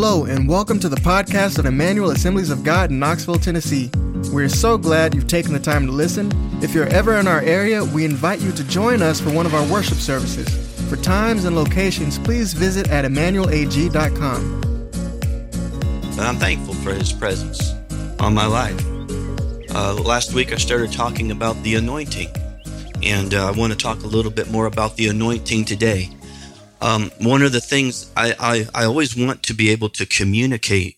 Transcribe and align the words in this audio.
Hello, 0.00 0.26
and 0.26 0.48
welcome 0.48 0.78
to 0.78 0.88
the 0.88 0.94
podcast 0.94 1.58
of 1.58 1.66
Emmanuel 1.66 2.12
Assemblies 2.12 2.50
of 2.50 2.62
God 2.62 2.92
in 2.92 3.00
Knoxville, 3.00 3.40
Tennessee. 3.40 3.90
We're 4.30 4.48
so 4.48 4.78
glad 4.78 5.12
you've 5.12 5.26
taken 5.26 5.52
the 5.52 5.58
time 5.58 5.86
to 5.86 5.92
listen. 5.92 6.30
If 6.62 6.72
you're 6.72 6.86
ever 6.86 7.16
in 7.16 7.26
our 7.26 7.40
area, 7.40 7.84
we 7.84 8.04
invite 8.04 8.38
you 8.40 8.52
to 8.52 8.62
join 8.62 9.02
us 9.02 9.20
for 9.20 9.32
one 9.32 9.44
of 9.44 9.54
our 9.54 9.66
worship 9.66 9.98
services. 9.98 10.48
For 10.88 10.94
times 10.94 11.46
and 11.46 11.56
locations, 11.56 12.16
please 12.16 12.52
visit 12.52 12.88
at 12.90 13.04
emmanuelag.com. 13.06 14.62
I'm 16.20 16.36
thankful 16.36 16.74
for 16.74 16.94
His 16.94 17.12
presence 17.12 17.74
on 18.20 18.34
my 18.34 18.46
life. 18.46 18.80
Uh, 19.74 19.94
last 19.94 20.32
week, 20.32 20.52
I 20.52 20.58
started 20.58 20.92
talking 20.92 21.32
about 21.32 21.60
the 21.64 21.74
anointing, 21.74 22.28
and 23.02 23.34
uh, 23.34 23.48
I 23.48 23.50
want 23.50 23.72
to 23.72 23.76
talk 23.76 24.04
a 24.04 24.06
little 24.06 24.30
bit 24.30 24.48
more 24.48 24.66
about 24.66 24.94
the 24.94 25.08
anointing 25.08 25.64
today. 25.64 26.08
Um, 26.80 27.10
one 27.18 27.42
of 27.42 27.52
the 27.52 27.60
things 27.60 28.10
I, 28.16 28.34
I, 28.38 28.82
I, 28.82 28.84
always 28.84 29.16
want 29.16 29.42
to 29.44 29.54
be 29.54 29.70
able 29.70 29.88
to 29.90 30.06
communicate 30.06 30.96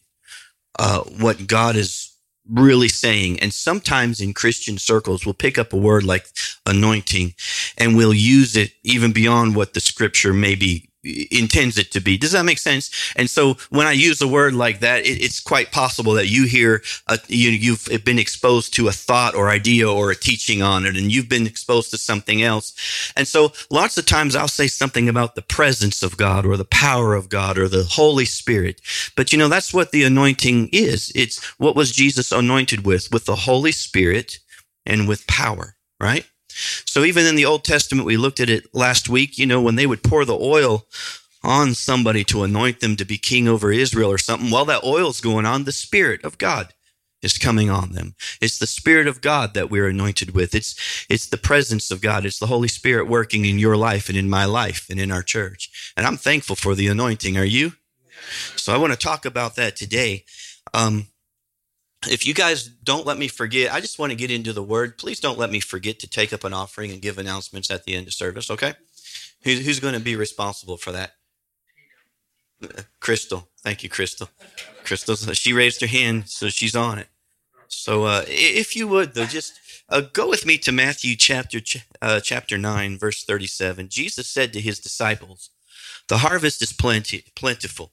uh, 0.78 1.00
what 1.00 1.46
God 1.46 1.74
is 1.74 2.14
really 2.50 2.88
saying. 2.88 3.40
And 3.40 3.52
sometimes 3.52 4.20
in 4.20 4.34
Christian 4.34 4.76
circles, 4.76 5.24
we'll 5.24 5.34
pick 5.34 5.56
up 5.56 5.72
a 5.72 5.78
word 5.78 6.04
like 6.04 6.26
anointing 6.66 7.34
and 7.78 7.96
we'll 7.96 8.12
use 8.12 8.56
it 8.56 8.72
even 8.82 9.12
beyond 9.12 9.56
what 9.56 9.72
the 9.72 9.80
scripture 9.80 10.34
maybe 10.34 10.89
intends 11.02 11.78
it 11.78 11.90
to 11.92 12.00
be. 12.00 12.18
Does 12.18 12.32
that 12.32 12.44
make 12.44 12.58
sense? 12.58 12.90
And 13.16 13.28
so 13.30 13.56
when 13.70 13.86
I 13.86 13.92
use 13.92 14.20
a 14.20 14.28
word 14.28 14.54
like 14.54 14.80
that, 14.80 15.00
it, 15.06 15.22
it's 15.22 15.40
quite 15.40 15.72
possible 15.72 16.12
that 16.14 16.28
you 16.28 16.46
hear, 16.46 16.82
a, 17.06 17.18
you, 17.28 17.50
you've 17.50 17.88
been 18.04 18.18
exposed 18.18 18.74
to 18.74 18.88
a 18.88 18.92
thought 18.92 19.34
or 19.34 19.48
idea 19.48 19.90
or 19.90 20.10
a 20.10 20.16
teaching 20.16 20.62
on 20.62 20.84
it, 20.84 20.96
and 20.96 21.10
you've 21.10 21.28
been 21.28 21.46
exposed 21.46 21.90
to 21.90 21.98
something 21.98 22.42
else. 22.42 23.12
And 23.16 23.26
so 23.26 23.52
lots 23.70 23.96
of 23.96 24.06
times 24.06 24.36
I'll 24.36 24.48
say 24.48 24.66
something 24.66 25.08
about 25.08 25.34
the 25.34 25.42
presence 25.42 26.02
of 26.02 26.16
God 26.16 26.44
or 26.44 26.56
the 26.56 26.64
power 26.64 27.14
of 27.14 27.28
God 27.28 27.56
or 27.58 27.68
the 27.68 27.84
Holy 27.84 28.24
Spirit. 28.24 28.80
But 29.16 29.32
you 29.32 29.38
know, 29.38 29.48
that's 29.48 29.72
what 29.72 29.92
the 29.92 30.04
anointing 30.04 30.68
is. 30.72 31.10
It's 31.14 31.42
what 31.58 31.76
was 31.76 31.92
Jesus 31.92 32.32
anointed 32.32 32.84
with? 32.84 33.10
With 33.10 33.24
the 33.24 33.36
Holy 33.36 33.72
Spirit 33.72 34.38
and 34.86 35.08
with 35.08 35.26
power, 35.26 35.76
right? 36.00 36.29
So 36.86 37.04
even 37.04 37.26
in 37.26 37.36
the 37.36 37.46
Old 37.46 37.64
Testament, 37.64 38.06
we 38.06 38.16
looked 38.16 38.40
at 38.40 38.50
it 38.50 38.74
last 38.74 39.08
week, 39.08 39.38
you 39.38 39.46
know, 39.46 39.60
when 39.60 39.76
they 39.76 39.86
would 39.86 40.02
pour 40.02 40.24
the 40.24 40.38
oil 40.38 40.86
on 41.42 41.74
somebody 41.74 42.22
to 42.24 42.42
anoint 42.42 42.80
them 42.80 42.96
to 42.96 43.04
be 43.04 43.18
king 43.18 43.48
over 43.48 43.72
Israel 43.72 44.10
or 44.10 44.18
something, 44.18 44.50
while 44.50 44.66
that 44.66 44.84
oil's 44.84 45.20
going 45.20 45.46
on, 45.46 45.64
the 45.64 45.72
Spirit 45.72 46.24
of 46.24 46.38
God 46.38 46.74
is 47.22 47.38
coming 47.38 47.70
on 47.70 47.92
them. 47.92 48.14
It's 48.40 48.58
the 48.58 48.66
Spirit 48.66 49.06
of 49.06 49.20
God 49.20 49.54
that 49.54 49.70
we're 49.70 49.88
anointed 49.88 50.34
with. 50.34 50.54
It's, 50.54 51.06
it's 51.08 51.26
the 51.26 51.36
presence 51.36 51.90
of 51.90 52.00
God. 52.00 52.24
It's 52.24 52.38
the 52.38 52.46
Holy 52.46 52.68
Spirit 52.68 53.08
working 53.08 53.44
in 53.44 53.58
your 53.58 53.76
life 53.76 54.08
and 54.08 54.16
in 54.16 54.28
my 54.28 54.44
life 54.44 54.88
and 54.90 54.98
in 54.98 55.10
our 55.10 55.22
church. 55.22 55.92
And 55.96 56.06
I'm 56.06 56.16
thankful 56.16 56.56
for 56.56 56.74
the 56.74 56.88
anointing. 56.88 57.36
Are 57.36 57.44
you? 57.44 57.72
So 58.56 58.74
I 58.74 58.78
want 58.78 58.92
to 58.92 58.98
talk 58.98 59.24
about 59.24 59.56
that 59.56 59.76
today. 59.76 60.24
Um, 60.72 61.06
if 62.08 62.26
you 62.26 62.32
guys 62.32 62.66
don't 62.66 63.06
let 63.06 63.18
me 63.18 63.28
forget, 63.28 63.72
I 63.72 63.80
just 63.80 63.98
want 63.98 64.10
to 64.10 64.16
get 64.16 64.30
into 64.30 64.52
the 64.52 64.62
word. 64.62 64.96
Please 64.96 65.20
don't 65.20 65.38
let 65.38 65.50
me 65.50 65.60
forget 65.60 65.98
to 66.00 66.08
take 66.08 66.32
up 66.32 66.44
an 66.44 66.54
offering 66.54 66.90
and 66.90 67.02
give 67.02 67.18
announcements 67.18 67.70
at 67.70 67.84
the 67.84 67.94
end 67.94 68.06
of 68.06 68.14
service, 68.14 68.50
okay? 68.50 68.74
Who's, 69.42 69.64
who's 69.64 69.80
going 69.80 69.94
to 69.94 70.00
be 70.00 70.16
responsible 70.16 70.76
for 70.76 70.92
that? 70.92 71.12
Crystal. 73.00 73.48
Thank 73.62 73.82
you, 73.82 73.88
Crystal. 73.88 74.28
Crystal, 74.84 75.14
she 75.16 75.52
raised 75.52 75.80
her 75.80 75.86
hand, 75.86 76.28
so 76.28 76.48
she's 76.48 76.76
on 76.76 76.98
it. 76.98 77.08
So 77.68 78.04
uh, 78.04 78.24
if 78.26 78.74
you 78.74 78.88
would, 78.88 79.14
though, 79.14 79.26
just 79.26 79.58
uh, 79.88 80.02
go 80.12 80.28
with 80.28 80.44
me 80.44 80.58
to 80.58 80.72
Matthew 80.72 81.16
chapter, 81.16 81.60
uh, 82.02 82.20
chapter 82.20 82.58
9, 82.58 82.98
verse 82.98 83.24
37. 83.24 83.88
Jesus 83.88 84.26
said 84.26 84.52
to 84.52 84.60
his 84.60 84.78
disciples, 84.80 85.50
The 86.08 86.18
harvest 86.18 86.62
is 86.62 86.72
plenty, 86.72 87.24
plentiful 87.36 87.92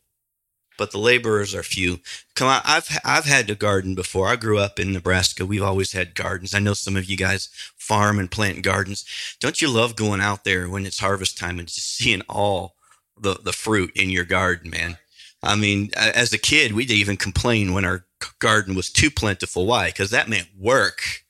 but 0.77 0.91
the 0.91 0.97
laborers 0.97 1.53
are 1.55 1.63
few. 1.63 1.99
Come 2.35 2.47
on, 2.47 2.61
I've 2.65 2.87
I've 3.03 3.25
had 3.25 3.49
a 3.49 3.55
garden 3.55 3.95
before. 3.95 4.27
I 4.27 4.35
grew 4.35 4.57
up 4.59 4.79
in 4.79 4.93
Nebraska. 4.93 5.45
We've 5.45 5.63
always 5.63 5.91
had 5.91 6.15
gardens. 6.15 6.53
I 6.53 6.59
know 6.59 6.73
some 6.73 6.95
of 6.95 7.05
you 7.05 7.17
guys 7.17 7.49
farm 7.75 8.19
and 8.19 8.31
plant 8.31 8.63
gardens. 8.63 9.05
Don't 9.39 9.61
you 9.61 9.69
love 9.69 9.95
going 9.95 10.21
out 10.21 10.43
there 10.43 10.69
when 10.69 10.85
it's 10.85 10.99
harvest 10.99 11.37
time 11.37 11.59
and 11.59 11.67
just 11.67 11.95
seeing 11.95 12.21
all 12.29 12.75
the 13.19 13.35
the 13.43 13.53
fruit 13.53 13.91
in 13.95 14.09
your 14.09 14.25
garden, 14.25 14.69
man? 14.69 14.97
I 15.43 15.55
mean, 15.55 15.91
as 15.95 16.33
a 16.33 16.37
kid, 16.37 16.73
we'd 16.73 16.91
even 16.91 17.17
complain 17.17 17.73
when 17.73 17.85
our 17.85 18.05
garden 18.39 18.75
was 18.75 18.89
too 18.89 19.11
plentiful. 19.11 19.65
Why? 19.65 19.87
Because 19.87 20.09
that 20.09 20.29
meant 20.29 20.47
work 20.57 21.23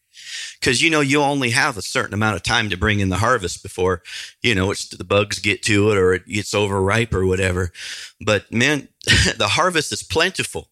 because 0.68 0.82
you 0.82 0.90
know 0.90 1.00
you 1.00 1.22
only 1.22 1.52
have 1.52 1.78
a 1.78 1.82
certain 1.82 2.14
amount 2.14 2.36
of 2.36 2.44
time 2.44 2.70
to 2.70 2.76
bring 2.76 3.00
in 3.00 3.08
the 3.08 3.16
harvest 3.16 3.64
before 3.64 4.04
you 4.42 4.54
know 4.54 4.70
it's 4.70 4.90
the 4.90 5.06
bugs 5.06 5.40
get 5.40 5.64
to 5.64 5.92
it 5.92 5.98
or 5.98 6.14
it 6.14 6.28
gets 6.28 6.54
overripe 6.54 7.14
or 7.14 7.26
whatever 7.26 7.72
but 8.20 8.52
man 8.52 8.90
the 9.38 9.48
harvest 9.52 9.94
is 9.94 10.04
plentiful 10.04 10.68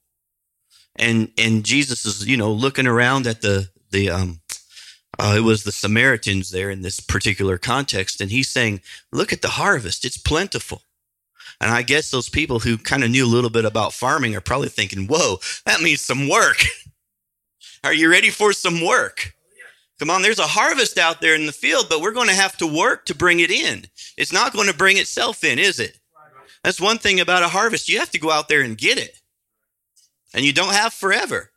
and 0.98 1.32
and 1.38 1.64
jesus 1.64 2.06
is 2.06 2.28
you 2.28 2.36
know 2.36 2.52
looking 2.52 2.86
around 2.86 3.26
at 3.26 3.42
the 3.42 3.70
the 3.92 4.10
um 4.10 4.42
uh, 5.18 5.36
it 5.38 5.44
was 5.44 5.64
the 5.64 5.72
samaritans 5.72 6.52
there 6.52 6.70
in 6.70 6.82
this 6.82 7.00
particular 7.00 7.58
context 7.58 8.20
and 8.20 8.32
he's 8.32 8.50
saying 8.50 8.82
look 9.14 9.32
at 9.32 9.42
the 9.42 9.48
harvest 9.48 10.04
it's 10.04 10.18
plentiful 10.18 10.82
and 11.62 11.72
I 11.72 11.84
guess 11.84 12.12
those 12.12 12.28
people 12.28 12.60
who 12.60 12.78
kind 12.78 13.02
of 13.02 13.10
knew 13.10 13.26
a 13.26 13.34
little 13.34 13.50
bit 13.50 13.64
about 13.64 13.94
farming 13.94 14.36
are 14.36 14.42
probably 14.42 14.68
thinking, 14.68 15.08
whoa, 15.08 15.38
that 15.66 15.80
means 15.80 16.02
some 16.02 16.28
work. 16.28 16.58
Are 17.86 17.94
you 17.94 18.12
ready 18.12 18.30
for 18.30 18.52
some 18.52 18.86
work? 18.86 19.36
Come 20.00 20.10
on, 20.10 20.22
there's 20.22 20.40
a 20.40 20.44
harvest 20.44 20.98
out 20.98 21.22
there 21.22 21.36
in 21.36 21.46
the 21.46 21.54
field, 21.54 21.88
but 21.90 22.02
we're 22.02 22.12
going 22.12 22.28
to 22.28 22.36
have 22.36 22.58
to 22.58 22.68
work 22.68 23.06
to 23.06 23.16
bring 23.16 23.40
it 23.40 23.52
in. 23.52 23.86
It's 24.18 24.34
not 24.34 24.54
going 24.54 24.68
to 24.68 24.76
bring 24.76 24.98
itself 24.98 25.44
in, 25.44 25.58
is 25.58 25.80
it? 25.80 25.98
That's 26.64 26.82
one 26.82 26.98
thing 26.98 27.20
about 27.20 27.44
a 27.44 27.48
harvest. 27.48 27.88
You 27.88 28.00
have 28.00 28.12
to 28.12 28.20
go 28.20 28.32
out 28.32 28.50
there 28.50 28.62
and 28.62 28.78
get 28.78 28.98
it. 28.98 29.22
And 30.34 30.44
you 30.44 30.52
don't 30.52 30.74
have 30.74 30.94
forever. 30.94 31.52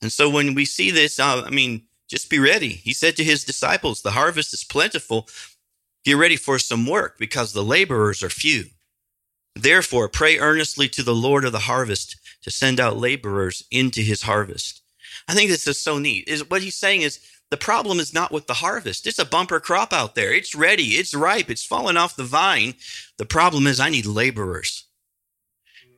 And 0.00 0.10
so 0.10 0.30
when 0.30 0.54
we 0.54 0.64
see 0.64 0.90
this, 0.90 1.20
uh, 1.20 1.42
I 1.44 1.50
mean, 1.50 1.82
just 2.08 2.30
be 2.30 2.38
ready. 2.38 2.70
He 2.70 2.92
said 2.92 3.16
to 3.16 3.24
his 3.24 3.44
disciples, 3.44 4.00
the 4.00 4.12
harvest 4.12 4.54
is 4.54 4.64
plentiful. 4.64 5.28
Get 6.04 6.14
ready 6.14 6.36
for 6.36 6.58
some 6.58 6.86
work 6.86 7.18
because 7.18 7.52
the 7.52 7.62
laborers 7.62 8.22
are 8.22 8.30
few. 8.30 8.64
Therefore, 9.54 10.08
pray 10.08 10.38
earnestly 10.38 10.88
to 10.88 11.02
the 11.02 11.14
Lord 11.14 11.44
of 11.44 11.52
the 11.52 11.60
harvest 11.60 12.16
to 12.42 12.50
send 12.50 12.80
out 12.80 12.96
laborers 12.96 13.64
into 13.70 14.00
his 14.00 14.22
harvest. 14.22 14.82
I 15.28 15.34
think 15.34 15.50
this 15.50 15.66
is 15.66 15.78
so 15.78 15.98
neat. 15.98 16.26
Is 16.26 16.48
what 16.48 16.62
he's 16.62 16.74
saying 16.74 17.02
is 17.02 17.20
the 17.52 17.58
problem 17.58 18.00
is 18.00 18.14
not 18.14 18.32
with 18.32 18.46
the 18.46 18.54
harvest. 18.54 19.06
It's 19.06 19.18
a 19.18 19.26
bumper 19.26 19.60
crop 19.60 19.92
out 19.92 20.14
there. 20.14 20.32
It's 20.32 20.54
ready. 20.54 20.96
It's 20.96 21.14
ripe. 21.14 21.50
It's 21.50 21.62
fallen 21.62 21.98
off 21.98 22.16
the 22.16 22.24
vine. 22.24 22.72
The 23.18 23.26
problem 23.26 23.66
is 23.66 23.78
I 23.78 23.90
need 23.90 24.06
laborers. 24.06 24.86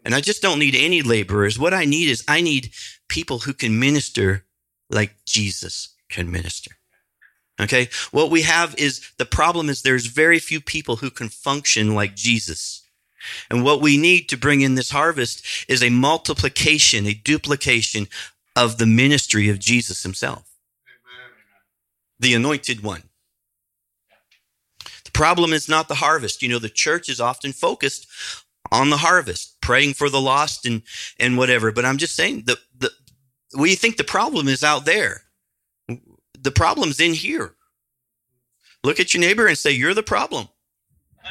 And 0.04 0.16
I 0.16 0.20
just 0.20 0.42
don't 0.42 0.58
need 0.58 0.74
any 0.74 1.00
laborers. 1.00 1.56
What 1.56 1.72
I 1.72 1.84
need 1.84 2.08
is 2.08 2.24
I 2.26 2.40
need 2.40 2.72
people 3.08 3.38
who 3.38 3.52
can 3.52 3.78
minister 3.78 4.44
like 4.90 5.14
Jesus 5.26 5.94
can 6.08 6.28
minister. 6.28 6.72
Okay. 7.60 7.88
What 8.10 8.32
we 8.32 8.42
have 8.42 8.74
is 8.76 9.12
the 9.16 9.24
problem 9.24 9.68
is 9.70 9.82
there's 9.82 10.06
very 10.06 10.40
few 10.40 10.60
people 10.60 10.96
who 10.96 11.08
can 11.08 11.28
function 11.28 11.94
like 11.94 12.16
Jesus. 12.16 12.82
And 13.48 13.62
what 13.62 13.80
we 13.80 13.96
need 13.96 14.28
to 14.30 14.36
bring 14.36 14.60
in 14.60 14.74
this 14.74 14.90
harvest 14.90 15.46
is 15.68 15.84
a 15.84 15.90
multiplication, 15.90 17.06
a 17.06 17.14
duplication 17.14 18.08
of 18.56 18.78
the 18.78 18.86
ministry 18.86 19.48
of 19.48 19.60
Jesus 19.60 20.02
himself 20.02 20.53
the 22.18 22.34
anointed 22.34 22.82
one. 22.82 23.02
The 25.04 25.10
problem 25.12 25.52
is 25.52 25.68
not 25.68 25.88
the 25.88 25.94
harvest. 25.94 26.42
You 26.42 26.48
know, 26.48 26.58
the 26.58 26.68
church 26.68 27.08
is 27.08 27.20
often 27.20 27.52
focused 27.52 28.06
on 28.72 28.90
the 28.90 28.96
harvest, 28.96 29.60
praying 29.60 29.94
for 29.94 30.08
the 30.08 30.20
lost 30.20 30.66
and, 30.66 30.82
and 31.18 31.38
whatever. 31.38 31.72
But 31.72 31.84
I'm 31.84 31.98
just 31.98 32.16
saying 32.16 32.44
the, 32.46 32.58
the, 32.76 32.90
we 33.56 33.74
think 33.74 33.96
the 33.96 34.04
problem 34.04 34.48
is 34.48 34.64
out 34.64 34.84
there. 34.84 35.22
The 36.38 36.50
problem's 36.50 37.00
in 37.00 37.14
here. 37.14 37.54
Look 38.82 39.00
at 39.00 39.14
your 39.14 39.20
neighbor 39.20 39.46
and 39.46 39.56
say, 39.56 39.70
you're 39.70 39.94
the 39.94 40.02
problem. 40.02 40.48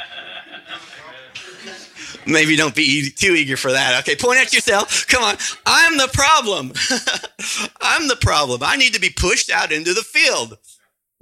Maybe 2.26 2.56
don't 2.56 2.74
be 2.74 3.12
too 3.12 3.34
eager 3.34 3.58
for 3.58 3.72
that. 3.72 4.00
Okay, 4.02 4.16
point 4.16 4.40
at 4.40 4.54
yourself. 4.54 5.06
Come 5.08 5.24
on. 5.24 5.36
I'm 5.66 5.98
the 5.98 6.10
problem. 6.14 6.72
I'm 7.82 8.08
the 8.08 8.16
problem. 8.16 8.62
I 8.64 8.78
need 8.78 8.94
to 8.94 9.00
be 9.00 9.10
pushed 9.10 9.52
out 9.52 9.72
into 9.72 9.94
the 9.94 10.02
field 10.02 10.58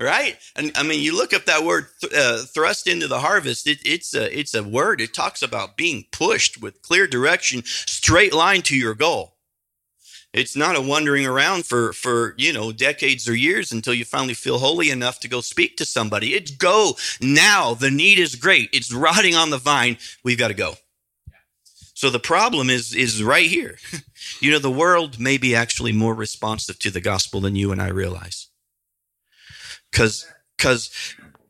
right? 0.01 0.38
And 0.56 0.71
I 0.75 0.83
mean, 0.83 1.01
you 1.01 1.15
look 1.15 1.33
up 1.33 1.45
that 1.45 1.63
word 1.63 1.88
th- 2.01 2.13
uh, 2.13 2.39
"thrust 2.45 2.88
into 2.88 3.07
the 3.07 3.19
harvest." 3.19 3.68
It, 3.68 3.80
it's 3.86 4.13
a 4.13 4.38
it's 4.38 4.53
a 4.53 4.63
word. 4.63 5.01
It 5.01 5.13
talks 5.13 5.42
about 5.42 5.77
being 5.77 6.06
pushed 6.12 6.62
with 6.62 6.81
clear 6.81 7.07
direction, 7.07 7.63
straight 7.65 8.33
line 8.33 8.62
to 8.63 8.75
your 8.75 8.95
goal. 8.95 9.36
It's 10.33 10.56
not 10.56 10.77
a 10.77 10.81
wandering 10.81 11.25
around 11.25 11.65
for 11.65 11.94
for 11.94 12.33
you 12.38 12.53
know 12.53 12.71
decades 12.71 13.27
or 13.27 13.36
years 13.36 13.71
until 13.71 13.94
you 13.94 14.06
finally 14.06 14.33
feel 14.33 14.59
holy 14.59 14.89
enough 14.89 15.19
to 15.21 15.27
go 15.27 15.42
speak 15.42 15.77
to 15.77 15.86
somebody. 15.86 16.33
It's 16.33 16.51
go 16.51 16.95
now. 17.19 17.74
The 17.74 17.92
need 17.92 18.18
is 18.18 18.36
great. 18.36 18.69
It's 18.71 18.94
rotting 18.94 19.36
on 19.36 19.50
the 19.50 19.57
vine. 19.57 19.98
We've 20.24 20.38
got 20.38 20.48
to 20.48 20.53
go. 20.53 20.75
So 21.94 22.09
the 22.09 22.19
problem 22.19 22.69
is 22.69 22.95
is 22.95 23.21
right 23.21 23.50
here. 23.50 23.77
you 24.39 24.51
know, 24.51 24.59
the 24.59 24.71
world 24.71 25.19
may 25.19 25.38
be 25.38 25.53
actually 25.53 25.92
more 25.92 26.15
responsive 26.15 26.80
to 26.80 26.92
the 26.92 27.01
gospel 27.01 27.42
than 27.42 27.56
you 27.56 27.71
and 27.71 27.81
I 27.81 27.89
realize 27.89 28.48
because 29.91 30.25
because 30.57 30.89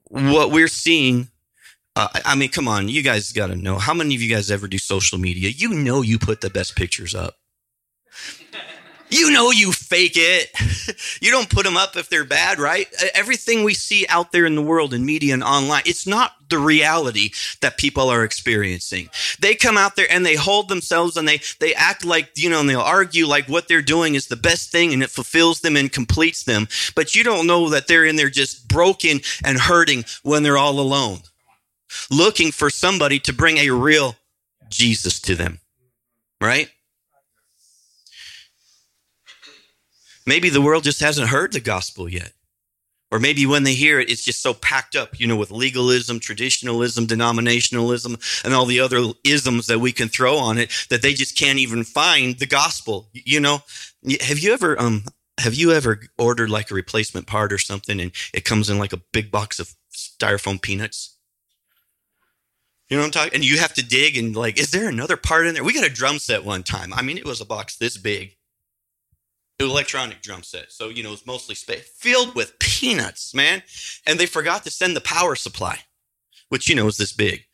what 0.10 0.52
we're 0.52 0.68
seeing 0.68 1.30
Uh, 1.96 2.08
I 2.26 2.36
mean, 2.36 2.50
come 2.50 2.70
on, 2.70 2.88
you 2.88 3.04
guys 3.04 3.34
got 3.34 3.48
to 3.48 3.56
know. 3.56 3.78
How 3.78 3.94
many 3.94 4.16
of 4.16 4.22
you 4.22 4.34
guys 4.34 4.50
ever 4.50 4.68
do 4.68 4.78
social 4.78 5.18
media? 5.18 5.50
You 5.50 5.74
know 5.74 6.02
you 6.02 6.18
put 6.20 6.40
the 6.42 6.50
best 6.50 6.76
pictures 6.76 7.14
up. 7.14 7.36
You 9.12 9.32
know 9.32 9.52
you 9.52 9.74
fake 9.74 10.14
it. 10.16 10.50
you 11.22 11.32
don't 11.32 11.50
put 11.50 11.66
them 11.66 11.76
up 11.76 11.98
if 11.98 12.10
they're 12.10 12.24
bad, 12.24 12.60
right? 12.60 12.88
Everything 13.14 13.64
we 13.64 13.74
see 13.74 14.06
out 14.08 14.32
there 14.32 14.46
in 14.46 14.56
the 14.56 14.62
world 14.62 14.94
in 14.94 15.06
media 15.06 15.34
and 15.34 15.44
online, 15.44 15.84
it's 15.86 16.08
not 16.08 16.32
the 16.50 16.58
reality 16.58 17.32
that 17.60 17.78
people 17.78 18.10
are 18.10 18.24
experiencing. 18.24 19.10
They 19.40 19.56
come 19.56 19.78
out 19.78 19.98
there 19.98 20.10
and 20.10 20.26
they 20.26 20.36
hold 20.36 20.70
themselves 20.70 21.18
and 21.18 21.28
they 21.28 21.42
they 21.60 21.74
act 21.76 22.06
like, 22.06 22.32
you 22.36 22.50
know, 22.50 22.62
and 22.62 22.70
they'll 22.70 22.80
argue 22.80 23.26
like 23.26 23.48
what 23.48 23.68
they're 23.68 23.82
doing 23.82 24.16
is 24.16 24.28
the 24.28 24.38
best 24.38 24.72
thing 24.72 24.94
and 24.94 25.04
it 25.04 25.10
fulfills 25.10 25.60
them 25.60 25.76
and 25.76 25.92
completes 25.92 26.44
them. 26.44 26.68
But 26.96 27.14
you 27.14 27.24
don't 27.24 27.48
know 27.48 27.70
that 27.70 27.88
they're 27.88 28.06
in 28.06 28.16
there 28.16 28.30
just 28.30 28.68
broken 28.68 29.20
and 29.44 29.60
hurting 29.60 30.06
when 30.24 30.44
they're 30.44 30.58
all 30.58 30.80
alone. 30.80 31.20
Looking 32.10 32.52
for 32.52 32.70
somebody 32.70 33.20
to 33.20 33.34
bring 33.34 33.58
a 33.58 33.72
real 33.72 34.16
Jesus 34.70 35.20
to 35.22 35.36
them. 35.36 35.60
Right? 36.40 36.70
Maybe 40.32 40.48
the 40.48 40.62
world 40.62 40.86
just 40.86 41.02
hasn't 41.02 41.28
heard 41.28 41.52
the 41.52 41.60
gospel 41.60 42.08
yet. 42.08 42.32
Or 43.12 43.20
maybe 43.20 43.46
when 43.46 43.64
they 43.64 43.74
hear 43.74 44.00
it, 44.00 44.10
it's 44.10 44.24
just 44.24 44.42
so 44.42 44.54
packed 44.54 44.96
up, 44.96 45.20
you 45.20 45.28
know, 45.28 45.36
with 45.36 45.52
legalism, 45.52 46.22
traditionalism, 46.22 47.06
denominationalism, 47.06 48.46
and 48.46 48.54
all 48.54 48.64
the 48.64 48.80
other 48.80 49.12
isms 49.26 49.68
that 49.68 49.80
we 49.80 49.92
can 49.92 50.08
throw 50.08 50.38
on 50.38 50.58
it 50.58 50.72
that 50.90 51.02
they 51.02 51.14
just 51.14 51.38
can't 51.38 51.60
even 51.60 51.84
find 51.84 52.40
the 52.40 52.46
gospel. 52.46 53.10
You 53.12 53.42
know, 53.42 53.64
have 54.22 54.40
you 54.40 54.54
ever, 54.54 54.80
um, 54.80 55.04
have 55.38 55.54
you 55.54 55.74
ever 55.74 56.00
ordered 56.18 56.50
like 56.50 56.72
a 56.72 56.76
replacement 56.76 57.28
part 57.28 57.52
or 57.52 57.58
something 57.58 58.00
and 58.00 58.14
it 58.34 58.46
comes 58.46 58.70
in 58.70 58.80
like 58.80 58.94
a 58.94 59.02
big 59.12 59.32
box 59.32 59.60
of 59.60 59.76
styrofoam 59.94 60.62
peanuts? 60.62 61.18
You 62.88 62.96
know 62.96 63.04
what 63.04 63.08
I'm 63.08 63.12
talking? 63.12 63.34
And 63.34 63.44
you 63.44 63.60
have 63.60 63.74
to 63.74 63.86
dig 63.86 64.16
and 64.16 64.34
like, 64.34 64.58
is 64.58 64.72
there 64.72 64.88
another 64.88 65.18
part 65.18 65.46
in 65.46 65.56
there? 65.56 65.64
We 65.66 65.74
got 65.74 65.86
a 65.86 65.94
drum 65.94 66.20
set 66.20 66.46
one 66.46 66.64
time. 66.64 66.94
I 66.94 67.02
mean, 67.02 67.18
it 67.18 67.26
was 67.26 67.42
a 67.42 67.46
box 67.46 67.76
this 67.76 67.98
big 67.98 68.38
electronic 69.66 70.22
drum 70.22 70.44
set. 70.44 70.72
So, 70.72 70.90
you 70.90 71.04
know, 71.04 71.14
it's 71.14 71.26
mostly 71.26 71.56
space 71.56 71.90
filled 71.98 72.36
with 72.36 72.58
peanuts, 72.60 73.34
man. 73.34 73.64
And 74.06 74.20
they 74.20 74.26
forgot 74.26 74.64
to 74.64 74.72
send 74.72 74.96
the 74.96 75.02
power 75.02 75.36
supply, 75.36 75.80
which, 76.50 76.70
you 76.70 76.76
know, 76.76 76.88
is 76.88 76.98
this 76.98 77.12
big, 77.12 77.46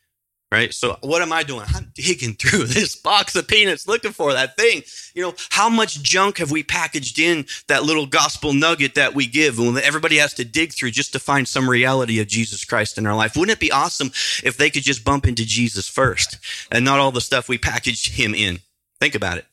right? 0.52 0.72
So 0.72 0.96
what 1.02 1.22
am 1.22 1.32
I 1.32 1.42
doing? 1.42 1.66
I'm 1.74 1.90
digging 1.94 2.34
through 2.34 2.64
this 2.66 2.94
box 2.94 3.34
of 3.34 3.48
peanuts 3.48 3.88
looking 3.88 4.12
for 4.12 4.32
that 4.32 4.56
thing. 4.56 4.82
You 5.14 5.22
know, 5.22 5.34
how 5.50 5.68
much 5.68 6.02
junk 6.02 6.38
have 6.38 6.50
we 6.50 6.62
packaged 6.62 7.18
in 7.18 7.46
that 7.66 7.82
little 7.82 8.06
gospel 8.06 8.52
nugget 8.52 8.94
that 8.94 9.14
we 9.14 9.26
give 9.26 9.58
and 9.58 9.78
everybody 9.78 10.16
has 10.18 10.34
to 10.34 10.44
dig 10.44 10.72
through 10.72 10.92
just 10.92 11.12
to 11.14 11.18
find 11.18 11.48
some 11.48 11.68
reality 11.68 12.20
of 12.20 12.28
Jesus 12.28 12.64
Christ 12.64 12.96
in 12.98 13.06
our 13.06 13.16
life? 13.16 13.36
Wouldn't 13.36 13.56
it 13.56 13.60
be 13.60 13.72
awesome 13.72 14.12
if 14.44 14.56
they 14.56 14.70
could 14.70 14.84
just 14.84 15.04
bump 15.04 15.26
into 15.26 15.44
Jesus 15.44 15.88
first 15.88 16.38
and 16.70 16.84
not 16.84 17.00
all 17.00 17.12
the 17.12 17.20
stuff 17.20 17.48
we 17.48 17.58
packaged 17.58 18.14
him 18.14 18.34
in? 18.34 18.60
Think 19.00 19.14
about 19.14 19.38
it. 19.38 19.47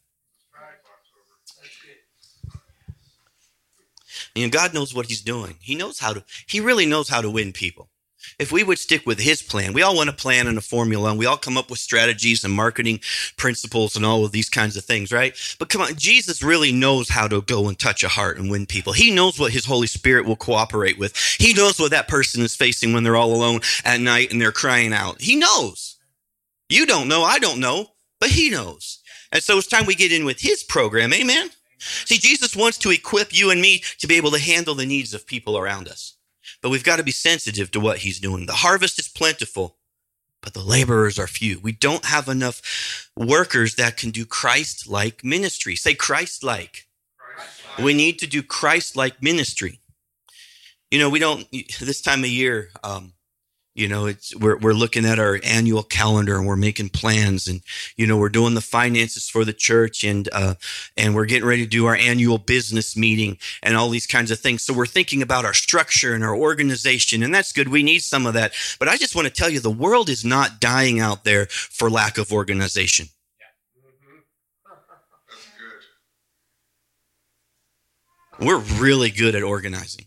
Know, 4.36 4.50
God 4.50 4.74
knows 4.74 4.94
what 4.94 5.08
he's 5.08 5.22
doing. 5.22 5.58
He 5.62 5.76
knows 5.76 6.00
how 6.00 6.14
to, 6.14 6.24
he 6.48 6.60
really 6.60 6.86
knows 6.86 7.10
how 7.10 7.22
to 7.22 7.30
win 7.30 7.54
people. 7.54 7.90
If 8.40 8.52
we 8.52 8.64
would 8.64 8.80
stick 8.80 9.06
with 9.06 9.20
his 9.20 9.42
plan, 9.42 9.74
we 9.74 9.82
all 9.82 9.96
want 9.96 10.10
a 10.10 10.14
plan 10.14 10.48
and 10.48 10.58
a 10.58 10.62
formula 10.62 11.10
and 11.10 11.20
we 11.20 11.26
all 11.26 11.38
come 11.38 11.58
up 11.58 11.70
with 11.70 11.80
strategies 11.80 12.44
and 12.44 12.54
marketing 12.54 13.00
principles 13.38 13.96
and 13.96 14.06
all 14.06 14.26
of 14.26 14.32
these 14.32 14.50
kinds 14.50 14.76
of 14.76 14.84
things, 14.84 15.12
right? 15.12 15.38
But 15.60 15.70
come 15.70 15.82
on, 15.82 15.96
Jesus 15.96 16.44
really 16.44 16.72
knows 16.72 17.10
how 17.10 17.28
to 17.28 17.42
go 17.42 17.68
and 17.68 17.78
touch 17.78 18.04
a 18.04 18.10
heart 18.10 18.38
and 18.38 18.50
win 18.50 18.66
people. 18.66 18.94
He 18.94 19.12
knows 19.12 19.40
what 19.40 19.54
his 19.54 19.66
Holy 19.66 19.88
Spirit 19.88 20.26
will 20.26 20.36
cooperate 20.36 20.98
with. 20.98 21.16
He 21.40 21.54
knows 21.54 21.80
what 21.80 21.92
that 21.92 22.08
person 22.08 22.42
is 22.42 22.56
facing 22.56 22.94
when 22.94 23.04
they're 23.04 23.16
all 23.16 23.34
alone 23.34 23.62
at 23.84 24.02
night 24.02 24.32
and 24.32 24.42
they're 24.42 24.52
crying 24.52 24.94
out. 24.94 25.22
He 25.22 25.36
knows. 25.36 25.98
You 26.68 26.86
don't 26.86 27.08
know. 27.08 27.24
I 27.24 27.40
don't 27.40 27.60
know, 27.60 27.88
but 28.20 28.30
he 28.30 28.50
knows. 28.50 29.00
And 29.32 29.44
so 29.44 29.58
it's 29.58 29.68
time 29.68 29.86
we 29.86 29.96
get 29.96 30.12
in 30.12 30.26
with 30.26 30.40
his 30.40 30.64
program. 30.64 31.14
Amen. 31.14 31.50
See, 32.06 32.18
Jesus 32.18 32.56
wants 32.56 32.78
to 32.80 32.92
equip 32.92 33.34
you 33.34 33.52
and 33.52 33.62
me 33.62 33.84
to 34.00 34.08
be 34.08 34.16
able 34.16 34.32
to 34.32 34.40
handle 34.40 34.76
the 34.76 34.86
needs 34.86 35.14
of 35.14 35.28
people 35.28 35.58
around 35.58 35.88
us. 35.88 36.16
But 36.62 36.70
we've 36.70 36.84
got 36.84 36.98
to 36.98 37.04
be 37.04 37.12
sensitive 37.12 37.72
to 37.72 37.80
what 37.80 38.00
he's 38.00 38.20
doing. 38.20 38.46
The 38.46 38.54
harvest 38.54 39.00
is 39.00 39.08
plentiful, 39.08 39.78
but 40.42 40.54
the 40.54 40.64
laborers 40.64 41.20
are 41.20 41.28
few. 41.28 41.60
We 41.60 41.72
don't 41.72 42.06
have 42.06 42.28
enough 42.28 43.10
workers 43.16 43.76
that 43.76 43.98
can 43.98 44.12
do 44.12 44.26
Christ 44.26 44.88
like 44.88 45.24
ministry. 45.24 45.76
Say 45.76 45.96
Christ 45.96 46.44
like. 46.44 46.88
We 47.82 47.94
need 47.94 48.20
to 48.20 48.28
do 48.28 48.42
Christ 48.42 48.96
like 48.96 49.22
ministry. 49.22 49.82
You 50.92 51.00
know, 51.00 51.10
we 51.10 51.20
don't, 51.20 51.46
this 51.80 52.02
time 52.02 52.24
of 52.24 52.30
year, 52.30 52.70
um, 52.84 53.14
you 53.76 53.88
know, 53.90 54.06
it's 54.06 54.34
we're 54.34 54.58
we're 54.58 54.74
looking 54.74 55.06
at 55.06 55.20
our 55.20 55.38
annual 55.44 55.84
calendar 55.84 56.38
and 56.38 56.48
we're 56.48 56.56
making 56.56 56.90
plans 56.90 57.46
and 57.46 57.62
you 57.98 58.08
know 58.08 58.18
we're 58.18 58.30
doing 58.30 58.54
the 58.54 58.62
finances 58.62 59.30
for 59.30 59.44
the 59.44 59.52
church 59.52 60.06
and 60.06 60.30
uh, 60.32 60.56
and 60.96 61.14
we're 61.14 61.26
getting 61.26 61.48
ready 61.48 61.64
to 61.64 61.70
do 61.70 61.86
our 61.86 61.96
annual 61.96 62.38
business 62.38 62.96
meeting 62.96 63.38
and 63.62 63.76
all 63.76 63.90
these 63.90 64.08
kinds 64.08 64.32
of 64.32 64.40
things. 64.40 64.64
So 64.64 64.74
we're 64.74 64.86
thinking 64.86 65.22
about 65.22 65.44
our 65.44 65.54
structure 65.54 66.14
and 66.14 66.24
our 66.24 66.34
organization 66.34 67.22
and 67.22 67.36
that's 67.36 67.52
good. 67.52 67.68
We 67.68 67.84
need 67.84 68.00
some 68.00 68.26
of 68.26 68.34
that. 68.36 68.54
But 68.80 68.88
I 68.88 68.96
just 68.96 69.14
want 69.14 69.28
to 69.28 69.34
tell 69.34 69.50
you 69.50 69.60
the 69.60 69.70
world 69.70 70.08
is 70.08 70.24
not 70.24 70.62
dying 70.62 71.02
out 71.02 71.26
there 71.26 71.48
for 71.48 71.90
lack 71.90 72.18
of 72.18 72.32
organization. 72.32 73.08
We're 78.40 78.60
really 78.60 79.12
good 79.12 79.36
at 79.36 79.44
organizing 79.44 80.06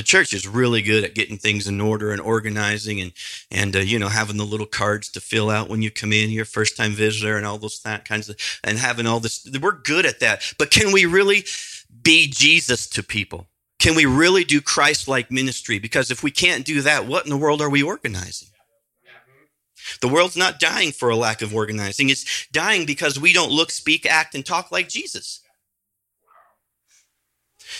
the 0.00 0.04
church 0.04 0.32
is 0.32 0.48
really 0.48 0.80
good 0.80 1.04
at 1.04 1.14
getting 1.14 1.36
things 1.36 1.68
in 1.68 1.78
order 1.78 2.10
and 2.10 2.22
organizing 2.22 3.02
and 3.02 3.12
and 3.50 3.76
uh, 3.76 3.80
you 3.80 3.98
know 3.98 4.08
having 4.08 4.38
the 4.38 4.46
little 4.46 4.64
cards 4.64 5.10
to 5.10 5.20
fill 5.20 5.50
out 5.50 5.68
when 5.68 5.82
you 5.82 5.90
come 5.90 6.10
in 6.10 6.30
your 6.30 6.46
first 6.46 6.74
time 6.74 6.92
visitor 6.92 7.36
and 7.36 7.44
all 7.44 7.58
those 7.58 7.82
that 7.82 8.06
kinds 8.06 8.30
of 8.30 8.36
and 8.64 8.78
having 8.78 9.06
all 9.06 9.20
this 9.20 9.46
we're 9.60 9.72
good 9.72 10.06
at 10.06 10.18
that. 10.20 10.54
But 10.56 10.70
can 10.70 10.90
we 10.90 11.04
really 11.04 11.44
be 12.02 12.28
jesus 12.28 12.86
to 12.88 13.02
people? 13.02 13.46
Can 13.78 13.94
we 13.94 14.06
really 14.06 14.42
do 14.42 14.62
christ 14.62 15.06
like 15.06 15.30
ministry? 15.30 15.78
Because 15.78 16.10
if 16.10 16.22
we 16.22 16.30
can't 16.30 16.64
do 16.64 16.80
that 16.80 17.06
what 17.06 17.24
in 17.24 17.30
the 17.30 17.36
world 17.36 17.60
are 17.60 17.68
we 17.68 17.82
organizing? 17.82 18.48
The 20.00 20.08
world's 20.08 20.36
not 20.36 20.60
dying 20.60 20.92
for 20.92 21.10
a 21.10 21.16
lack 21.16 21.42
of 21.42 21.54
organizing. 21.54 22.08
It's 22.08 22.46
dying 22.52 22.86
because 22.86 23.20
we 23.20 23.34
don't 23.34 23.52
look 23.52 23.70
speak 23.70 24.06
act 24.06 24.34
and 24.34 24.46
talk 24.46 24.72
like 24.72 24.88
jesus 24.88 25.40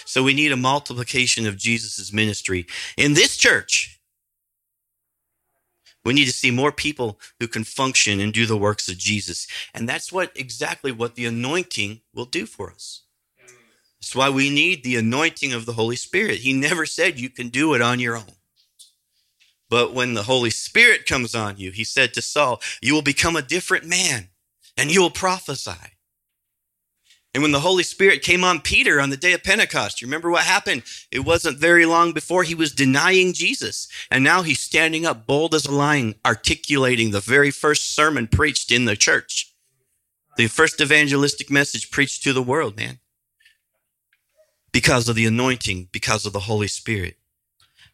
so 0.04 0.22
we 0.22 0.34
need 0.34 0.52
a 0.52 0.56
multiplication 0.56 1.46
of 1.46 1.56
Jesus' 1.56 2.12
ministry 2.12 2.66
in 2.96 3.14
this 3.14 3.36
church. 3.36 4.00
We 6.04 6.14
need 6.14 6.26
to 6.26 6.32
see 6.32 6.50
more 6.50 6.72
people 6.72 7.20
who 7.38 7.46
can 7.46 7.64
function 7.64 8.20
and 8.20 8.32
do 8.32 8.46
the 8.46 8.56
works 8.56 8.88
of 8.88 8.96
Jesus. 8.96 9.46
And 9.74 9.88
that's 9.88 10.10
what 10.12 10.32
exactly 10.34 10.92
what 10.92 11.14
the 11.14 11.26
anointing 11.26 12.00
will 12.14 12.24
do 12.24 12.46
for 12.46 12.70
us. 12.70 13.02
That's 14.00 14.16
why 14.16 14.30
we 14.30 14.48
need 14.48 14.82
the 14.82 14.96
anointing 14.96 15.52
of 15.52 15.66
the 15.66 15.74
Holy 15.74 15.96
Spirit. 15.96 16.38
He 16.38 16.54
never 16.54 16.86
said 16.86 17.20
you 17.20 17.28
can 17.28 17.48
do 17.48 17.74
it 17.74 17.82
on 17.82 18.00
your 18.00 18.16
own. 18.16 18.32
But 19.68 19.92
when 19.92 20.14
the 20.14 20.24
Holy 20.24 20.50
Spirit 20.50 21.06
comes 21.06 21.34
on 21.34 21.58
you, 21.58 21.70
he 21.70 21.84
said 21.84 22.14
to 22.14 22.22
Saul, 22.22 22.60
you 22.80 22.94
will 22.94 23.02
become 23.02 23.36
a 23.36 23.42
different 23.42 23.84
man 23.84 24.28
and 24.76 24.90
you 24.90 25.02
will 25.02 25.10
prophesy. 25.10 25.98
And 27.32 27.42
when 27.42 27.52
the 27.52 27.60
Holy 27.60 27.84
Spirit 27.84 28.22
came 28.22 28.42
on 28.42 28.60
Peter 28.60 29.00
on 29.00 29.10
the 29.10 29.16
day 29.16 29.32
of 29.32 29.44
Pentecost, 29.44 30.02
you 30.02 30.08
remember 30.08 30.30
what 30.30 30.44
happened? 30.44 30.82
It 31.12 31.20
wasn't 31.20 31.58
very 31.58 31.86
long 31.86 32.12
before 32.12 32.42
he 32.42 32.56
was 32.56 32.72
denying 32.72 33.32
Jesus. 33.34 33.86
And 34.10 34.24
now 34.24 34.42
he's 34.42 34.58
standing 34.58 35.06
up 35.06 35.26
bold 35.26 35.54
as 35.54 35.64
a 35.64 35.72
lion, 35.72 36.16
articulating 36.26 37.10
the 37.10 37.20
very 37.20 37.52
first 37.52 37.94
sermon 37.94 38.26
preached 38.26 38.72
in 38.72 38.84
the 38.84 38.96
church. 38.96 39.54
The 40.36 40.48
first 40.48 40.80
evangelistic 40.80 41.50
message 41.50 41.90
preached 41.92 42.24
to 42.24 42.32
the 42.32 42.42
world, 42.42 42.76
man. 42.76 42.98
Because 44.72 45.08
of 45.08 45.14
the 45.14 45.26
anointing, 45.26 45.88
because 45.92 46.26
of 46.26 46.32
the 46.32 46.40
Holy 46.40 46.68
Spirit. 46.68 47.16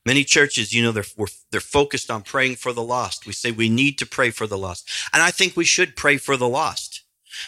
Many 0.07 0.25
churches, 0.25 0.73
you 0.73 0.83
know, 0.83 0.93
they're, 0.93 1.05
they're 1.51 1.61
focused 1.61 2.11
on 2.11 2.23
praying 2.23 2.57
for 2.57 2.73
the 2.73 2.83
lost. 2.83 3.27
We 3.27 3.33
say 3.33 3.51
we 3.51 3.69
need 3.69 3.99
to 3.99 4.07
pray 4.07 4.31
for 4.31 4.47
the 4.47 4.57
lost. 4.57 4.89
And 5.13 5.23
I 5.23 5.31
think 5.31 5.57
we 5.57 5.65
should 5.65 5.97
pray 5.97 6.17
for 6.17 6.37
the 6.37 6.49
lost. 6.49 6.96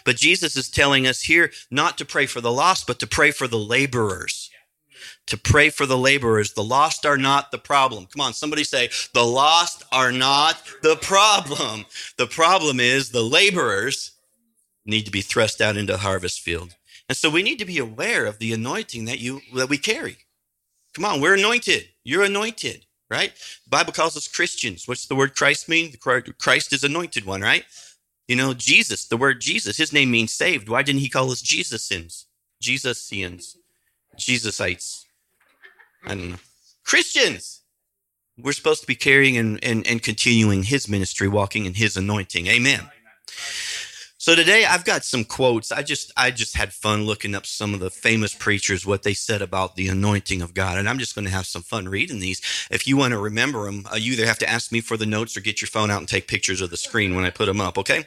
But 0.05 0.17
Jesus 0.17 0.57
is 0.57 0.69
telling 0.69 1.07
us 1.07 1.23
here 1.23 1.51
not 1.71 1.99
to 1.99 2.05
pray 2.05 2.27
for 2.27 2.41
the 2.41 2.53
lost, 2.53 2.87
but 2.87 2.99
to 3.01 3.07
pray 3.07 3.31
for 3.31 3.47
the 3.47 3.59
laborers. 3.59 4.51
To 5.27 5.37
pray 5.37 5.71
for 5.71 5.87
the 5.87 5.99
laborers. 5.99 6.55
The 6.55 6.65
lost 6.65 7.05
are 7.05 7.19
not 7.19 7.51
the 7.51 7.59
problem. 7.59 8.07
Come 8.07 8.21
on, 8.21 8.33
somebody 8.33 8.65
say, 8.65 8.91
the 9.13 9.25
lost 9.25 9.85
are 9.93 10.13
not 10.13 10.63
the 10.83 10.97
problem. 10.97 11.85
The 12.17 12.27
problem 12.27 12.81
is 12.81 13.11
the 13.11 13.23
laborers 13.23 14.13
need 14.87 15.05
to 15.05 15.11
be 15.11 15.21
thrust 15.21 15.61
out 15.61 15.77
into 15.77 15.93
the 15.93 15.99
harvest 15.99 16.41
field. 16.41 16.75
And 17.09 17.17
so 17.17 17.31
we 17.31 17.43
need 17.43 17.59
to 17.59 17.65
be 17.65 17.79
aware 17.79 18.27
of 18.27 18.39
the 18.39 18.53
anointing 18.53 19.05
that 19.07 19.19
you 19.19 19.41
that 19.55 19.69
we 19.69 19.79
carry. 19.79 20.19
Come 20.95 21.05
on, 21.05 21.21
we're 21.21 21.35
anointed. 21.35 21.89
You're 22.05 22.25
anointed, 22.25 22.87
right? 23.11 23.33
The 23.65 23.71
Bible 23.71 23.93
calls 23.93 24.17
us 24.17 24.29
Christians. 24.29 24.89
What's 24.89 25.07
the 25.07 25.15
word 25.15 25.37
Christ 25.37 25.69
mean? 25.69 25.95
Christ 26.39 26.73
is 26.73 26.85
anointed 26.85 27.25
one, 27.25 27.41
right? 27.41 27.65
You 28.29 28.37
know, 28.37 28.53
Jesus, 28.53 29.07
the 29.07 29.17
word 29.17 29.41
Jesus, 29.41 29.79
his 29.79 29.93
name 29.93 30.11
means 30.11 30.33
saved. 30.33 30.69
Why 30.69 30.83
didn't 30.83 31.01
he 31.01 31.09
call 31.09 31.31
us 31.33 31.41
Jesusins? 31.41 32.27
Jesusians, 32.61 33.57
Jesusites. 34.17 35.07
I 36.05 36.15
don't 36.15 36.31
know. 36.33 36.37
Christians. 36.85 37.63
we're 38.37 38.53
supposed 38.53 38.83
to 38.83 38.87
be 38.87 38.95
carrying 38.95 39.37
and, 39.37 39.63
and, 39.65 39.87
and 39.87 40.03
continuing 40.03 40.65
his 40.65 40.89
ministry, 40.89 41.27
walking 41.27 41.65
in 41.65 41.75
his 41.75 41.97
anointing. 41.97 42.47
Amen. 42.47 42.91
So 44.29 44.35
today 44.35 44.67
I've 44.67 44.85
got 44.85 45.07
some 45.07 45.25
quotes. 45.25 45.73
I 45.73 45.81
just 45.81 46.13
I 46.15 46.31
just 46.31 46.55
had 46.55 46.75
fun 46.75 47.07
looking 47.07 47.35
up 47.35 47.47
some 47.47 47.73
of 47.73 47.81
the 47.81 47.89
famous 47.89 48.35
preachers 48.35 48.85
what 48.85 49.03
they 49.03 49.15
said 49.15 49.41
about 49.41 49.75
the 49.75 49.89
anointing 49.89 50.43
of 50.43 50.53
God, 50.53 50.77
and 50.77 50.87
I'm 50.87 50.99
just 50.99 51.15
going 51.15 51.25
to 51.25 51.31
have 51.31 51.47
some 51.47 51.63
fun 51.63 51.89
reading 51.89 52.21
these. 52.21 52.43
If 52.71 52.87
you 52.87 52.99
want 52.99 53.13
to 53.13 53.19
remember 53.19 53.65
them, 53.65 53.87
uh, 53.91 53.97
you 53.97 54.13
either 54.13 54.27
have 54.27 54.37
to 54.41 54.51
ask 54.51 54.71
me 54.71 54.83
for 54.83 54.99
the 54.99 55.07
notes 55.07 55.35
or 55.35 55.41
get 55.41 55.63
your 55.63 55.69
phone 55.69 55.91
out 55.91 56.01
and 56.01 56.07
take 56.07 56.29
pictures 56.29 56.61
of 56.61 56.69
the 56.69 56.77
screen 56.77 57.15
when 57.15 57.25
I 57.25 57.31
put 57.31 57.47
them 57.47 57.59
up. 57.59 57.79
Okay? 57.79 58.05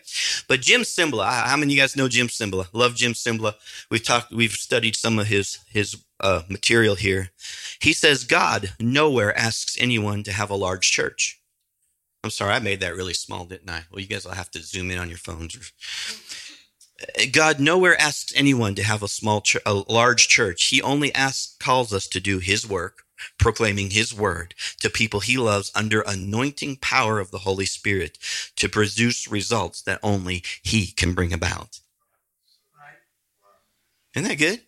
But 0.48 0.62
Jim 0.62 0.82
Cymbala, 0.82 1.25
how 1.48 1.58
many 1.58 1.74
of 1.74 1.75
you 1.75 1.82
guys 1.82 1.96
know 1.96 2.08
Jim 2.08 2.28
Cymbala? 2.28 2.68
Love 2.72 2.94
Jim 2.94 3.13
Cymbala. 3.13 3.56
We've 3.90 4.04
talked, 4.04 4.32
we've 4.32 4.51
studied 4.51 4.96
some 4.96 5.18
of 5.18 5.25
his 5.25 5.58
his 5.72 6.06
uh, 6.20 6.44
material 6.50 6.94
here. 6.94 7.32
He 7.80 7.94
says 7.94 8.25
God 8.25 8.74
nowhere 8.80 9.36
asks 9.36 9.75
anyone 9.80 10.22
to 10.22 10.32
have 10.32 10.51
a 10.51 10.56
large 10.56 10.92
church. 10.92 11.40
I'm 12.24 12.30
sorry, 12.30 12.54
I 12.54 12.60
made 12.60 12.82
that 12.82 12.96
really 12.96 13.13
small, 13.13 13.46
didn't 13.46 13.70
I? 13.70 13.84
Well, 13.92 14.00
you 14.00 14.08
guys 14.08 14.25
will 14.25 14.34
have 14.34 14.51
to 14.51 14.62
zoom 14.62 14.92
in 14.92 15.00
on 15.00 15.10
your 15.10 15.18
phones. 15.18 15.74
Uh, 17.01 17.24
God 17.32 17.60
nowhere 17.60 18.00
asks 18.00 18.32
anyone 18.36 18.75
to 18.75 18.84
have 18.84 19.01
a 19.01 19.08
small, 19.08 19.42
ch- 19.42 19.58
a 19.66 19.74
large 19.74 20.28
church. 20.28 20.66
He 20.66 20.82
only 20.82 21.13
asks, 21.16 21.56
calls 21.60 21.92
us 21.92 22.08
to 22.10 22.20
do 22.20 22.38
His 22.38 22.68
work, 22.68 23.04
proclaiming 23.40 23.90
His 23.90 24.13
word 24.13 24.54
to 24.82 24.90
people 24.90 25.22
He 25.22 25.38
loves 25.38 25.72
under 25.74 26.01
anointing 26.01 26.78
power 26.78 27.20
of 27.20 27.32
the 27.32 27.40
Holy 27.40 27.66
Spirit 27.66 28.20
to 28.56 28.70
produce 28.70 29.28
results 29.28 29.82
that 29.82 30.00
only 30.04 30.44
He 30.62 30.88
can 30.92 31.13
bring 31.16 31.34
about. 31.34 31.80
Isn't 34.16 34.28
that 34.28 34.38
good? 34.38 34.62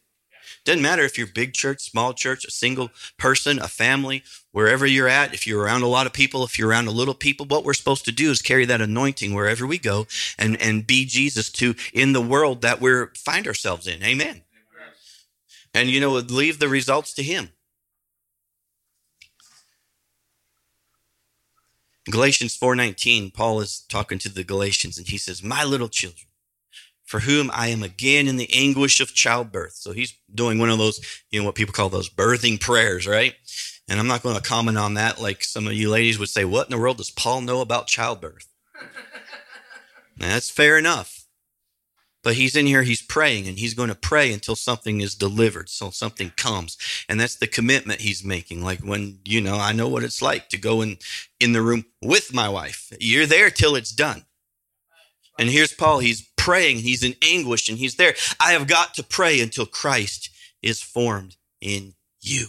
Doesn't 0.66 0.82
matter 0.82 1.04
if 1.04 1.18
you're 1.18 1.28
big 1.28 1.54
church, 1.54 1.82
small 1.82 2.14
church, 2.14 2.46
a 2.46 2.52
single 2.52 2.90
person, 3.18 3.60
a 3.60 3.68
family, 3.68 4.24
wherever 4.52 4.86
you're 4.86 5.10
at, 5.10 5.34
if 5.34 5.46
you're 5.46 5.62
around 5.62 5.82
a 5.82 5.88
lot 5.88 6.06
of 6.08 6.14
people, 6.14 6.44
if 6.46 6.58
you're 6.58 6.70
around 6.70 6.88
a 6.88 6.92
little 6.92 7.14
people, 7.14 7.46
what 7.46 7.66
we're 7.66 7.74
supposed 7.74 8.06
to 8.06 8.14
do 8.14 8.32
is 8.32 8.42
carry 8.42 8.64
that 8.66 8.80
anointing 8.80 9.34
wherever 9.34 9.68
we 9.68 9.78
go 9.78 10.08
and, 10.40 10.60
and 10.62 10.88
be 10.88 11.06
Jesus 11.06 11.50
to 11.52 11.76
in 11.94 12.14
the 12.14 12.22
world 12.22 12.62
that 12.62 12.80
we 12.80 12.92
find 13.16 13.46
ourselves 13.46 13.88
in. 13.88 14.02
Amen. 14.04 14.44
And 15.74 15.90
you 15.90 16.00
know, 16.00 16.12
leave 16.12 16.60
the 16.60 16.70
results 16.70 17.14
to 17.16 17.24
him. 17.24 17.50
Galatians 22.10 22.58
4:19, 22.58 23.34
Paul 23.34 23.62
is 23.62 23.84
talking 23.90 24.20
to 24.20 24.30
the 24.30 24.44
Galatians 24.44 24.98
and 24.98 25.08
he 25.08 25.18
says, 25.18 25.42
"My 25.42 25.64
little 25.64 25.88
children, 25.90 26.28
for 27.14 27.20
whom 27.20 27.52
I 27.54 27.68
am 27.68 27.84
again 27.84 28.28
in 28.28 28.38
the 28.38 28.50
anguish 28.52 29.00
of 29.00 29.14
childbirth. 29.14 29.74
So 29.74 29.92
he's 29.92 30.18
doing 30.34 30.58
one 30.58 30.72
of 30.72 30.80
those, 30.80 31.00
you 31.30 31.40
know, 31.40 31.46
what 31.46 31.54
people 31.54 31.72
call 31.72 31.90
those 31.90 32.10
birthing 32.10 32.60
prayers, 32.60 33.06
right? 33.06 33.36
And 33.88 34.00
I'm 34.00 34.08
not 34.08 34.24
going 34.24 34.36
to 34.36 34.42
comment 34.42 34.80
on 34.80 34.96
that 34.96 35.22
like 35.22 35.44
some 35.44 35.68
of 35.68 35.74
you 35.74 35.92
ladies 35.92 36.18
would 36.18 36.30
say, 36.30 36.44
what 36.44 36.66
in 36.66 36.72
the 36.72 36.82
world 36.82 36.98
does 36.98 37.12
Paul 37.12 37.42
know 37.42 37.62
about 37.62 37.86
childbirth? 37.86 38.48
That's 40.18 40.50
fair 40.50 40.76
enough. 40.76 41.28
But 42.24 42.34
he's 42.34 42.56
in 42.56 42.66
here, 42.66 42.82
he's 42.82 43.04
praying, 43.04 43.48
and 43.48 43.60
he's 43.60 43.76
going 43.76 43.90
to 43.90 43.96
pray 43.96 44.34
until 44.34 44.56
something 44.56 45.00
is 45.00 45.14
delivered, 45.14 45.70
so 45.70 45.92
something 45.92 46.32
comes. 46.36 46.80
And 47.08 47.20
that's 47.20 47.36
the 47.36 47.48
commitment 47.48 48.02
he's 48.02 48.24
making. 48.24 48.64
Like 48.64 48.80
when, 48.80 49.20
you 49.24 49.40
know, 49.40 49.58
I 49.58 49.72
know 49.72 49.88
what 49.88 50.04
it's 50.04 50.22
like 50.22 50.50
to 50.50 50.58
go 50.58 50.82
in, 50.82 50.98
in 51.40 51.52
the 51.52 51.62
room 51.62 51.86
with 52.02 52.34
my 52.34 52.50
wife. 52.50 52.92
You're 53.00 53.28
there 53.28 53.52
till 53.52 53.76
it's 53.76 53.92
done. 53.92 54.24
And 55.40 55.50
here's 55.50 55.74
Paul. 55.74 56.00
He's 56.00 56.30
praying. 56.38 56.78
He's 56.78 57.04
in 57.04 57.16
anguish 57.22 57.70
and 57.70 57.78
he's 57.78 57.96
there. 57.96 58.16
I 58.40 58.52
have 58.52 58.68
got 58.68 58.94
to 58.96 59.04
pray 59.04 59.40
until 59.40 59.66
Christ 59.66 60.30
is 60.62 60.82
formed 60.82 61.38
in 61.62 61.94
you. 62.22 62.48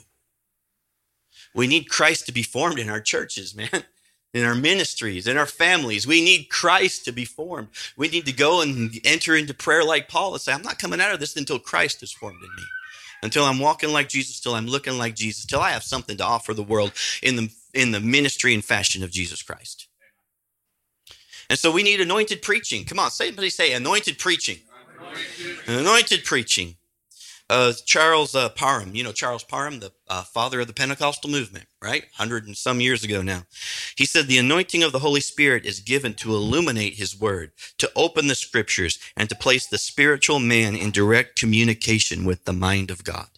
We 1.55 1.67
need 1.67 1.89
Christ 1.89 2.27
to 2.27 2.33
be 2.33 2.43
formed 2.43 2.79
in 2.79 2.91
our 2.91 3.01
churches, 3.01 3.55
man, 3.55 3.85
in 4.35 4.45
our 4.45 4.57
ministries, 4.57 5.27
in 5.27 5.37
our 5.37 5.47
families. 5.47 6.07
We 6.07 6.23
need 6.23 6.51
Christ 6.51 7.05
to 7.05 7.13
be 7.13 7.25
formed. 7.25 7.69
We 7.97 8.09
need 8.09 8.27
to 8.27 8.33
go 8.33 8.61
and 8.61 8.93
enter 9.05 9.37
into 9.37 9.55
prayer 9.55 9.85
like 9.85 10.09
Paul 10.09 10.33
and 10.33 10.41
say, 10.41 10.53
I'm 10.53 10.63
not 10.63 10.81
coming 10.81 11.01
out 11.01 11.15
of 11.15 11.21
this 11.21 11.37
until 11.37 11.61
Christ 11.61 12.03
is 12.03 12.13
formed 12.13 12.43
in 12.43 12.55
me. 12.57 12.63
Until 13.23 13.45
I'm 13.45 13.61
walking 13.61 13.93
like 13.93 14.09
Jesus, 14.09 14.41
till 14.41 14.55
I'm 14.55 14.67
looking 14.67 14.99
like 14.99 15.15
Jesus, 15.15 15.47
till 15.47 15.61
I 15.61 15.71
have 15.71 15.85
something 15.85 16.17
to 16.19 16.25
offer 16.25 16.53
the 16.53 16.63
world 16.63 16.93
in 17.23 17.37
the, 17.37 17.55
in 17.73 17.93
the 17.93 18.01
ministry 18.01 18.53
and 18.53 18.65
fashion 18.65 19.03
of 19.03 19.11
Jesus 19.11 19.43
Christ. 19.43 19.84
And 21.55 21.59
so 21.61 21.71
we 21.71 21.85
need 21.85 22.01
anointed 22.01 22.43
preaching. 22.43 22.85
Come 22.85 22.99
on, 22.99 23.13
somebody 23.13 23.49
say 23.49 23.75
anointed 23.75 24.19
preaching. 24.19 24.59
Anointed, 24.99 25.69
anointed 25.69 26.25
preaching. 26.25 26.75
Uh, 27.49 27.73
Charles 27.87 28.35
uh, 28.35 28.49
Parham, 28.49 28.97
you 28.97 29.05
know 29.05 29.13
Charles 29.13 29.45
Parham, 29.45 29.79
the 29.79 29.93
uh, 30.09 30.25
father 30.25 30.63
of 30.63 30.67
the 30.67 30.73
Pentecostal 30.73 31.31
movement, 31.31 31.67
right? 31.81 32.07
Hundred 32.15 32.49
and 32.49 32.57
some 32.57 32.81
years 32.81 33.05
ago 33.05 33.23
now. 33.23 33.45
He 33.97 34.05
said 34.05 34.27
the 34.27 34.37
anointing 34.37 34.83
of 34.83 34.91
the 34.91 34.99
Holy 34.99 35.21
Spirit 35.21 35.65
is 35.65 35.79
given 35.79 36.15
to 36.15 36.35
illuminate 36.35 36.95
His 36.95 37.17
Word, 37.17 37.53
to 37.79 37.89
open 37.95 38.27
the 38.27 38.35
Scriptures, 38.35 38.99
and 39.17 39.29
to 39.29 39.37
place 39.37 39.65
the 39.65 39.79
spiritual 39.79 40.41
man 40.41 40.75
in 40.75 40.91
direct 40.91 41.39
communication 41.39 42.25
with 42.25 42.47
the 42.47 42.53
mind 42.53 42.91
of 42.91 43.05
God. 43.05 43.29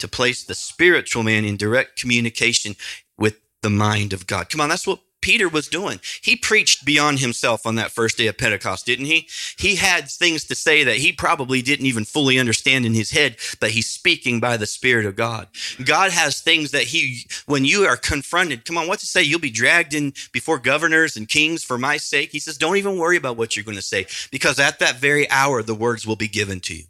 To 0.00 0.06
place 0.06 0.44
the 0.44 0.54
spiritual 0.54 1.22
man 1.22 1.46
in 1.46 1.56
direct 1.56 1.98
communication 1.98 2.76
with 3.16 3.40
the 3.62 3.70
mind 3.70 4.12
of 4.12 4.26
God. 4.26 4.50
Come 4.50 4.60
on, 4.60 4.68
that's 4.68 4.86
what 4.86 5.00
Peter 5.22 5.48
was 5.48 5.68
doing. 5.68 6.00
He 6.20 6.36
preached 6.36 6.84
beyond 6.84 7.20
himself 7.20 7.64
on 7.64 7.76
that 7.76 7.90
first 7.90 8.18
day 8.18 8.26
of 8.26 8.36
Pentecost, 8.36 8.84
didn't 8.84 9.06
he? 9.06 9.28
He 9.56 9.76
had 9.76 10.10
things 10.10 10.44
to 10.44 10.54
say 10.54 10.84
that 10.84 10.96
he 10.96 11.12
probably 11.12 11.62
didn't 11.62 11.86
even 11.86 12.04
fully 12.04 12.38
understand 12.38 12.84
in 12.84 12.92
his 12.92 13.12
head, 13.12 13.36
but 13.60 13.70
he's 13.70 13.88
speaking 13.88 14.40
by 14.40 14.56
the 14.56 14.66
Spirit 14.66 15.06
of 15.06 15.16
God. 15.16 15.48
God 15.84 16.10
has 16.10 16.40
things 16.40 16.72
that 16.72 16.84
he, 16.84 17.26
when 17.46 17.64
you 17.64 17.86
are 17.86 17.96
confronted, 17.96 18.64
come 18.64 18.76
on, 18.76 18.88
what 18.88 18.98
to 18.98 19.06
say? 19.06 19.22
You'll 19.22 19.40
be 19.40 19.50
dragged 19.50 19.94
in 19.94 20.12
before 20.32 20.58
governors 20.58 21.16
and 21.16 21.28
kings 21.28 21.64
for 21.64 21.78
my 21.78 21.96
sake. 21.96 22.32
He 22.32 22.40
says, 22.40 22.58
don't 22.58 22.76
even 22.76 22.98
worry 22.98 23.16
about 23.16 23.36
what 23.36 23.56
you're 23.56 23.64
going 23.64 23.76
to 23.76 23.82
say 23.82 24.06
because 24.30 24.58
at 24.58 24.80
that 24.80 24.96
very 24.96 25.30
hour, 25.30 25.62
the 25.62 25.74
words 25.74 26.06
will 26.06 26.16
be 26.16 26.28
given 26.28 26.60
to 26.60 26.74
you. 26.74 26.84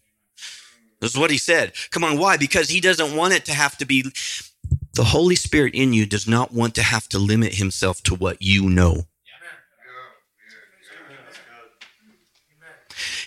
This 1.01 1.11
is 1.11 1.19
what 1.19 1.33
he 1.33 1.39
said. 1.39 1.73
Come 1.91 2.05
on, 2.05 2.17
why? 2.17 2.37
Because 2.37 2.69
he 2.69 2.81
doesn't 2.81 3.17
want 3.17 3.35
it 3.35 3.45
to 3.47 3.53
have 3.53 3.77
to 3.79 3.85
be 3.85 4.05
the 4.95 5.05
Holy 5.05 5.35
Spirit 5.35 5.75
in 5.75 5.93
you 5.93 6.07
does 6.07 6.29
not 6.29 6.53
want 6.53 6.75
to 6.75 6.83
have 6.83 7.09
to 7.09 7.19
limit 7.19 7.55
himself 7.55 8.03
to 8.05 8.15
what 8.15 8.43
you 8.43 8.69
know. 8.69 9.07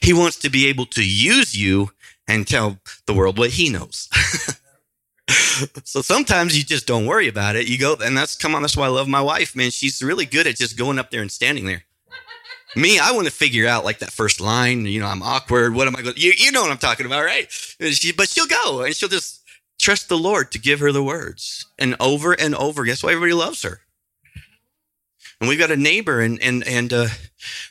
He 0.01 0.13
wants 0.13 0.37
to 0.37 0.49
be 0.49 0.67
able 0.67 0.85
to 0.87 1.03
use 1.03 1.57
you 1.57 1.91
and 2.27 2.47
tell 2.47 2.77
the 3.07 3.13
world 3.13 3.37
what 3.37 3.51
he 3.51 3.69
knows. 3.69 4.07
so 5.83 6.01
sometimes 6.01 6.57
you 6.57 6.63
just 6.63 6.85
don't 6.85 7.07
worry 7.07 7.27
about 7.27 7.55
it. 7.55 7.67
You 7.67 7.77
go, 7.79 7.95
and 7.95 8.15
that's 8.15 8.35
come 8.35 8.53
on. 8.53 8.61
That's 8.61 8.77
why 8.77 8.85
I 8.85 8.89
love 8.89 9.07
my 9.07 9.21
wife, 9.21 9.55
man. 9.55 9.71
She's 9.71 10.03
really 10.03 10.25
good 10.25 10.45
at 10.45 10.57
just 10.57 10.77
going 10.77 10.99
up 10.99 11.09
there 11.09 11.21
and 11.21 11.31
standing 11.31 11.65
there. 11.65 11.83
Me, 12.75 12.99
I 12.99 13.11
want 13.11 13.25
to 13.25 13.33
figure 13.33 13.67
out 13.67 13.85
like 13.85 13.99
that 13.99 14.11
first 14.11 14.41
line. 14.41 14.85
You 14.85 14.99
know, 14.99 15.07
I'm 15.07 15.23
awkward. 15.23 15.73
What 15.73 15.87
am 15.87 15.95
I 15.95 16.01
going? 16.01 16.15
You, 16.17 16.33
you 16.37 16.51
know 16.51 16.61
what 16.61 16.71
I'm 16.71 16.77
talking 16.77 17.05
about, 17.05 17.23
right? 17.23 17.49
She, 17.49 18.11
but 18.11 18.29
she'll 18.29 18.47
go 18.47 18.81
and 18.81 18.95
she'll 18.95 19.09
just 19.09 19.44
Trust 19.85 20.09
the 20.09 20.17
Lord 20.17 20.51
to 20.51 20.57
give 20.57 20.79
her 20.79 20.91
the 20.91 21.03
words. 21.03 21.67
And 21.77 21.95
over 21.99 22.33
and 22.33 22.55
over, 22.55 22.85
guess 22.85 23.03
why 23.03 23.11
everybody 23.11 23.33
loves 23.33 23.61
her? 23.61 23.81
And 25.39 25.47
we've 25.47 25.59
got 25.59 25.69
a 25.69 25.77
neighbor, 25.77 26.21
and 26.21 26.41
and 26.41 26.67
and 26.67 26.91
uh, 26.91 27.09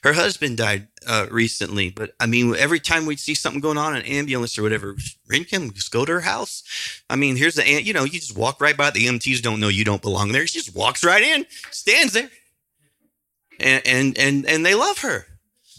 her 0.05 0.13
husband 0.13 0.59
died 0.59 0.87
uh, 1.09 1.27
recently. 1.29 1.91
But 1.91 2.15
I 2.21 2.27
mean, 2.27 2.55
every 2.55 2.79
time 2.79 3.05
we'd 3.05 3.19
see 3.19 3.35
something 3.35 3.61
going 3.61 3.79
on, 3.79 3.97
an 3.97 4.03
ambulance 4.03 4.57
or 4.57 4.63
whatever, 4.63 4.95
Rinkin, 5.29 5.75
just 5.75 5.91
go 5.91 6.05
to 6.05 6.13
her 6.13 6.21
house. 6.21 6.63
I 7.11 7.17
mean, 7.17 7.35
here's 7.35 7.57
the 7.57 7.67
aunt. 7.67 7.85
you 7.85 7.93
know, 7.93 8.05
you 8.05 8.21
just 8.21 8.39
walk 8.39 8.61
right 8.61 8.77
by. 8.77 8.91
The 8.91 9.07
EMTs 9.09 9.43
don't 9.43 9.59
know 9.59 9.67
you 9.67 9.85
don't 9.85 10.01
belong 10.01 10.31
there. 10.31 10.47
She 10.47 10.61
just 10.61 10.77
walks 10.77 11.03
right 11.03 11.21
in, 11.21 11.47
stands 11.73 12.13
there, 12.13 12.31
and 13.59 13.83
and 13.85 14.17
and, 14.17 14.47
and 14.47 14.65
they 14.65 14.77
love 14.77 14.99
her. 14.99 15.27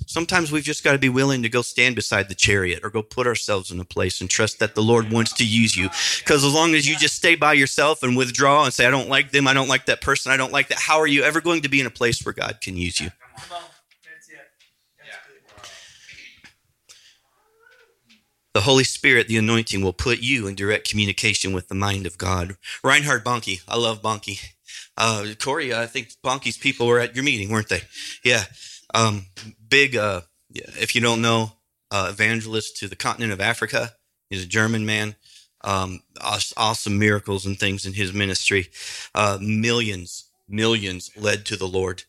Sometimes 0.05 0.51
we've 0.51 0.63
just 0.63 0.83
got 0.83 0.93
to 0.93 0.99
be 0.99 1.09
willing 1.09 1.43
to 1.43 1.49
go 1.49 1.61
stand 1.61 1.95
beside 1.95 2.29
the 2.29 2.35
chariot 2.35 2.81
or 2.83 2.89
go 2.89 3.01
put 3.01 3.27
ourselves 3.27 3.71
in 3.71 3.79
a 3.79 3.85
place 3.85 4.21
and 4.21 4.29
trust 4.29 4.59
that 4.59 4.75
the 4.75 4.83
Lord 4.83 5.11
wants 5.11 5.33
to 5.33 5.45
use 5.45 5.75
you. 5.75 5.89
Because 6.19 6.43
as 6.43 6.53
long 6.53 6.75
as 6.75 6.87
you 6.87 6.95
just 6.95 7.15
stay 7.15 7.35
by 7.35 7.53
yourself 7.53 8.03
and 8.03 8.15
withdraw 8.15 8.65
and 8.65 8.73
say, 8.73 8.85
I 8.85 8.91
don't 8.91 9.09
like 9.09 9.31
them, 9.31 9.47
I 9.47 9.53
don't 9.53 9.67
like 9.67 9.85
that 9.87 10.01
person, 10.01 10.31
I 10.31 10.37
don't 10.37 10.51
like 10.51 10.69
that, 10.69 10.79
how 10.79 10.99
are 10.99 11.07
you 11.07 11.23
ever 11.23 11.41
going 11.41 11.61
to 11.61 11.69
be 11.69 11.79
in 11.79 11.85
a 11.85 11.91
place 11.91 12.23
where 12.25 12.33
God 12.33 12.59
can 12.61 12.77
use 12.77 13.01
you? 13.01 13.09
The 18.53 18.61
Holy 18.61 18.85
Spirit, 18.85 19.27
the 19.27 19.35
anointing, 19.35 19.81
will 19.81 19.91
put 19.91 20.19
you 20.19 20.47
in 20.47 20.55
direct 20.55 20.89
communication 20.89 21.51
with 21.51 21.67
the 21.67 21.75
mind 21.75 22.05
of 22.05 22.17
God. 22.17 22.55
Reinhard 22.85 23.25
Bonnke, 23.25 23.61
I 23.67 23.75
love 23.75 24.01
Bonnke. 24.01 24.39
Uh, 24.95 25.33
Corey, 25.37 25.73
I 25.73 25.87
think 25.87 26.13
Bonnke's 26.23 26.57
people 26.57 26.87
were 26.87 27.01
at 27.01 27.15
your 27.15 27.25
meeting, 27.25 27.49
weren't 27.49 27.67
they? 27.67 27.81
Yeah. 28.23 28.45
Um, 28.95 29.25
big, 29.67 29.95
uh, 29.95 30.21
if 30.53 30.95
you 30.95 31.01
don't 31.01 31.21
know, 31.21 31.51
uh, 31.91 32.07
evangelist 32.09 32.77
to 32.77 32.87
the 32.87 32.95
continent 32.95 33.33
of 33.33 33.41
Africa. 33.41 33.91
He's 34.29 34.43
a 34.43 34.47
German 34.47 34.85
man. 34.85 35.15
Um, 35.61 36.01
awesome 36.21 36.97
miracles 36.97 37.45
and 37.45 37.59
things 37.59 37.85
in 37.85 37.93
his 37.93 38.13
ministry. 38.13 38.69
Uh, 39.13 39.37
millions, 39.41 40.29
millions 40.47 41.11
led 41.17 41.45
to 41.47 41.57
the 41.57 41.67
Lord. 41.67 42.03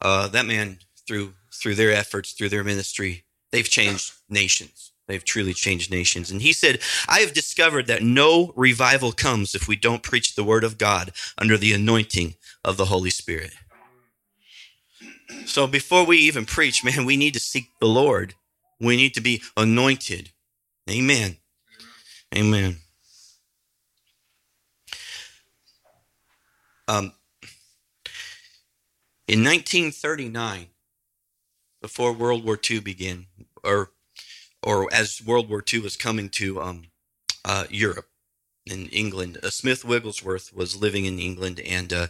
Uh, 0.00 0.28
that 0.28 0.46
man, 0.46 0.78
through 1.06 1.34
through 1.52 1.74
their 1.74 1.92
efforts, 1.92 2.32
through 2.32 2.48
their 2.48 2.64
ministry, 2.64 3.24
they've 3.50 3.68
changed 3.68 4.12
nations. 4.28 4.92
They've 5.08 5.24
truly 5.24 5.52
changed 5.52 5.90
nations. 5.90 6.30
And 6.30 6.40
he 6.40 6.52
said, 6.52 6.78
I 7.08 7.18
have 7.20 7.34
discovered 7.34 7.88
that 7.88 8.02
no 8.02 8.52
revival 8.54 9.10
comes 9.10 9.54
if 9.56 9.66
we 9.66 9.74
don't 9.74 10.04
preach 10.04 10.36
the 10.36 10.44
word 10.44 10.62
of 10.62 10.78
God 10.78 11.12
under 11.36 11.58
the 11.58 11.72
anointing 11.72 12.36
of 12.64 12.76
the 12.76 12.86
Holy 12.86 13.10
Spirit. 13.10 13.52
So 15.46 15.66
before 15.66 16.04
we 16.04 16.18
even 16.18 16.46
preach, 16.46 16.84
man, 16.84 17.04
we 17.04 17.16
need 17.16 17.34
to 17.34 17.40
seek 17.40 17.70
the 17.80 17.86
Lord. 17.86 18.34
We 18.78 18.96
need 18.96 19.14
to 19.14 19.20
be 19.20 19.42
anointed. 19.56 20.30
Amen. 20.88 21.36
Amen. 22.34 22.76
Um, 26.88 27.12
in 29.28 29.44
1939, 29.44 30.66
before 31.80 32.12
World 32.12 32.44
War 32.44 32.58
II 32.68 32.80
began, 32.80 33.26
or 33.62 33.90
or 34.62 34.92
as 34.92 35.22
World 35.24 35.48
War 35.48 35.62
II 35.72 35.80
was 35.80 35.96
coming 35.96 36.28
to 36.30 36.60
um, 36.60 36.82
uh, 37.44 37.64
Europe 37.70 38.09
in 38.70 38.86
England, 38.88 39.38
uh, 39.42 39.50
Smith 39.50 39.84
Wigglesworth 39.84 40.54
was 40.54 40.80
living 40.80 41.04
in 41.04 41.18
England, 41.18 41.60
and 41.60 41.92
uh, 41.92 42.06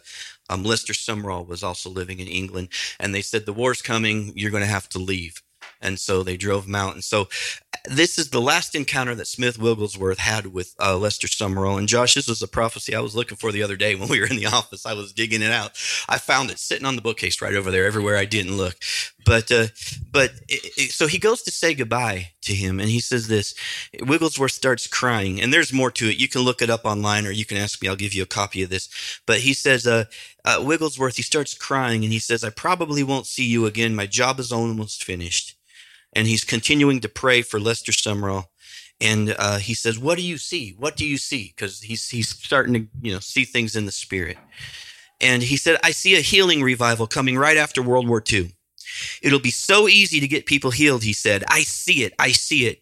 um, 0.49 0.65
Lester 0.65 0.93
Sumrall 0.93 1.47
was 1.47 1.63
also 1.63 1.91
living 1.91 2.19
in 2.19 2.29
England. 2.29 2.69
And 2.99 3.15
they 3.15 3.23
said, 3.23 3.47
"The 3.47 3.53
war's 3.53 3.83
coming. 3.83 4.33
You're 4.35 4.51
going 4.51 4.63
to 4.63 4.67
have 4.67 4.89
to 4.91 4.99
leave." 4.99 5.43
And 5.83 5.99
so 5.99 6.23
they 6.23 6.37
drove 6.37 6.67
him 6.67 6.75
out. 6.75 6.95
And 6.95 7.05
so 7.05 7.29
this 7.87 8.19
is 8.19 8.31
the 8.31 8.41
last 8.41 8.75
encounter 8.75 9.15
that 9.15 9.27
Smith 9.27 9.59
Wigglesworth 9.59 10.19
had 10.19 10.47
with 10.47 10.75
uh, 10.79 10.97
Lester 10.99 11.27
Sumrall. 11.27 11.79
And 11.79 11.89
Josh, 11.89 12.15
this 12.15 12.29
was 12.29 12.43
a 12.43 12.49
prophecy 12.49 12.95
I 12.95 13.01
was 13.01 13.17
looking 13.17 13.39
for 13.39 13.51
the 13.53 13.63
other 13.63 13.77
day 13.77 13.95
when 13.97 14.09
we 14.09 14.21
were 14.21 14.27
in 14.27 14.37
the 14.37 14.47
office. 14.47 14.85
I 14.85 14.95
was 14.95 15.13
digging 15.13 15.43
it 15.43 15.51
out. 15.51 15.73
I 16.09 16.19
found 16.19 16.51
it 16.51 16.59
sitting 16.59 16.87
on 16.87 16.97
the 16.97 17.03
bookcase 17.03 17.41
right 17.41 17.55
over 17.55 17.71
there, 17.71 17.87
everywhere 17.87 18.17
I 18.17 18.27
didn't 18.27 18.57
look. 18.57 18.77
But, 19.25 19.51
uh, 19.51 19.69
but 20.11 20.33
it, 20.49 20.73
it, 20.77 20.91
so 20.91 21.07
he 21.07 21.19
goes 21.19 21.43
to 21.43 21.51
say 21.51 21.75
goodbye 21.75 22.33
to 22.51 22.55
him, 22.55 22.79
and 22.79 22.91
he 22.91 23.01
says 23.01 23.29
this. 23.29 23.55
Wigglesworth 24.03 24.53
starts 24.53 24.87
crying, 24.87 25.41
and 25.41 25.53
there's 25.53 25.73
more 25.73 25.91
to 25.93 26.11
it. 26.11 26.19
You 26.19 26.29
can 26.29 26.43
look 26.43 26.61
it 26.63 26.71
up 26.71 26.85
online, 26.85 27.27
or 27.27 27.31
you 27.31 27.47
can 27.47 27.57
ask 27.57 27.81
me. 27.81 27.89
I'll 27.89 27.97
give 27.97 28.15
you 28.15 28.23
a 28.23 28.27
copy 28.27 28.63
of 28.63 28.71
this. 28.71 28.89
But 29.27 29.39
he 29.39 29.55
says, 29.55 29.87
uh, 29.87 30.05
uh, 30.45 30.63
Wigglesworth, 30.63 31.17
he 31.17 31.23
starts 31.23 31.55
crying, 31.55 32.05
and 32.05 32.13
he 32.13 32.21
says, 32.21 32.45
"I 32.45 32.51
probably 32.51 33.03
won't 33.03 33.27
see 33.27 33.47
you 33.47 33.67
again. 33.67 33.95
My 33.95 34.07
job 34.07 34.39
is 34.39 34.53
almost 34.53 35.03
finished." 35.03 35.57
and 36.13 36.27
he's 36.27 36.45
continuing 36.45 37.01
to 37.01 37.09
pray 37.09 37.43
for 37.43 37.61
Lester 37.61 37.93
Sumrall. 37.93 38.47
And 39.01 39.35
uh, 39.39 39.59
he 39.59 39.73
says, 39.75 39.99
"What 39.99 40.19
do 40.19 40.23
you 40.23 40.37
see? 40.37 40.75
What 40.79 40.97
do 40.97 41.07
you 41.07 41.17
see?" 41.17 41.55
Because 41.57 41.81
he's 41.81 42.11
he's 42.11 42.29
starting 42.29 42.75
to 42.75 42.87
you 43.01 43.13
know 43.13 43.21
see 43.21 43.45
things 43.45 43.75
in 43.75 43.87
the 43.87 43.93
spirit. 43.93 44.37
And 45.23 45.43
he 45.43 45.57
said, 45.57 45.79
"I 45.83 45.93
see 45.93 46.17
a 46.17 46.21
healing 46.21 46.63
revival 46.63 47.07
coming 47.07 47.39
right 47.39 47.57
after 47.57 47.81
World 47.81 48.07
War 48.07 48.23
II. 48.31 48.53
It'll 49.23 49.41
be 49.41 49.51
so 49.51 49.89
easy 49.89 50.21
to 50.21 50.29
get 50.29 50.47
people 50.47 50.71
healed." 50.71 51.03
He 51.03 51.13
said, 51.13 51.45
"I 51.49 51.63
see 51.63 52.05
it. 52.05 52.15
I 52.19 52.33
see 52.33 52.67
it. 52.67 52.81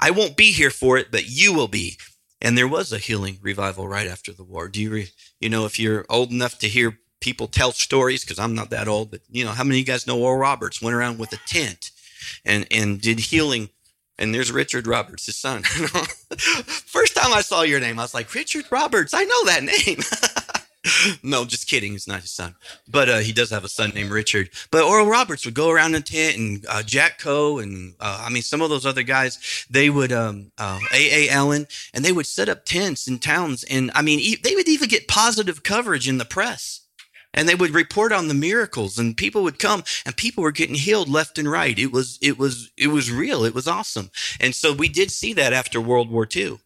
I 0.00 0.10
won't 0.10 0.36
be 0.36 0.52
here 0.52 0.70
for 0.70 0.98
it, 0.98 1.10
but 1.10 1.28
you 1.28 1.52
will 1.52 1.68
be." 1.68 1.96
And 2.42 2.56
there 2.56 2.68
was 2.68 2.92
a 2.92 2.98
healing 2.98 3.38
revival 3.42 3.86
right 3.86 4.08
after 4.08 4.32
the 4.32 4.44
war. 4.44 4.68
Do 4.68 4.80
you 4.80 4.90
re, 4.90 5.08
you 5.40 5.48
know 5.48 5.66
if 5.66 5.78
you're 5.78 6.06
old 6.08 6.30
enough 6.30 6.58
to 6.60 6.68
hear 6.68 6.98
people 7.20 7.46
tell 7.48 7.72
stories? 7.72 8.24
Because 8.24 8.38
I'm 8.38 8.54
not 8.54 8.70
that 8.70 8.88
old, 8.88 9.10
but 9.10 9.20
you 9.28 9.44
know 9.44 9.50
how 9.50 9.64
many 9.64 9.76
of 9.76 9.80
you 9.80 9.84
guys 9.92 10.06
know 10.06 10.18
Oral 10.18 10.38
Roberts 10.38 10.80
went 10.80 10.96
around 10.96 11.18
with 11.18 11.32
a 11.32 11.38
tent 11.46 11.90
and 12.44 12.66
and 12.70 13.00
did 13.00 13.20
healing. 13.20 13.70
And 14.18 14.34
there's 14.34 14.52
Richard 14.52 14.86
Roberts, 14.86 15.24
his 15.26 15.36
son. 15.36 15.62
First 16.42 17.16
time 17.16 17.32
I 17.32 17.40
saw 17.40 17.62
your 17.62 17.80
name, 17.80 17.98
I 17.98 18.02
was 18.02 18.12
like, 18.12 18.34
Richard 18.34 18.66
Roberts, 18.70 19.14
I 19.14 19.24
know 19.24 19.44
that 19.46 19.62
name. 19.64 20.00
no, 21.22 21.44
just 21.44 21.68
kidding. 21.68 21.94
It's 21.94 22.08
not 22.08 22.22
his 22.22 22.30
son, 22.30 22.54
but 22.88 23.08
uh, 23.08 23.18
he 23.18 23.32
does 23.32 23.50
have 23.50 23.64
a 23.64 23.68
son 23.68 23.90
named 23.90 24.10
Richard. 24.10 24.50
But 24.70 24.84
Oral 24.84 25.06
Roberts 25.08 25.44
would 25.44 25.54
go 25.54 25.70
around 25.70 25.92
the 25.92 26.00
tent, 26.00 26.36
and 26.38 26.66
uh, 26.68 26.82
Jack 26.82 27.18
Coe, 27.18 27.58
and 27.58 27.94
uh, 28.00 28.24
I 28.26 28.30
mean 28.30 28.42
some 28.42 28.62
of 28.62 28.70
those 28.70 28.86
other 28.86 29.02
guys. 29.02 29.66
They 29.68 29.90
would 29.90 30.12
um, 30.12 30.52
uh, 30.58 30.78
A. 30.94 31.26
A. 31.26 31.30
Allen, 31.30 31.66
and 31.92 32.04
they 32.04 32.12
would 32.12 32.26
set 32.26 32.48
up 32.48 32.64
tents 32.64 33.06
in 33.06 33.18
towns, 33.18 33.62
and 33.64 33.90
I 33.94 34.02
mean 34.02 34.20
e- 34.20 34.38
they 34.42 34.54
would 34.54 34.68
even 34.68 34.88
get 34.88 35.08
positive 35.08 35.62
coverage 35.62 36.08
in 36.08 36.18
the 36.18 36.24
press 36.24 36.80
and 37.32 37.48
they 37.48 37.54
would 37.54 37.70
report 37.70 38.12
on 38.12 38.28
the 38.28 38.34
miracles 38.34 38.98
and 38.98 39.16
people 39.16 39.42
would 39.42 39.58
come 39.58 39.84
and 40.04 40.16
people 40.16 40.42
were 40.42 40.52
getting 40.52 40.74
healed 40.74 41.08
left 41.08 41.38
and 41.38 41.50
right 41.50 41.78
it 41.78 41.92
was 41.92 42.18
it 42.20 42.38
was 42.38 42.70
it 42.76 42.88
was 42.88 43.10
real 43.10 43.44
it 43.44 43.54
was 43.54 43.68
awesome 43.68 44.10
and 44.40 44.54
so 44.54 44.72
we 44.72 44.88
did 44.88 45.10
see 45.10 45.32
that 45.32 45.52
after 45.52 45.80
world 45.80 46.10
war 46.10 46.26
ii 46.34 46.58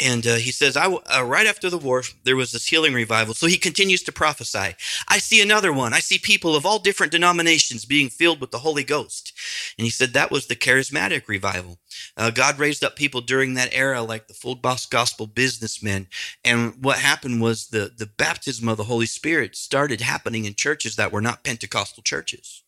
and 0.00 0.26
uh, 0.26 0.36
he 0.36 0.50
says, 0.50 0.76
I, 0.76 0.86
uh, 0.86 1.22
right 1.24 1.46
after 1.46 1.68
the 1.68 1.78
war, 1.78 2.02
there 2.24 2.36
was 2.36 2.52
this 2.52 2.66
healing 2.66 2.94
revival. 2.94 3.34
So 3.34 3.46
he 3.46 3.58
continues 3.58 4.02
to 4.04 4.12
prophesy. 4.12 4.74
I 5.08 5.18
see 5.18 5.42
another 5.42 5.72
one. 5.72 5.92
I 5.92 6.00
see 6.00 6.18
people 6.18 6.56
of 6.56 6.64
all 6.64 6.78
different 6.78 7.12
denominations 7.12 7.84
being 7.84 8.08
filled 8.08 8.40
with 8.40 8.50
the 8.50 8.60
Holy 8.60 8.82
Ghost. 8.82 9.32
And 9.76 9.84
he 9.84 9.90
said 9.90 10.12
that 10.12 10.30
was 10.30 10.46
the 10.46 10.56
charismatic 10.56 11.28
revival. 11.28 11.78
Uh, 12.16 12.30
God 12.30 12.58
raised 12.58 12.82
up 12.82 12.96
people 12.96 13.20
during 13.20 13.54
that 13.54 13.74
era, 13.74 14.00
like 14.00 14.26
the 14.26 14.34
full 14.34 14.54
gospel 14.54 15.26
businessmen. 15.26 16.06
And 16.44 16.82
what 16.82 16.98
happened 16.98 17.42
was 17.42 17.68
the, 17.68 17.92
the 17.94 18.06
baptism 18.06 18.68
of 18.68 18.78
the 18.78 18.84
Holy 18.84 19.06
Spirit 19.06 19.54
started 19.54 20.00
happening 20.00 20.46
in 20.46 20.54
churches 20.54 20.96
that 20.96 21.12
were 21.12 21.20
not 21.20 21.44
Pentecostal 21.44 22.02
churches. 22.02 22.62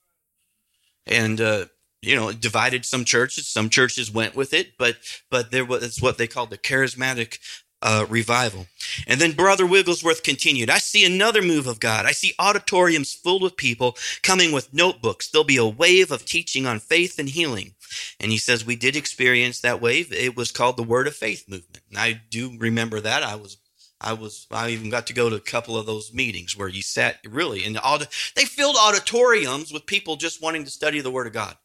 And, 1.07 1.40
uh, 1.40 1.66
you 2.03 2.17
know, 2.17 2.33
divided 2.33 2.85
some 2.85 3.05
churches. 3.05 3.49
Some 3.49 3.71
churches 3.71 4.11
went 4.11 4.35
with 4.35 4.53
it, 4.53 4.77
but 4.77 4.97
but 5.31 5.51
there 5.51 5.65
was 5.65 6.03
what 6.03 6.19
they 6.19 6.27
called 6.27 6.51
the 6.51 6.59
charismatic 6.59 7.38
uh, 7.83 8.07
revival. 8.09 8.67
And 9.07 9.21
then 9.21 9.33
Brother 9.33 9.67
Wigglesworth 9.67 10.23
continued, 10.23 10.71
I 10.71 10.79
see 10.79 11.05
another 11.05 11.43
move 11.43 11.67
of 11.67 11.81
God. 11.81 12.07
I 12.07 12.12
see 12.12 12.35
auditoriums 12.38 13.12
filled 13.12 13.43
with 13.43 13.57
people 13.57 13.97
coming 14.23 14.53
with 14.53 14.73
notebooks. 14.73 15.29
There'll 15.29 15.45
be 15.45 15.57
a 15.57 15.67
wave 15.67 16.12
of 16.12 16.25
teaching 16.25 16.65
on 16.65 16.79
faith 16.79 17.19
and 17.19 17.29
healing. 17.29 17.75
And 18.21 18.31
he 18.31 18.38
says, 18.38 18.65
We 18.65 18.77
did 18.77 18.97
experience 18.97 19.61
that 19.61 19.81
wave. 19.81 20.12
It 20.12 20.37
was 20.37 20.53
called 20.53 20.77
the 20.77 20.83
Word 20.83 21.07
of 21.07 21.17
Faith 21.17 21.49
movement. 21.49 21.83
And 21.91 21.99
I 21.99 22.23
do 22.31 22.57
remember 22.59 23.01
that. 23.01 23.23
I 23.23 23.35
was 23.35 23.59
I 24.01 24.15
was 24.15 24.47
I 24.51 24.71
even 24.71 24.91
got 24.91 25.07
to 25.09 25.12
go 25.12 25.31
to 25.31 25.37
a 25.37 25.41
couple 25.41 25.77
of 25.77 25.87
those 25.87 26.12
meetings 26.12 26.57
where 26.57 26.69
you 26.69 26.83
sat 26.83 27.19
really 27.25 27.65
in 27.65 27.75
the 27.75 28.09
they 28.35 28.45
filled 28.45 28.77
auditoriums 28.77 29.73
with 29.73 29.87
people 29.87 30.17
just 30.17 30.43
wanting 30.43 30.65
to 30.65 30.71
study 30.71 31.01
the 31.01 31.11
Word 31.11 31.27
of 31.27 31.33
God. 31.33 31.57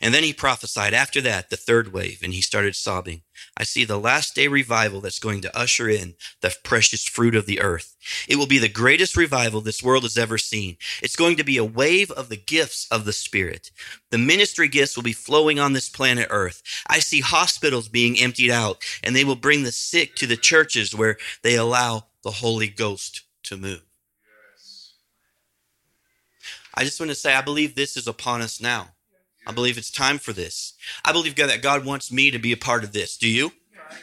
And 0.00 0.14
then 0.14 0.22
he 0.22 0.32
prophesied 0.32 0.94
after 0.94 1.20
that, 1.22 1.50
the 1.50 1.56
third 1.56 1.92
wave, 1.92 2.20
and 2.22 2.32
he 2.32 2.40
started 2.40 2.76
sobbing. 2.76 3.22
I 3.56 3.64
see 3.64 3.84
the 3.84 3.98
last 3.98 4.34
day 4.34 4.48
revival 4.48 5.00
that's 5.00 5.18
going 5.18 5.40
to 5.42 5.56
usher 5.56 5.88
in 5.88 6.14
the 6.40 6.54
precious 6.62 7.04
fruit 7.06 7.34
of 7.34 7.46
the 7.46 7.60
earth. 7.60 7.96
It 8.28 8.36
will 8.36 8.46
be 8.46 8.58
the 8.58 8.68
greatest 8.68 9.16
revival 9.16 9.60
this 9.60 9.82
world 9.82 10.02
has 10.02 10.18
ever 10.18 10.38
seen. 10.38 10.76
It's 11.02 11.16
going 11.16 11.36
to 11.36 11.44
be 11.44 11.56
a 11.56 11.64
wave 11.64 12.10
of 12.10 12.28
the 12.28 12.36
gifts 12.36 12.86
of 12.90 13.04
the 13.04 13.12
Spirit. 13.12 13.70
The 14.10 14.18
ministry 14.18 14.68
gifts 14.68 14.96
will 14.96 15.02
be 15.02 15.12
flowing 15.12 15.58
on 15.58 15.72
this 15.72 15.88
planet 15.88 16.28
earth. 16.30 16.62
I 16.86 16.98
see 16.98 17.20
hospitals 17.20 17.88
being 17.88 18.18
emptied 18.18 18.50
out, 18.50 18.82
and 19.02 19.14
they 19.14 19.24
will 19.24 19.36
bring 19.36 19.62
the 19.62 19.72
sick 19.72 20.14
to 20.16 20.26
the 20.26 20.36
churches 20.36 20.94
where 20.94 21.16
they 21.42 21.56
allow 21.56 22.06
the 22.22 22.30
Holy 22.30 22.68
Ghost 22.68 23.22
to 23.44 23.56
move. 23.56 23.82
I 26.74 26.82
just 26.82 26.98
want 26.98 27.10
to 27.10 27.14
say, 27.14 27.34
I 27.34 27.40
believe 27.40 27.74
this 27.74 27.96
is 27.96 28.08
upon 28.08 28.42
us 28.42 28.60
now. 28.60 28.93
I 29.46 29.52
believe 29.52 29.76
it's 29.76 29.90
time 29.90 30.18
for 30.18 30.32
this. 30.32 30.74
I 31.04 31.12
believe 31.12 31.34
God, 31.34 31.50
that 31.50 31.62
God 31.62 31.84
wants 31.84 32.10
me 32.10 32.30
to 32.30 32.38
be 32.38 32.52
a 32.52 32.56
part 32.56 32.84
of 32.84 32.92
this. 32.92 33.16
Do 33.16 33.28
you? 33.28 33.52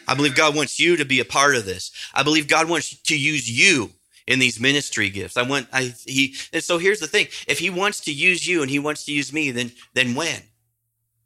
I 0.07 0.13
believe 0.13 0.35
God 0.35 0.55
wants 0.55 0.79
you 0.79 0.95
to 0.97 1.05
be 1.05 1.19
a 1.19 1.25
part 1.25 1.55
of 1.55 1.65
this. 1.65 1.91
I 2.13 2.23
believe 2.23 2.47
God 2.47 2.69
wants 2.69 2.95
to 3.01 3.17
use 3.17 3.49
you 3.49 3.91
in 4.27 4.39
these 4.39 4.59
ministry 4.59 5.09
gifts. 5.09 5.37
I 5.37 5.43
want 5.43 5.67
I 5.73 5.93
he 6.05 6.35
and 6.53 6.63
so 6.63 6.77
here's 6.77 6.99
the 6.99 7.07
thing. 7.07 7.27
If 7.47 7.59
he 7.59 7.69
wants 7.69 7.99
to 8.01 8.13
use 8.13 8.47
you 8.47 8.61
and 8.61 8.69
he 8.69 8.79
wants 8.79 9.05
to 9.05 9.11
use 9.11 9.33
me, 9.33 9.51
then 9.51 9.71
then 9.93 10.15
when? 10.15 10.41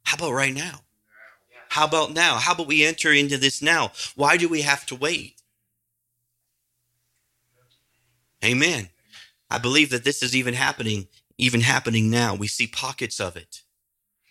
How 0.03 0.15
about 0.15 0.33
right 0.33 0.53
now? 0.53 0.81
How 1.69 1.85
about 1.85 2.13
now? 2.13 2.35
How 2.37 2.53
about 2.53 2.67
we 2.67 2.85
enter 2.85 3.11
into 3.11 3.37
this 3.37 3.61
now? 3.61 3.91
Why 4.15 4.37
do 4.37 4.47
we 4.47 4.61
have 4.61 4.85
to 4.87 4.95
wait? 4.95 5.41
Amen. 8.43 8.89
I 9.49 9.57
believe 9.57 9.89
that 9.89 10.03
this 10.03 10.21
is 10.21 10.35
even 10.35 10.53
happening, 10.53 11.07
even 11.37 11.61
happening 11.61 12.09
now. 12.09 12.35
We 12.35 12.47
see 12.47 12.67
pockets 12.67 13.19
of 13.19 13.35
it. 13.35 13.63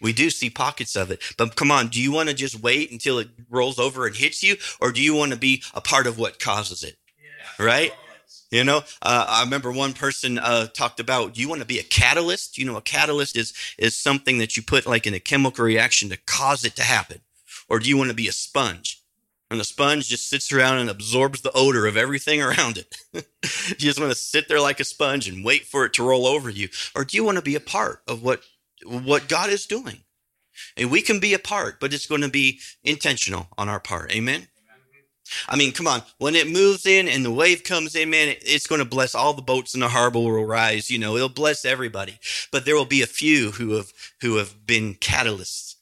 We 0.05 0.13
do 0.13 0.29
see 0.29 0.51
pockets 0.51 0.97
of 0.97 1.11
it. 1.11 1.23
But 1.39 1.57
come 1.57 1.71
on, 1.71 1.89
do 1.89 1.99
you 1.99 2.13
want 2.13 2.29
to 2.29 2.35
just 2.35 2.61
wait 2.61 2.93
until 2.93 3.19
it 3.19 3.31
rolls 3.49 3.79
over 3.79 4.07
and 4.07 4.15
hits 4.15 4.43
you? 4.43 4.57
Or 4.79 4.93
do 4.93 5.01
you 5.01 5.15
want 5.15 5.33
to 5.33 5.39
be 5.39 5.63
a 5.73 5.81
part 5.81 6.07
of 6.07 6.19
what 6.19 6.39
causes 6.39 6.85
it? 6.85 6.99
Yeah. 7.59 7.65
Right? 7.65 7.93
You 8.51 8.65
know, 8.65 8.83
uh, 9.01 9.27
I 9.27 9.43
remember 9.43 9.73
one 9.73 9.95
person 9.95 10.39
uh, 10.39 10.67
talked 10.67 11.01
about, 11.01 11.33
do 11.33 11.41
you 11.41 11.49
want 11.49 11.63
to 11.63 11.67
be 11.67 11.79
a 11.79 11.83
catalyst? 11.83 12.59
You 12.59 12.67
know, 12.67 12.77
a 12.77 12.83
catalyst 12.83 13.35
is, 13.35 13.55
is 13.79 13.97
something 13.97 14.37
that 14.39 14.59
you 14.59 14.63
put 14.63 14.87
like 14.87 15.07
in 15.07 15.15
a 15.15 15.21
chemical 15.21 15.65
reaction 15.65 16.11
to 16.11 16.19
cause 16.19 16.67
it 16.67 16.77
to 16.77 16.83
happen. 16.83 17.23
Or 17.71 17.79
do 17.79 17.89
you 17.89 17.97
want 17.97 18.11
to 18.11 18.15
be 18.15 18.29
a 18.29 18.33
sponge? 18.33 19.01
And 19.51 19.59
the 19.59 19.65
sponge 19.65 20.09
just 20.09 20.29
sits 20.29 20.53
around 20.53 20.79
and 20.79 20.91
absorbs 20.91 21.41
the 21.41 21.53
odor 21.53 21.87
of 21.87 21.97
everything 21.97 22.43
around 22.43 22.77
it. 22.77 22.97
you 23.15 23.75
just 23.77 23.99
want 23.99 24.13
to 24.13 24.19
sit 24.19 24.49
there 24.49 24.61
like 24.61 24.81
a 24.81 24.85
sponge 24.85 25.29
and 25.29 25.45
wait 25.45 25.65
for 25.65 25.87
it 25.87 25.95
to 25.95 26.07
roll 26.07 26.27
over 26.27 26.51
you. 26.51 26.69
Or 26.95 27.05
do 27.05 27.17
you 27.17 27.25
want 27.25 27.37
to 27.37 27.43
be 27.43 27.55
a 27.55 27.61
part 27.61 28.03
of 28.07 28.23
what 28.23 28.43
what 28.85 29.29
God 29.29 29.51
is 29.51 29.67
doing. 29.67 30.01
And 30.77 30.91
we 30.91 31.03
can 31.03 31.19
be 31.19 31.35
a 31.35 31.39
part, 31.39 31.81
but 31.81 31.93
it's 31.93 32.07
going 32.07 32.21
to 32.21 32.29
be 32.29 32.61
intentional 32.85 33.49
on 33.59 33.69
our 33.69 33.81
part. 33.81 34.13
Amen. 34.13 34.49
I 35.49 35.57
mean, 35.57 35.73
come 35.73 35.87
on. 35.87 36.03
When 36.19 36.35
it 36.35 36.51
moves 36.51 36.87
in 36.87 37.09
and 37.09 37.25
the 37.25 37.31
wave 37.31 37.65
comes 37.65 37.97
in, 37.97 38.11
man, 38.11 38.37
it's 38.43 38.67
going 38.67 38.81
to 38.81 38.85
bless 38.85 39.15
all 39.15 39.33
the 39.33 39.43
boats 39.43 39.75
in 39.75 39.81
the 39.81 39.89
harbor 39.89 40.19
will 40.19 40.45
rise. 40.45 40.91
You 40.91 40.99
know, 40.99 41.17
it'll 41.17 41.29
bless 41.29 41.65
everybody. 41.65 42.19
But 42.53 42.65
there 42.65 42.77
will 42.77 42.85
be 42.85 43.03
a 43.03 43.07
few 43.07 43.53
who 43.53 43.73
have 43.73 43.93
who 44.21 44.37
have 44.37 44.67
been 44.67 44.95
catalysts 44.95 45.77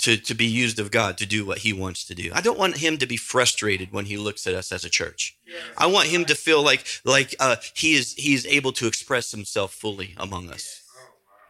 to 0.00 0.16
to 0.16 0.34
be 0.34 0.46
used 0.46 0.78
of 0.78 0.90
God 0.90 1.18
to 1.18 1.26
do 1.26 1.44
what 1.44 1.58
He 1.58 1.72
wants 1.72 2.04
to 2.06 2.14
do. 2.14 2.30
I 2.34 2.40
don't 2.40 2.58
want 2.58 2.78
him 2.78 2.98
to 2.98 3.06
be 3.06 3.16
frustrated 3.16 3.92
when 3.92 4.06
he 4.06 4.16
looks 4.16 4.46
at 4.46 4.54
us 4.54 4.72
as 4.72 4.84
a 4.84 4.90
church. 4.90 5.36
I 5.76 5.86
want 5.86 6.08
him 6.08 6.24
to 6.26 6.34
feel 6.34 6.62
like 6.62 6.84
like 7.04 7.34
uh, 7.40 7.56
he 7.74 7.94
is 7.94 8.14
he 8.14 8.34
is 8.34 8.46
able 8.46 8.72
to 8.72 8.86
express 8.86 9.30
himself 9.30 9.72
fully 9.72 10.14
among 10.16 10.50
us. 10.50 10.82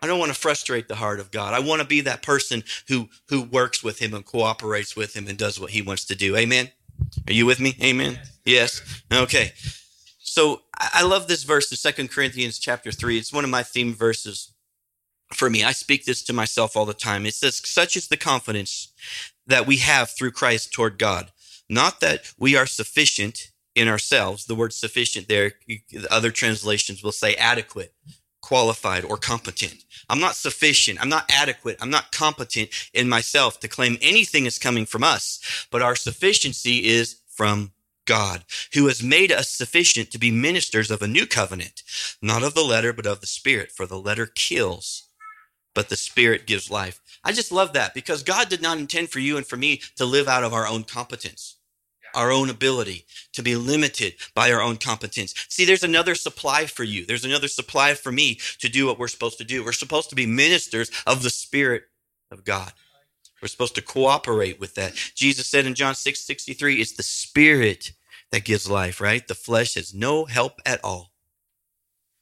I 0.02 0.06
don't 0.06 0.18
want 0.18 0.32
to 0.32 0.38
frustrate 0.38 0.88
the 0.88 0.96
heart 0.96 1.20
of 1.20 1.30
God. 1.30 1.54
I 1.54 1.60
want 1.60 1.82
to 1.82 1.86
be 1.86 2.00
that 2.02 2.22
person 2.22 2.62
who 2.88 3.08
who 3.28 3.42
works 3.42 3.82
with 3.82 4.00
him 4.00 4.14
and 4.14 4.24
cooperates 4.24 4.96
with 4.96 5.16
him 5.16 5.26
and 5.28 5.38
does 5.38 5.58
what 5.58 5.70
he 5.70 5.82
wants 5.82 6.04
to 6.06 6.14
do. 6.14 6.36
Amen. 6.36 6.70
Are 7.26 7.32
you 7.32 7.46
with 7.46 7.60
me? 7.60 7.76
Amen. 7.82 8.18
Yes. 8.44 8.82
Okay. 9.12 9.52
So 10.18 10.62
I 10.76 11.02
love 11.02 11.26
this 11.26 11.42
verse 11.42 11.70
in 11.70 11.76
Second 11.76 12.10
Corinthians 12.10 12.58
chapter 12.58 12.92
3. 12.92 13.18
It's 13.18 13.32
one 13.32 13.44
of 13.44 13.50
my 13.50 13.62
theme 13.62 13.94
verses 13.94 14.52
for 15.32 15.50
me. 15.50 15.64
I 15.64 15.72
speak 15.72 16.04
this 16.04 16.22
to 16.24 16.32
myself 16.32 16.76
all 16.76 16.86
the 16.86 16.94
time. 16.94 17.26
It 17.26 17.34
says, 17.34 17.60
such 17.64 17.96
is 17.96 18.08
the 18.08 18.16
confidence 18.16 18.88
that 19.46 19.66
we 19.66 19.78
have 19.78 20.10
through 20.10 20.32
Christ 20.32 20.72
toward 20.72 20.98
God. 20.98 21.32
Not 21.68 22.00
that 22.00 22.32
we 22.38 22.56
are 22.56 22.66
sufficient 22.66 23.50
in 23.74 23.88
ourselves. 23.88 24.46
The 24.46 24.54
word 24.54 24.72
sufficient 24.72 25.28
there, 25.28 25.52
other 26.10 26.30
translations 26.30 27.02
will 27.02 27.12
say 27.12 27.34
adequate, 27.34 27.94
qualified, 28.48 29.04
or 29.04 29.18
competent. 29.18 29.84
I'm 30.08 30.20
not 30.20 30.34
sufficient. 30.34 30.98
I'm 31.02 31.10
not 31.10 31.30
adequate. 31.30 31.76
I'm 31.82 31.90
not 31.90 32.12
competent 32.12 32.70
in 32.94 33.06
myself 33.06 33.60
to 33.60 33.68
claim 33.68 33.98
anything 34.00 34.46
is 34.46 34.58
coming 34.58 34.86
from 34.86 35.04
us, 35.04 35.66
but 35.70 35.82
our 35.82 35.94
sufficiency 35.94 36.86
is 36.86 37.20
from 37.28 37.72
God, 38.06 38.46
who 38.72 38.86
has 38.86 39.02
made 39.02 39.30
us 39.30 39.50
sufficient 39.50 40.10
to 40.12 40.18
be 40.18 40.30
ministers 40.30 40.90
of 40.90 41.02
a 41.02 41.06
new 41.06 41.26
covenant, 41.26 41.82
not 42.22 42.42
of 42.42 42.54
the 42.54 42.62
letter, 42.62 42.94
but 42.94 43.06
of 43.06 43.20
the 43.20 43.26
spirit. 43.26 43.70
For 43.70 43.84
the 43.84 44.00
letter 44.00 44.24
kills, 44.24 45.10
but 45.74 45.90
the 45.90 45.96
spirit 45.96 46.46
gives 46.46 46.70
life. 46.70 47.02
I 47.22 47.32
just 47.32 47.52
love 47.52 47.74
that 47.74 47.92
because 47.92 48.22
God 48.22 48.48
did 48.48 48.62
not 48.62 48.78
intend 48.78 49.10
for 49.10 49.18
you 49.18 49.36
and 49.36 49.46
for 49.46 49.58
me 49.58 49.82
to 49.96 50.06
live 50.06 50.26
out 50.26 50.42
of 50.42 50.54
our 50.54 50.66
own 50.66 50.84
competence 50.84 51.57
our 52.14 52.30
own 52.30 52.50
ability, 52.50 53.06
to 53.32 53.42
be 53.42 53.56
limited 53.56 54.14
by 54.34 54.52
our 54.52 54.60
own 54.60 54.76
competence. 54.76 55.34
See, 55.48 55.64
there's 55.64 55.84
another 55.84 56.14
supply 56.14 56.66
for 56.66 56.84
you. 56.84 57.04
There's 57.06 57.24
another 57.24 57.48
supply 57.48 57.94
for 57.94 58.12
me 58.12 58.38
to 58.58 58.68
do 58.68 58.86
what 58.86 58.98
we're 58.98 59.08
supposed 59.08 59.38
to 59.38 59.44
do. 59.44 59.64
We're 59.64 59.72
supposed 59.72 60.10
to 60.10 60.16
be 60.16 60.26
ministers 60.26 60.90
of 61.06 61.22
the 61.22 61.30
Spirit 61.30 61.84
of 62.30 62.44
God. 62.44 62.72
We're 63.40 63.48
supposed 63.48 63.76
to 63.76 63.82
cooperate 63.82 64.58
with 64.58 64.74
that. 64.74 64.94
Jesus 65.14 65.46
said 65.46 65.66
in 65.66 65.74
John 65.74 65.94
6 65.94 66.20
63, 66.20 66.76
it's 66.76 66.92
the 66.92 67.02
Spirit 67.02 67.92
that 68.30 68.44
gives 68.44 68.68
life, 68.68 69.00
right? 69.00 69.26
The 69.26 69.34
flesh 69.34 69.74
has 69.74 69.94
no 69.94 70.24
help 70.24 70.60
at 70.66 70.82
all. 70.84 71.12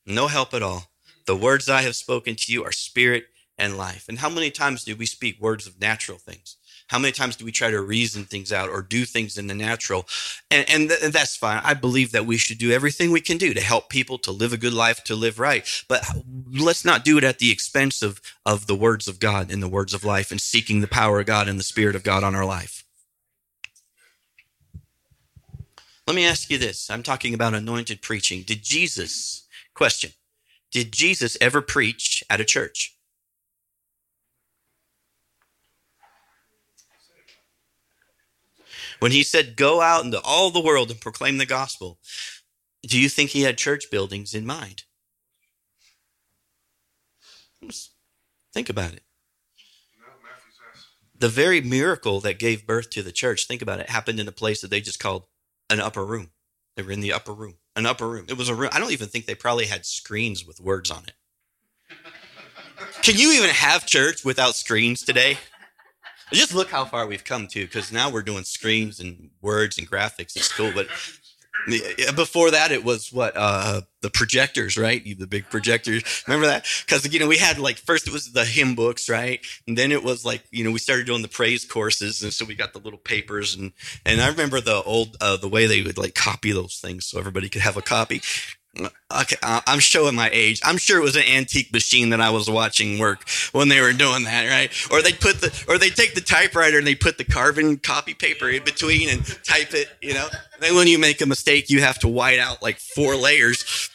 No 0.07 0.29
help 0.29 0.55
at 0.55 0.63
all. 0.63 0.85
The 1.27 1.37
words 1.37 1.69
I 1.69 1.83
have 1.83 1.97
spoken 1.97 2.37
to 2.37 2.53
you 2.53 2.63
are 2.65 2.73
spirit 2.73 3.27
and 3.59 3.77
life. 3.77 4.07
And 4.09 4.19
how 4.19 4.29
many 4.29 4.51
times 4.51 4.85
do 4.85 4.95
we 4.95 5.07
speak 5.07 5.41
words 5.41 5.67
of 5.67 5.81
natural 5.81 6.19
things? 6.19 6.57
How 6.89 7.01
many 7.01 7.13
times 7.13 7.35
do 7.35 7.45
we 7.45 7.51
try 7.51 7.71
to 7.71 7.81
reason 7.81 8.25
things 8.25 8.53
out 8.53 8.69
or 8.69 8.81
do 8.81 9.05
things 9.05 9.39
in 9.39 9.49
the 9.49 9.55
natural? 9.55 10.07
And, 10.51 10.69
and, 10.71 10.89
th- 10.89 11.01
and, 11.03 11.13
that's 11.13 11.37
fine. 11.37 11.61
I 11.65 11.75
believe 11.75 12.13
that 12.13 12.27
we 12.27 12.37
should 12.37 12.59
do 12.59 12.71
everything 12.71 13.11
we 13.11 13.21
can 13.21 13.39
do 13.39 13.53
to 13.55 13.61
help 13.61 13.89
people 13.89 14.19
to 14.19 14.31
live 14.31 14.53
a 14.53 14.57
good 14.57 14.73
life, 14.73 15.03
to 15.05 15.17
live 15.17 15.41
right. 15.41 15.67
But 15.89 16.05
let's 16.53 16.85
not 16.85 17.05
do 17.05 17.19
it 17.19 17.25
at 17.25 17.41
the 17.41 17.51
expense 17.51 18.03
of, 18.03 18.21
of 18.45 18.69
the 18.69 18.77
words 18.77 19.09
of 19.09 19.19
God 19.19 19.51
and 19.51 19.63
the 19.63 19.69
words 19.69 19.95
of 19.95 20.05
life 20.05 20.31
and 20.31 20.41
seeking 20.41 20.81
the 20.81 20.87
power 20.87 21.19
of 21.19 21.27
God 21.27 21.49
and 21.49 21.59
the 21.59 21.65
Spirit 21.65 21.97
of 21.97 22.05
God 22.05 22.23
on 22.23 22.37
our 22.37 22.47
life. 22.47 22.85
Let 26.07 26.15
me 26.15 26.25
ask 26.25 26.51
you 26.51 26.59
this. 26.59 26.89
I'm 26.89 27.03
talking 27.03 27.35
about 27.35 27.55
anointed 27.55 28.01
preaching. 28.01 28.43
Did 28.43 28.63
Jesus, 28.63 29.49
question, 29.75 30.13
did 30.71 30.93
Jesus 30.93 31.37
ever 31.41 31.61
preach 31.61 32.23
at 32.31 32.41
a 32.41 32.45
church? 32.45 32.96
When 38.99 39.13
he 39.13 39.23
said, 39.23 39.57
Go 39.57 39.81
out 39.81 40.05
into 40.05 40.21
all 40.21 40.51
the 40.51 40.61
world 40.61 40.91
and 40.91 41.01
proclaim 41.01 41.39
the 41.39 41.47
gospel, 41.47 41.99
do 42.83 42.99
you 42.99 43.09
think 43.09 43.31
he 43.31 43.43
had 43.43 43.59
church 43.59 43.91
buildings 43.91 44.35
in 44.35 44.47
mind? 44.47 44.85
Think 48.53 48.69
about 48.69 48.93
it. 48.93 49.03
The 51.19 51.29
very 51.29 51.61
miracle 51.61 52.21
that 52.21 52.39
gave 52.39 52.67
birth 52.67 52.91
to 52.91 53.03
the 53.03 53.13
church, 53.13 53.47
think 53.47 53.63
about 53.63 53.81
it, 53.81 53.89
happened 53.89 54.21
in 54.21 54.29
a 54.29 54.33
place 54.33 54.61
that 54.61 54.71
they 54.71 54.81
just 54.81 55.01
called 55.01 55.25
an 55.71 55.81
upper 55.81 56.05
room. 56.05 56.31
They 56.77 56.83
were 56.83 56.93
in 56.93 57.01
the 57.01 57.13
upper 57.13 57.33
room, 57.33 57.55
an 57.75 57.87
upper 57.87 58.07
room. 58.07 58.27
It 58.29 58.37
was 58.37 58.51
a 58.51 58.55
room. 58.55 58.71
I 58.73 58.79
don't 58.79 58.93
even 58.93 59.09
think 59.09 59.25
they 59.25 59.35
probably 59.35 59.67
had 59.67 59.87
screens 59.87 60.47
with 60.47 60.61
words 60.61 60.91
on 60.91 61.05
it. 61.07 61.15
Can 63.03 63.17
you 63.17 63.33
even 63.33 63.51
have 63.51 63.87
church 63.87 64.25
without 64.25 64.55
screens 64.55 65.03
today? 65.03 65.39
Just 66.33 66.55
look 66.55 66.71
how 66.71 66.85
far 66.85 67.07
we've 67.07 67.25
come 67.25 67.47
to, 67.49 67.65
because 67.65 67.93
now 67.93 68.11
we're 68.11 68.23
doing 68.23 68.45
screens 68.45 69.01
and 69.01 69.31
words 69.41 69.79
and 69.79 69.89
graphics. 69.89 70.37
It's 70.37 70.53
cool, 70.53 70.73
but 70.75 70.89
before 72.15 72.51
that, 72.53 72.71
it 72.71 72.85
was 72.85 73.13
what 73.13 73.33
uh, 73.37 73.83
the 74.01 74.11
projectors, 74.11 74.77
right? 74.77 75.03
The 75.05 75.27
big 75.27 75.49
projectors. 75.51 76.25
Remember 76.27 76.47
that? 76.47 76.67
Because 76.85 77.13
you 77.13 77.19
know 77.19 77.27
we 77.27 77.39
had 77.39 77.59
like 77.59 77.77
first 77.77 78.07
it 78.07 78.13
was 78.13 78.33
the 78.33 78.45
hymn 78.45 78.75
books, 78.75 79.09
right? 79.09 79.45
And 79.67 79.77
then 79.77 79.93
it 79.93 80.05
was 80.05 80.25
like 80.25 80.45
you 80.51 80.65
know 80.65 80.71
we 80.71 80.79
started 80.79 81.07
doing 81.07 81.23
the 81.23 81.29
praise 81.29 81.65
courses, 81.65 82.23
and 82.23 82.33
so 82.33 82.45
we 82.45 82.55
got 82.55 82.73
the 82.73 82.79
little 82.79 82.99
papers 82.99 83.55
and 83.55 83.73
and 84.05 84.21
I 84.21 84.29
remember 84.29 84.61
the 84.61 84.83
old 84.83 85.17
uh, 85.21 85.37
the 85.37 85.49
way 85.49 85.67
they 85.67 85.83
would 85.83 85.99
like 85.99 86.15
copy 86.15 86.53
those 86.53 86.79
things 86.79 87.07
so 87.07 87.19
everybody 87.19 87.49
could 87.49 87.63
have 87.63 87.77
a 87.77 87.83
copy. 87.83 88.23
Okay, 88.79 89.37
I'm 89.43 89.79
showing 89.79 90.15
my 90.15 90.29
age. 90.33 90.61
I'm 90.65 90.77
sure 90.77 90.99
it 90.99 91.03
was 91.03 91.17
an 91.17 91.23
antique 91.23 91.73
machine 91.73 92.11
that 92.11 92.21
I 92.21 92.31
was 92.31 92.51
watching 92.51 92.99
work 92.99 93.29
when 93.53 93.69
they 93.69 93.81
were 93.81 93.93
doing 93.93 94.25
that, 94.25 94.49
right? 94.49 94.71
Or 94.91 95.01
they 95.01 95.13
put 95.13 95.41
the, 95.41 95.65
or 95.69 95.79
they 95.79 95.91
take 95.91 96.15
the 96.15 96.21
typewriter 96.21 96.79
and 96.79 96.87
they 96.87 96.95
put 96.95 97.17
the 97.17 97.25
carbon 97.25 97.79
copy 97.79 98.15
paper 98.15 98.49
in 98.51 98.65
between 98.65 99.09
and 99.09 99.25
type 99.45 99.73
it, 99.75 99.89
you 100.03 100.13
know. 100.13 100.29
Then 100.61 100.75
when 100.75 100.89
you 100.89 100.99
make 100.99 101.21
a 101.21 101.27
mistake, 101.27 101.71
you 101.71 101.81
have 101.81 101.99
to 102.01 102.09
white 102.09 102.39
out 102.39 102.63
like 102.63 102.79
four 102.79 103.17
layers. 103.17 103.91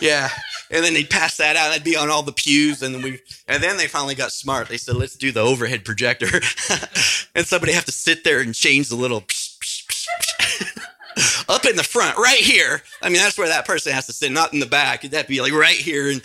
Yeah, 0.00 0.28
and 0.70 0.84
then 0.84 0.94
they 0.94 1.04
pass 1.04 1.36
that 1.38 1.56
out. 1.56 1.70
That'd 1.70 1.84
be 1.84 1.96
on 1.96 2.10
all 2.10 2.22
the 2.22 2.32
pews, 2.32 2.82
and 2.82 2.94
then 2.94 3.02
we, 3.02 3.20
and 3.48 3.62
then 3.62 3.76
they 3.76 3.88
finally 3.88 4.14
got 4.14 4.30
smart. 4.30 4.68
They 4.68 4.76
said, 4.76 4.96
"Let's 4.96 5.16
do 5.16 5.32
the 5.32 5.40
overhead 5.40 5.84
projector," 5.84 6.26
and 7.34 7.46
somebody 7.46 7.72
have 7.72 7.86
to 7.86 7.92
sit 7.92 8.24
there 8.24 8.40
and 8.40 8.54
change 8.54 8.88
the 8.88 8.96
little. 8.96 9.24
Up 11.48 11.64
in 11.64 11.76
the 11.76 11.82
front, 11.82 12.18
right 12.18 12.38
here. 12.38 12.82
I 13.02 13.08
mean, 13.08 13.18
that's 13.18 13.38
where 13.38 13.48
that 13.48 13.66
person 13.66 13.92
has 13.92 14.06
to 14.06 14.12
sit, 14.12 14.32
not 14.32 14.52
in 14.52 14.60
the 14.60 14.66
back. 14.66 15.02
That'd 15.02 15.26
be 15.26 15.40
like 15.40 15.52
right 15.52 15.76
here. 15.76 16.10
And, 16.10 16.22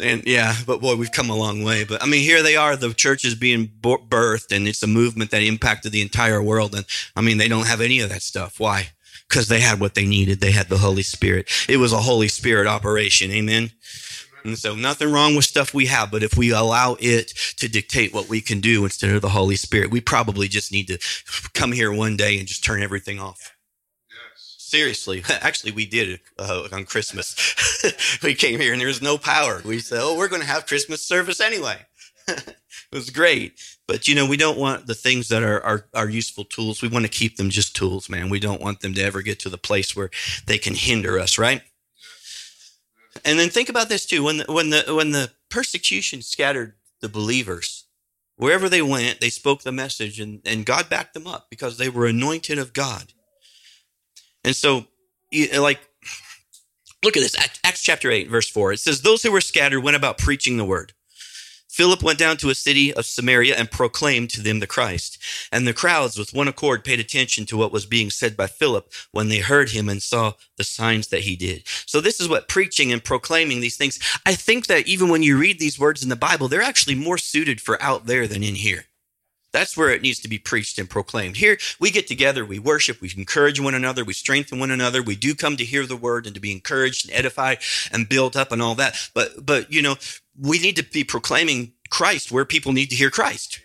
and 0.00 0.22
yeah, 0.26 0.54
but 0.66 0.80
boy, 0.80 0.96
we've 0.96 1.12
come 1.12 1.30
a 1.30 1.36
long 1.36 1.62
way. 1.62 1.84
But 1.84 2.02
I 2.02 2.06
mean, 2.06 2.22
here 2.22 2.42
they 2.42 2.56
are. 2.56 2.76
The 2.76 2.92
church 2.92 3.24
is 3.24 3.34
being 3.34 3.66
birthed 3.66 4.54
and 4.54 4.66
it's 4.66 4.82
a 4.82 4.88
movement 4.88 5.30
that 5.30 5.42
impacted 5.42 5.92
the 5.92 6.02
entire 6.02 6.42
world. 6.42 6.74
And 6.74 6.84
I 7.16 7.20
mean, 7.20 7.38
they 7.38 7.48
don't 7.48 7.66
have 7.66 7.80
any 7.80 8.00
of 8.00 8.10
that 8.10 8.22
stuff. 8.22 8.58
Why? 8.58 8.88
Because 9.28 9.48
they 9.48 9.60
had 9.60 9.80
what 9.80 9.94
they 9.94 10.06
needed. 10.06 10.40
They 10.40 10.52
had 10.52 10.68
the 10.68 10.78
Holy 10.78 11.02
Spirit. 11.02 11.50
It 11.68 11.78
was 11.78 11.92
a 11.92 12.00
Holy 12.00 12.28
Spirit 12.28 12.66
operation. 12.66 13.30
Amen. 13.30 13.70
And 14.44 14.58
so 14.58 14.74
nothing 14.74 15.10
wrong 15.10 15.34
with 15.34 15.46
stuff 15.46 15.72
we 15.72 15.86
have, 15.86 16.10
but 16.10 16.22
if 16.22 16.36
we 16.36 16.52
allow 16.52 16.96
it 17.00 17.28
to 17.56 17.66
dictate 17.66 18.12
what 18.12 18.28
we 18.28 18.42
can 18.42 18.60
do 18.60 18.84
instead 18.84 19.10
of 19.10 19.22
the 19.22 19.30
Holy 19.30 19.56
Spirit, 19.56 19.90
we 19.90 20.02
probably 20.02 20.48
just 20.48 20.70
need 20.70 20.86
to 20.88 20.98
come 21.54 21.72
here 21.72 21.90
one 21.90 22.16
day 22.16 22.38
and 22.38 22.46
just 22.46 22.62
turn 22.62 22.82
everything 22.82 23.18
off. 23.18 23.53
Seriously, 24.74 25.22
actually, 25.28 25.70
we 25.70 25.86
did 25.86 26.18
uh, 26.36 26.66
on 26.72 26.84
Christmas. 26.84 27.36
we 28.24 28.34
came 28.34 28.58
here 28.58 28.72
and 28.72 28.80
there 28.80 28.88
was 28.88 29.00
no 29.00 29.16
power. 29.16 29.62
We 29.64 29.78
said, 29.78 30.00
"Oh, 30.02 30.18
we're 30.18 30.26
going 30.26 30.42
to 30.42 30.48
have 30.48 30.66
Christmas 30.66 31.00
service 31.00 31.40
anyway." 31.40 31.76
it 32.26 32.56
was 32.90 33.10
great, 33.10 33.52
but 33.86 34.08
you 34.08 34.16
know, 34.16 34.26
we 34.26 34.36
don't 34.36 34.58
want 34.58 34.88
the 34.88 34.94
things 34.96 35.28
that 35.28 35.44
are, 35.44 35.62
are 35.62 35.86
are 35.94 36.08
useful 36.08 36.42
tools. 36.42 36.82
We 36.82 36.88
want 36.88 37.04
to 37.04 37.08
keep 37.08 37.36
them 37.36 37.50
just 37.50 37.76
tools, 37.76 38.08
man. 38.08 38.30
We 38.30 38.40
don't 38.40 38.60
want 38.60 38.80
them 38.80 38.94
to 38.94 39.00
ever 39.00 39.22
get 39.22 39.38
to 39.40 39.48
the 39.48 39.56
place 39.56 39.94
where 39.94 40.10
they 40.46 40.58
can 40.58 40.74
hinder 40.74 41.20
us, 41.20 41.38
right? 41.38 41.62
And 43.24 43.38
then 43.38 43.50
think 43.50 43.68
about 43.68 43.88
this 43.88 44.04
too: 44.04 44.24
when 44.24 44.38
the, 44.38 44.46
when 44.48 44.70
the 44.70 44.84
when 44.88 45.12
the 45.12 45.30
persecution 45.50 46.20
scattered 46.20 46.74
the 47.00 47.08
believers, 47.08 47.84
wherever 48.34 48.68
they 48.68 48.82
went, 48.82 49.20
they 49.20 49.30
spoke 49.30 49.62
the 49.62 49.70
message, 49.70 50.18
and 50.18 50.40
and 50.44 50.66
God 50.66 50.90
backed 50.90 51.14
them 51.14 51.28
up 51.28 51.46
because 51.48 51.78
they 51.78 51.88
were 51.88 52.06
anointed 52.06 52.58
of 52.58 52.72
God. 52.72 53.12
And 54.44 54.54
so, 54.54 54.86
like, 55.58 55.80
look 57.02 57.16
at 57.16 57.22
this 57.22 57.36
Acts 57.64 57.82
chapter 57.82 58.10
8, 58.10 58.28
verse 58.28 58.48
4. 58.48 58.72
It 58.72 58.80
says, 58.80 59.02
Those 59.02 59.22
who 59.22 59.32
were 59.32 59.40
scattered 59.40 59.80
went 59.80 59.96
about 59.96 60.18
preaching 60.18 60.56
the 60.56 60.64
word. 60.64 60.92
Philip 61.74 62.04
went 62.04 62.20
down 62.20 62.36
to 62.36 62.50
a 62.50 62.54
city 62.54 62.94
of 62.94 63.04
Samaria 63.04 63.56
and 63.56 63.68
proclaimed 63.68 64.30
to 64.30 64.40
them 64.40 64.60
the 64.60 64.66
Christ. 64.66 65.18
And 65.50 65.66
the 65.66 65.72
crowds 65.72 66.16
with 66.16 66.32
one 66.32 66.46
accord 66.46 66.84
paid 66.84 67.00
attention 67.00 67.46
to 67.46 67.56
what 67.56 67.72
was 67.72 67.84
being 67.84 68.10
said 68.10 68.36
by 68.36 68.46
Philip 68.46 68.92
when 69.10 69.28
they 69.28 69.40
heard 69.40 69.70
him 69.70 69.88
and 69.88 70.00
saw 70.00 70.34
the 70.56 70.62
signs 70.62 71.08
that 71.08 71.22
he 71.22 71.34
did. 71.34 71.64
So 71.84 72.00
this 72.00 72.20
is 72.20 72.28
what 72.28 72.46
preaching 72.46 72.92
and 72.92 73.02
proclaiming 73.02 73.58
these 73.58 73.76
things. 73.76 73.98
I 74.24 74.36
think 74.36 74.68
that 74.68 74.86
even 74.86 75.08
when 75.08 75.24
you 75.24 75.36
read 75.36 75.58
these 75.58 75.76
words 75.76 76.04
in 76.04 76.10
the 76.10 76.16
Bible, 76.16 76.46
they're 76.46 76.62
actually 76.62 76.94
more 76.94 77.18
suited 77.18 77.60
for 77.60 77.82
out 77.82 78.06
there 78.06 78.28
than 78.28 78.44
in 78.44 78.54
here. 78.54 78.84
That's 79.54 79.76
where 79.76 79.90
it 79.90 80.02
needs 80.02 80.18
to 80.18 80.28
be 80.28 80.40
preached 80.40 80.80
and 80.80 80.90
proclaimed. 80.90 81.36
Here, 81.36 81.58
we 81.78 81.92
get 81.92 82.08
together, 82.08 82.44
we 82.44 82.58
worship, 82.58 83.00
we 83.00 83.12
encourage 83.16 83.60
one 83.60 83.74
another, 83.74 84.04
we 84.04 84.12
strengthen 84.12 84.58
one 84.58 84.72
another. 84.72 85.00
We 85.00 85.14
do 85.14 85.32
come 85.32 85.56
to 85.56 85.64
hear 85.64 85.86
the 85.86 85.96
word 85.96 86.26
and 86.26 86.34
to 86.34 86.40
be 86.40 86.50
encouraged 86.50 87.08
and 87.08 87.16
edified 87.16 87.58
and 87.92 88.08
built 88.08 88.34
up 88.34 88.50
and 88.50 88.60
all 88.60 88.74
that. 88.74 89.10
But, 89.14 89.46
but, 89.46 89.72
you 89.72 89.80
know, 89.80 89.94
we 90.36 90.58
need 90.58 90.74
to 90.74 90.82
be 90.82 91.04
proclaiming 91.04 91.72
Christ 91.88 92.32
where 92.32 92.44
people 92.44 92.72
need 92.72 92.90
to 92.90 92.96
hear 92.96 93.10
Christ. 93.10 93.60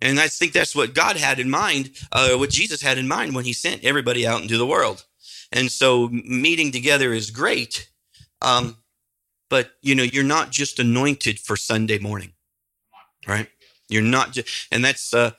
And 0.00 0.20
I 0.20 0.28
think 0.28 0.52
that's 0.52 0.76
what 0.76 0.94
God 0.94 1.16
had 1.16 1.40
in 1.40 1.50
mind, 1.50 1.90
uh, 2.12 2.36
what 2.36 2.50
Jesus 2.50 2.80
had 2.80 2.96
in 2.96 3.08
mind 3.08 3.34
when 3.34 3.44
he 3.44 3.52
sent 3.52 3.82
everybody 3.82 4.24
out 4.24 4.42
into 4.42 4.58
the 4.58 4.66
world. 4.66 5.04
And 5.50 5.72
so 5.72 6.08
meeting 6.08 6.70
together 6.70 7.12
is 7.12 7.32
great. 7.32 7.90
Um, 8.40 8.76
but 9.50 9.72
you 9.82 9.96
know, 9.96 10.04
you're 10.04 10.22
not 10.22 10.52
just 10.52 10.78
anointed 10.78 11.40
for 11.40 11.56
Sunday 11.56 11.98
morning, 11.98 12.32
right? 13.26 13.48
You're 13.92 14.02
not 14.02 14.32
just, 14.32 14.48
and 14.72 14.84
that's, 14.84 15.12
uh, 15.12 15.32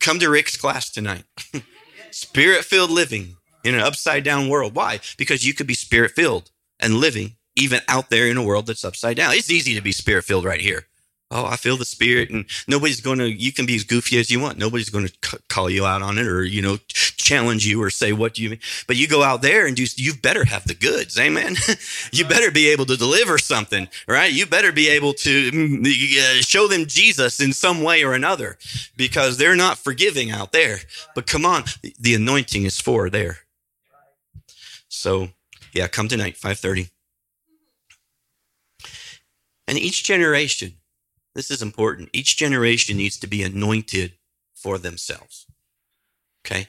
come 0.00 0.18
to 0.18 0.28
Rick's 0.28 0.56
class 0.56 0.90
tonight. 0.90 1.24
spirit 2.10 2.64
filled 2.64 2.90
living 2.90 3.36
in 3.64 3.74
an 3.74 3.80
upside 3.80 4.24
down 4.24 4.48
world. 4.48 4.74
Why? 4.74 5.00
Because 5.16 5.46
you 5.46 5.54
could 5.54 5.66
be 5.66 5.74
spirit 5.74 6.12
filled 6.12 6.50
and 6.78 6.94
living 6.94 7.36
even 7.56 7.80
out 7.88 8.10
there 8.10 8.28
in 8.28 8.36
a 8.36 8.42
world 8.42 8.66
that's 8.66 8.84
upside 8.84 9.16
down. 9.16 9.32
It's 9.34 9.50
easy 9.50 9.74
to 9.74 9.80
be 9.80 9.92
spirit 9.92 10.24
filled 10.24 10.44
right 10.44 10.60
here 10.60 10.87
oh, 11.30 11.44
I 11.44 11.56
feel 11.56 11.76
the 11.76 11.84
spirit, 11.84 12.30
and 12.30 12.46
nobody's 12.66 13.00
going 13.00 13.18
to. 13.18 13.30
You 13.30 13.52
can 13.52 13.66
be 13.66 13.76
as 13.76 13.84
goofy 13.84 14.18
as 14.18 14.30
you 14.30 14.40
want. 14.40 14.58
Nobody's 14.58 14.90
going 14.90 15.06
to 15.06 15.12
c- 15.24 15.38
call 15.48 15.68
you 15.68 15.84
out 15.84 16.02
on 16.02 16.18
it, 16.18 16.26
or 16.26 16.42
you 16.44 16.62
know, 16.62 16.78
challenge 16.88 17.66
you, 17.66 17.82
or 17.82 17.90
say 17.90 18.12
what 18.12 18.34
do 18.34 18.42
you 18.42 18.50
mean. 18.50 18.60
But 18.86 18.96
you 18.96 19.06
go 19.06 19.22
out 19.22 19.42
there 19.42 19.66
and 19.66 19.76
do. 19.76 19.84
You 19.96 20.14
better 20.14 20.44
have 20.44 20.66
the 20.66 20.74
goods, 20.74 21.18
amen. 21.18 21.56
you 22.12 22.24
better 22.24 22.50
be 22.50 22.68
able 22.68 22.86
to 22.86 22.96
deliver 22.96 23.38
something, 23.38 23.88
right? 24.06 24.32
You 24.32 24.46
better 24.46 24.72
be 24.72 24.88
able 24.88 25.12
to 25.14 25.82
uh, 25.84 26.42
show 26.42 26.66
them 26.66 26.86
Jesus 26.86 27.40
in 27.40 27.52
some 27.52 27.82
way 27.82 28.02
or 28.02 28.14
another, 28.14 28.58
because 28.96 29.36
they're 29.36 29.56
not 29.56 29.78
forgiving 29.78 30.30
out 30.30 30.52
there. 30.52 30.78
But 31.14 31.26
come 31.26 31.44
on, 31.44 31.64
the 31.98 32.14
anointing 32.14 32.64
is 32.64 32.80
for 32.80 33.10
there. 33.10 33.38
So, 34.88 35.28
yeah, 35.74 35.86
come 35.88 36.08
tonight, 36.08 36.36
five 36.36 36.58
thirty. 36.58 36.88
And 39.66 39.76
each 39.76 40.02
generation 40.02 40.78
this 41.38 41.52
is 41.52 41.62
important. 41.62 42.10
Each 42.12 42.36
generation 42.36 42.96
needs 42.96 43.16
to 43.20 43.28
be 43.28 43.44
anointed 43.44 44.14
for 44.56 44.76
themselves. 44.76 45.46
Okay. 46.44 46.66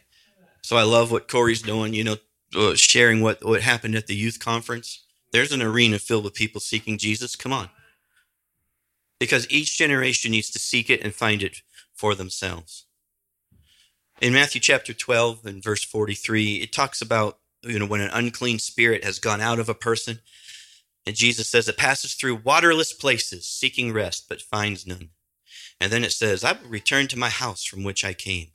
So 0.62 0.78
I 0.78 0.84
love 0.84 1.12
what 1.12 1.28
Corey's 1.28 1.64
doing, 1.64 1.96
you 1.96 2.04
know, 2.04 2.18
uh, 2.56 2.76
sharing 2.76 3.22
what, 3.22 3.44
what 3.44 3.64
happened 3.64 3.96
at 3.96 4.06
the 4.06 4.14
youth 4.14 4.40
conference. 4.40 5.04
There's 5.32 5.52
an 5.52 5.64
arena 5.64 5.98
filled 5.98 6.24
with 6.24 6.36
people 6.36 6.62
seeking 6.62 7.00
Jesus. 7.00 7.36
Come 7.36 7.52
on. 7.52 7.72
Because 9.20 9.50
each 9.50 9.76
generation 9.76 10.30
needs 10.30 10.52
to 10.52 10.60
seek 10.60 10.92
it 10.92 11.02
and 11.04 11.16
find 11.16 11.42
it 11.42 11.64
for 11.96 12.14
themselves. 12.14 12.86
In 14.22 14.34
Matthew 14.34 14.62
chapter 14.62 14.94
12 14.94 15.48
and 15.48 15.64
verse 15.64 15.84
43, 15.84 16.58
it 16.58 16.72
talks 16.72 17.02
about, 17.02 17.40
you 17.64 17.80
know, 17.80 17.88
when 17.88 18.02
an 18.02 18.12
unclean 18.14 18.60
spirit 18.60 19.04
has 19.04 19.18
gone 19.18 19.42
out 19.42 19.58
of 19.58 19.68
a 19.68 19.74
person, 19.74 20.20
and 21.06 21.16
Jesus 21.16 21.48
says 21.48 21.68
it 21.68 21.78
passes 21.78 22.14
through 22.14 22.42
waterless 22.44 22.94
places, 22.94 23.48
seeking 23.48 23.92
rest, 23.92 24.28
but 24.30 24.42
finds 24.42 24.86
none. 24.86 25.10
And 25.80 25.92
then 25.92 26.04
it 26.04 26.12
says, 26.12 26.44
I 26.44 26.52
will 26.52 26.70
return 26.70 27.08
to 27.08 27.20
my 27.20 27.30
house 27.30 27.64
from 27.64 27.84
which 27.84 28.04
I 28.04 28.14
came. 28.14 28.50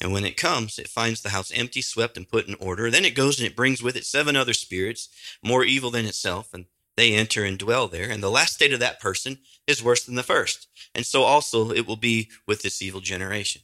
And 0.00 0.12
when 0.12 0.24
it 0.24 0.36
comes, 0.36 0.78
it 0.78 0.88
finds 0.88 1.22
the 1.22 1.30
house 1.30 1.50
empty, 1.54 1.80
swept, 1.80 2.16
and 2.16 2.28
put 2.28 2.48
in 2.48 2.54
order. 2.56 2.90
Then 2.90 3.04
it 3.04 3.14
goes 3.14 3.38
and 3.38 3.46
it 3.46 3.56
brings 3.56 3.82
with 3.82 3.96
it 3.96 4.04
seven 4.04 4.36
other 4.36 4.52
spirits, 4.52 5.08
more 5.42 5.64
evil 5.64 5.90
than 5.90 6.04
itself, 6.04 6.52
and 6.52 6.66
they 6.96 7.14
enter 7.14 7.44
and 7.44 7.58
dwell 7.58 7.88
there. 7.88 8.10
And 8.10 8.22
the 8.22 8.30
last 8.30 8.54
state 8.54 8.72
of 8.72 8.80
that 8.80 9.00
person 9.00 9.38
is 9.66 9.82
worse 9.82 10.04
than 10.04 10.16
the 10.16 10.22
first. 10.22 10.68
And 10.94 11.06
so 11.06 11.22
also 11.22 11.70
it 11.70 11.86
will 11.86 11.96
be 11.96 12.30
with 12.46 12.62
this 12.62 12.82
evil 12.82 13.00
generation. 13.00 13.62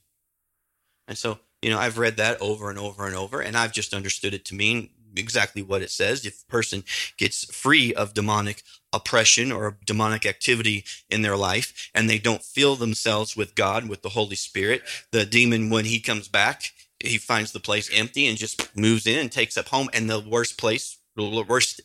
And 1.06 1.18
so, 1.18 1.40
you 1.60 1.70
know, 1.70 1.78
I've 1.78 1.98
read 1.98 2.16
that 2.16 2.40
over 2.40 2.70
and 2.70 2.78
over 2.78 3.06
and 3.06 3.14
over, 3.14 3.40
and 3.40 3.56
I've 3.56 3.72
just 3.72 3.92
understood 3.92 4.32
it 4.32 4.44
to 4.46 4.54
mean 4.54 4.90
exactly 5.16 5.62
what 5.62 5.82
it 5.82 5.90
says. 5.90 6.24
If 6.24 6.42
a 6.42 6.50
person 6.50 6.84
gets 7.16 7.44
free 7.54 7.94
of 7.94 8.14
demonic 8.14 8.62
oppression 8.92 9.50
or 9.50 9.78
demonic 9.86 10.26
activity 10.26 10.84
in 11.10 11.22
their 11.22 11.36
life 11.36 11.90
and 11.94 12.08
they 12.08 12.18
don't 12.18 12.42
feel 12.42 12.76
themselves 12.76 13.36
with 13.36 13.54
God, 13.54 13.88
with 13.88 14.02
the 14.02 14.10
Holy 14.10 14.36
Spirit, 14.36 14.82
the 15.10 15.24
demon, 15.24 15.70
when 15.70 15.84
he 15.84 16.00
comes 16.00 16.28
back, 16.28 16.72
he 16.98 17.18
finds 17.18 17.52
the 17.52 17.60
place 17.60 17.90
empty 17.92 18.26
and 18.26 18.38
just 18.38 18.74
moves 18.76 19.06
in 19.06 19.18
and 19.18 19.32
takes 19.32 19.56
up 19.56 19.68
home. 19.68 19.88
And 19.92 20.08
the 20.08 20.20
worst 20.20 20.58
place, 20.58 20.98
the 21.16 21.44
worst, 21.48 21.80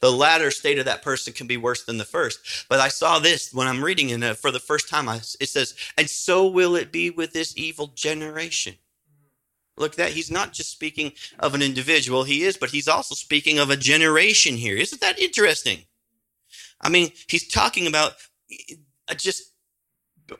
the 0.00 0.12
latter 0.12 0.50
state 0.50 0.78
of 0.78 0.84
that 0.84 1.02
person 1.02 1.32
can 1.32 1.46
be 1.46 1.56
worse 1.56 1.84
than 1.84 1.98
the 1.98 2.04
first. 2.04 2.66
But 2.68 2.80
I 2.80 2.88
saw 2.88 3.18
this 3.18 3.52
when 3.52 3.66
I'm 3.66 3.84
reading 3.84 4.10
it 4.10 4.22
uh, 4.22 4.34
for 4.34 4.50
the 4.50 4.60
first 4.60 4.88
time. 4.88 5.08
I, 5.08 5.16
it 5.16 5.48
says, 5.48 5.74
and 5.98 6.08
so 6.08 6.46
will 6.46 6.76
it 6.76 6.92
be 6.92 7.10
with 7.10 7.32
this 7.32 7.56
evil 7.56 7.88
generation. 7.88 8.76
Look, 9.80 9.96
that 9.96 10.10
he's 10.10 10.30
not 10.30 10.52
just 10.52 10.70
speaking 10.70 11.12
of 11.38 11.54
an 11.54 11.62
individual, 11.62 12.22
he 12.22 12.42
is, 12.42 12.58
but 12.58 12.68
he's 12.68 12.86
also 12.86 13.14
speaking 13.14 13.58
of 13.58 13.70
a 13.70 13.76
generation 13.76 14.54
here. 14.54 14.76
Isn't 14.76 15.00
that 15.00 15.18
interesting? 15.18 15.78
I 16.82 16.90
mean, 16.90 17.12
he's 17.28 17.48
talking 17.48 17.86
about 17.86 18.12
uh, 19.08 19.14
just 19.14 19.54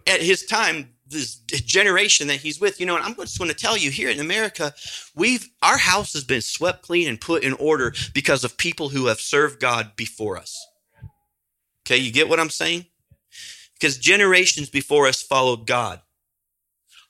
at 0.07 0.21
his 0.21 0.45
time, 0.45 0.91
this 1.07 1.37
generation 1.47 2.29
that 2.29 2.37
he's 2.37 2.61
with, 2.61 2.79
you 2.79 2.87
know, 2.87 2.97
and 2.97 3.05
I'm 3.05 3.15
just 3.15 3.39
going 3.39 3.51
to 3.51 3.57
tell 3.57 3.79
you 3.79 3.91
here 3.91 4.11
in 4.11 4.21
America, 4.21 4.75
we've, 5.17 5.49
our 5.63 5.79
house 5.79 6.13
has 6.13 6.23
been 6.23 6.43
swept 6.43 6.83
clean 6.83 7.09
and 7.09 7.19
put 7.19 7.43
in 7.43 7.55
order 7.55 7.95
because 8.13 8.45
of 8.45 8.59
people 8.59 8.91
who 8.91 9.07
have 9.07 9.21
served 9.21 9.59
God 9.59 9.97
before 9.97 10.37
us. 10.37 10.67
Okay, 11.87 11.97
you 11.97 12.13
get 12.13 12.29
what 12.29 12.39
I'm 12.39 12.51
saying? 12.51 12.85
Because 13.73 13.97
generations 13.97 14.69
before 14.69 15.09
us 15.09 15.23
followed 15.23 15.67
God. 15.67 16.03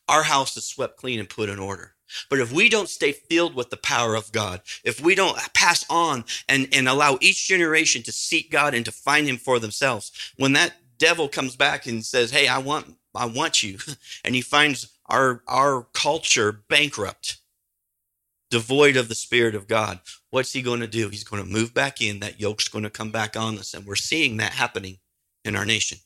Our 0.08 0.22
house 0.22 0.56
is 0.56 0.64
swept 0.64 0.96
clean 0.96 1.18
and 1.18 1.28
put 1.28 1.48
in 1.48 1.58
order. 1.58 1.94
But 2.28 2.40
if 2.40 2.52
we 2.52 2.68
don't 2.68 2.88
stay 2.88 3.12
filled 3.12 3.54
with 3.54 3.70
the 3.70 3.76
power 3.76 4.14
of 4.14 4.32
God, 4.32 4.62
if 4.84 5.00
we 5.00 5.14
don't 5.14 5.38
pass 5.54 5.84
on 5.88 6.24
and, 6.48 6.68
and 6.72 6.88
allow 6.88 7.18
each 7.20 7.46
generation 7.46 8.02
to 8.04 8.12
seek 8.12 8.50
God 8.50 8.74
and 8.74 8.84
to 8.84 8.92
find 8.92 9.28
him 9.28 9.36
for 9.36 9.58
themselves, 9.58 10.12
when 10.36 10.52
that 10.54 10.74
devil 10.98 11.28
comes 11.28 11.56
back 11.56 11.86
and 11.86 12.04
says, 12.04 12.30
Hey, 12.30 12.46
I 12.46 12.58
want, 12.58 12.96
I 13.14 13.26
want 13.26 13.62
you, 13.62 13.78
and 14.24 14.34
he 14.34 14.40
finds 14.40 14.92
our, 15.06 15.42
our 15.48 15.86
culture 15.92 16.52
bankrupt, 16.52 17.38
devoid 18.50 18.96
of 18.96 19.08
the 19.08 19.14
Spirit 19.14 19.54
of 19.54 19.68
God, 19.68 20.00
what's 20.30 20.52
he 20.52 20.62
going 20.62 20.80
to 20.80 20.86
do? 20.86 21.08
He's 21.08 21.24
going 21.24 21.42
to 21.42 21.48
move 21.48 21.74
back 21.74 22.00
in. 22.00 22.20
That 22.20 22.40
yoke's 22.40 22.68
going 22.68 22.84
to 22.84 22.90
come 22.90 23.10
back 23.10 23.36
on 23.36 23.58
us. 23.58 23.74
And 23.74 23.86
we're 23.86 23.96
seeing 23.96 24.36
that 24.38 24.52
happening 24.52 24.98
in 25.44 25.56
our 25.56 25.64
nation. 25.64 25.98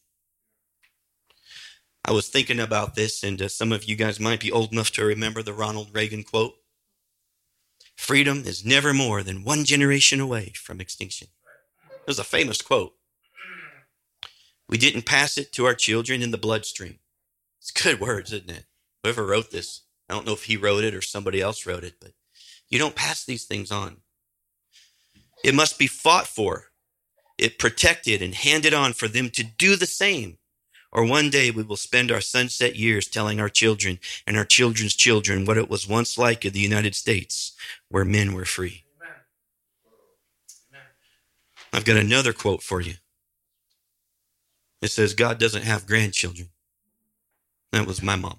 I 2.06 2.12
was 2.12 2.28
thinking 2.28 2.60
about 2.60 2.94
this, 2.94 3.22
and 3.22 3.40
uh, 3.40 3.48
some 3.48 3.72
of 3.72 3.84
you 3.84 3.96
guys 3.96 4.20
might 4.20 4.40
be 4.40 4.52
old 4.52 4.72
enough 4.72 4.90
to 4.92 5.04
remember 5.04 5.42
the 5.42 5.54
Ronald 5.54 5.88
Reagan 5.94 6.22
quote 6.22 6.54
Freedom 7.96 8.42
is 8.44 8.64
never 8.64 8.92
more 8.92 9.22
than 9.22 9.44
one 9.44 9.64
generation 9.64 10.20
away 10.20 10.52
from 10.54 10.80
extinction. 10.80 11.28
It 11.90 12.06
was 12.06 12.18
a 12.18 12.24
famous 12.24 12.60
quote. 12.60 12.92
We 14.68 14.76
didn't 14.76 15.06
pass 15.06 15.38
it 15.38 15.52
to 15.52 15.64
our 15.64 15.74
children 15.74 16.22
in 16.22 16.30
the 16.30 16.38
bloodstream. 16.38 16.98
It's 17.60 17.70
good 17.70 18.00
words, 18.00 18.32
isn't 18.32 18.50
it? 18.50 18.66
Whoever 19.02 19.24
wrote 19.24 19.50
this, 19.50 19.82
I 20.08 20.14
don't 20.14 20.26
know 20.26 20.32
if 20.32 20.44
he 20.44 20.58
wrote 20.58 20.84
it 20.84 20.94
or 20.94 21.00
somebody 21.00 21.40
else 21.40 21.64
wrote 21.64 21.84
it, 21.84 21.94
but 22.00 22.12
you 22.68 22.78
don't 22.78 22.94
pass 22.96 23.24
these 23.24 23.44
things 23.44 23.70
on. 23.70 23.98
It 25.42 25.54
must 25.54 25.78
be 25.78 25.86
fought 25.86 26.26
for, 26.26 26.66
it 27.38 27.58
protected 27.58 28.20
and 28.20 28.34
handed 28.34 28.74
on 28.74 28.92
for 28.92 29.08
them 29.08 29.30
to 29.30 29.44
do 29.44 29.76
the 29.76 29.86
same 29.86 30.38
or 30.94 31.04
one 31.04 31.28
day 31.28 31.50
we 31.50 31.64
will 31.64 31.76
spend 31.76 32.12
our 32.12 32.20
sunset 32.20 32.76
years 32.76 33.09
telling 33.09 33.40
our 33.40 33.48
children 33.48 33.98
and 34.26 34.37
our 34.37 34.44
children's 34.44 34.94
children 34.94 35.44
what 35.44 35.59
it 35.59 35.68
was 35.68 35.88
once 35.88 36.16
like 36.16 36.44
in 36.44 36.52
the 36.52 36.61
United 36.61 36.94
States 36.94 37.52
where 37.88 38.04
men 38.04 38.33
were 38.33 38.44
free. 38.44 38.85
I've 41.72 41.85
got 41.85 41.96
another 41.96 42.33
quote 42.33 42.62
for 42.62 42.80
you. 42.80 42.94
It 44.80 44.92
says, 44.92 45.14
God 45.14 45.38
doesn't 45.38 45.64
have 45.64 45.87
grandchildren. 45.87 46.50
That 47.72 47.87
was 47.87 48.00
my 48.00 48.14
mom. 48.14 48.38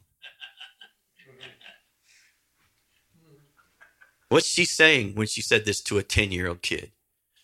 What's 4.30 4.48
she 4.48 4.64
saying 4.64 5.16
when 5.16 5.28
she 5.28 5.42
said 5.42 5.66
this 5.66 5.82
to 5.82 5.98
a 5.98 6.04
10 6.04 6.32
year 6.32 6.48
old 6.48 6.62
kid? 6.62 6.92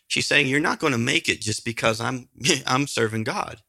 She's 0.07 0.27
saying, 0.27 0.47
You're 0.47 0.59
not 0.59 0.79
going 0.79 0.93
to 0.93 0.97
make 0.97 1.27
it 1.29 1.41
just 1.41 1.65
because 1.65 1.99
I'm, 1.99 2.29
I'm 2.67 2.87
serving 2.87 3.23
God. 3.23 3.61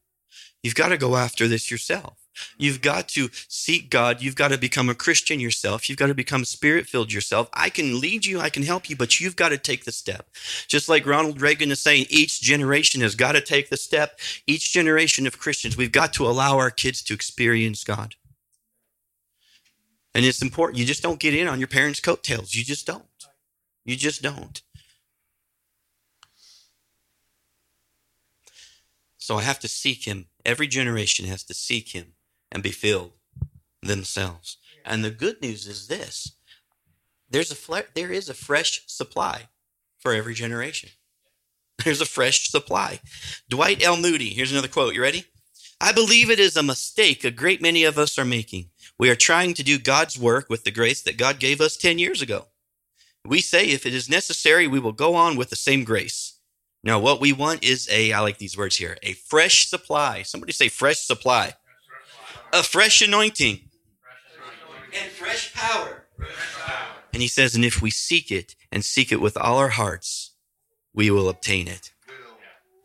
You've 0.62 0.74
got 0.74 0.88
to 0.88 0.96
go 0.96 1.16
after 1.16 1.48
this 1.48 1.70
yourself. 1.70 2.18
You've 2.56 2.80
got 2.80 3.08
to 3.08 3.28
seek 3.48 3.90
God. 3.90 4.22
You've 4.22 4.36
got 4.36 4.48
to 4.48 4.58
become 4.58 4.88
a 4.88 4.94
Christian 4.94 5.40
yourself. 5.40 5.88
You've 5.88 5.98
got 5.98 6.06
to 6.06 6.14
become 6.14 6.44
spirit 6.44 6.86
filled 6.86 7.12
yourself. 7.12 7.48
I 7.52 7.68
can 7.68 8.00
lead 8.00 8.24
you. 8.24 8.40
I 8.40 8.48
can 8.48 8.62
help 8.62 8.88
you, 8.88 8.96
but 8.96 9.20
you've 9.20 9.36
got 9.36 9.50
to 9.50 9.58
take 9.58 9.84
the 9.84 9.92
step. 9.92 10.30
Just 10.68 10.88
like 10.88 11.06
Ronald 11.06 11.40
Reagan 11.40 11.70
is 11.70 11.80
saying, 11.80 12.06
each 12.08 12.40
generation 12.40 13.00
has 13.02 13.14
got 13.14 13.32
to 13.32 13.40
take 13.40 13.68
the 13.68 13.76
step. 13.76 14.18
Each 14.46 14.72
generation 14.72 15.26
of 15.26 15.38
Christians, 15.38 15.76
we've 15.76 15.92
got 15.92 16.12
to 16.14 16.26
allow 16.26 16.58
our 16.58 16.70
kids 16.70 17.02
to 17.02 17.14
experience 17.14 17.84
God. 17.84 18.14
And 20.14 20.24
it's 20.24 20.42
important. 20.42 20.78
You 20.78 20.84
just 20.84 21.02
don't 21.02 21.20
get 21.20 21.34
in 21.34 21.48
on 21.48 21.58
your 21.58 21.68
parents' 21.68 22.00
coattails. 22.00 22.54
You 22.54 22.64
just 22.64 22.86
don't. 22.86 23.04
You 23.84 23.96
just 23.96 24.22
don't. 24.22 24.62
So 29.22 29.38
I 29.38 29.42
have 29.42 29.60
to 29.60 29.68
seek 29.68 30.04
him. 30.04 30.26
Every 30.44 30.66
generation 30.66 31.26
has 31.26 31.44
to 31.44 31.54
seek 31.54 31.90
him 31.90 32.14
and 32.50 32.60
be 32.60 32.72
filled. 32.72 33.12
themselves. 33.80 34.58
And 34.84 35.04
the 35.04 35.10
good 35.10 35.40
news 35.40 35.66
is 35.66 35.86
this 35.88 36.36
there's 37.30 37.50
a 37.52 37.56
fle- 37.56 37.90
there 37.94 38.12
is 38.12 38.28
a 38.28 38.34
fresh 38.34 38.82
supply 38.86 39.48
for 39.98 40.12
every 40.12 40.34
generation. 40.34 40.90
There's 41.84 42.00
a 42.00 42.06
fresh 42.06 42.48
supply. 42.48 43.00
Dwight 43.48 43.82
L. 43.82 43.96
Moody, 43.96 44.30
here's 44.30 44.52
another 44.52 44.68
quote. 44.68 44.94
You 44.94 45.02
ready? 45.02 45.24
I 45.80 45.90
believe 45.92 46.30
it 46.30 46.38
is 46.38 46.56
a 46.56 46.62
mistake 46.62 47.24
a 47.24 47.30
great 47.32 47.60
many 47.62 47.82
of 47.82 47.98
us 47.98 48.18
are 48.18 48.24
making. 48.24 48.70
We 48.98 49.10
are 49.10 49.16
trying 49.16 49.54
to 49.54 49.64
do 49.64 49.78
God's 49.78 50.18
work 50.18 50.48
with 50.48 50.62
the 50.62 50.70
grace 50.70 51.02
that 51.02 51.16
God 51.16 51.40
gave 51.40 51.60
us 51.60 51.76
10 51.76 51.98
years 51.98 52.22
ago. 52.22 52.46
We 53.24 53.40
say 53.40 53.66
if 53.66 53.86
it 53.86 53.94
is 53.94 54.08
necessary, 54.08 54.66
we 54.68 54.78
will 54.78 54.92
go 54.92 55.14
on 55.14 55.36
with 55.36 55.50
the 55.50 55.56
same 55.56 55.82
grace. 55.84 56.31
Now, 56.84 56.98
what 56.98 57.20
we 57.20 57.32
want 57.32 57.62
is 57.62 57.88
a, 57.90 58.12
I 58.12 58.20
like 58.20 58.38
these 58.38 58.56
words 58.56 58.76
here, 58.76 58.96
a 59.02 59.12
fresh 59.12 59.68
supply. 59.68 60.22
Somebody 60.22 60.52
say 60.52 60.68
fresh 60.68 60.98
supply. 60.98 61.54
A 62.52 62.62
fresh 62.62 63.00
anointing. 63.02 63.60
And 65.00 65.10
fresh 65.12 65.54
power. 65.54 66.06
And 67.12 67.22
he 67.22 67.28
says, 67.28 67.54
and 67.54 67.64
if 67.64 67.80
we 67.80 67.90
seek 67.90 68.30
it 68.30 68.56
and 68.70 68.84
seek 68.84 69.12
it 69.12 69.20
with 69.20 69.36
all 69.36 69.58
our 69.58 69.68
hearts, 69.68 70.34
we 70.92 71.10
will 71.10 71.28
obtain 71.28 71.68
it. 71.68 71.92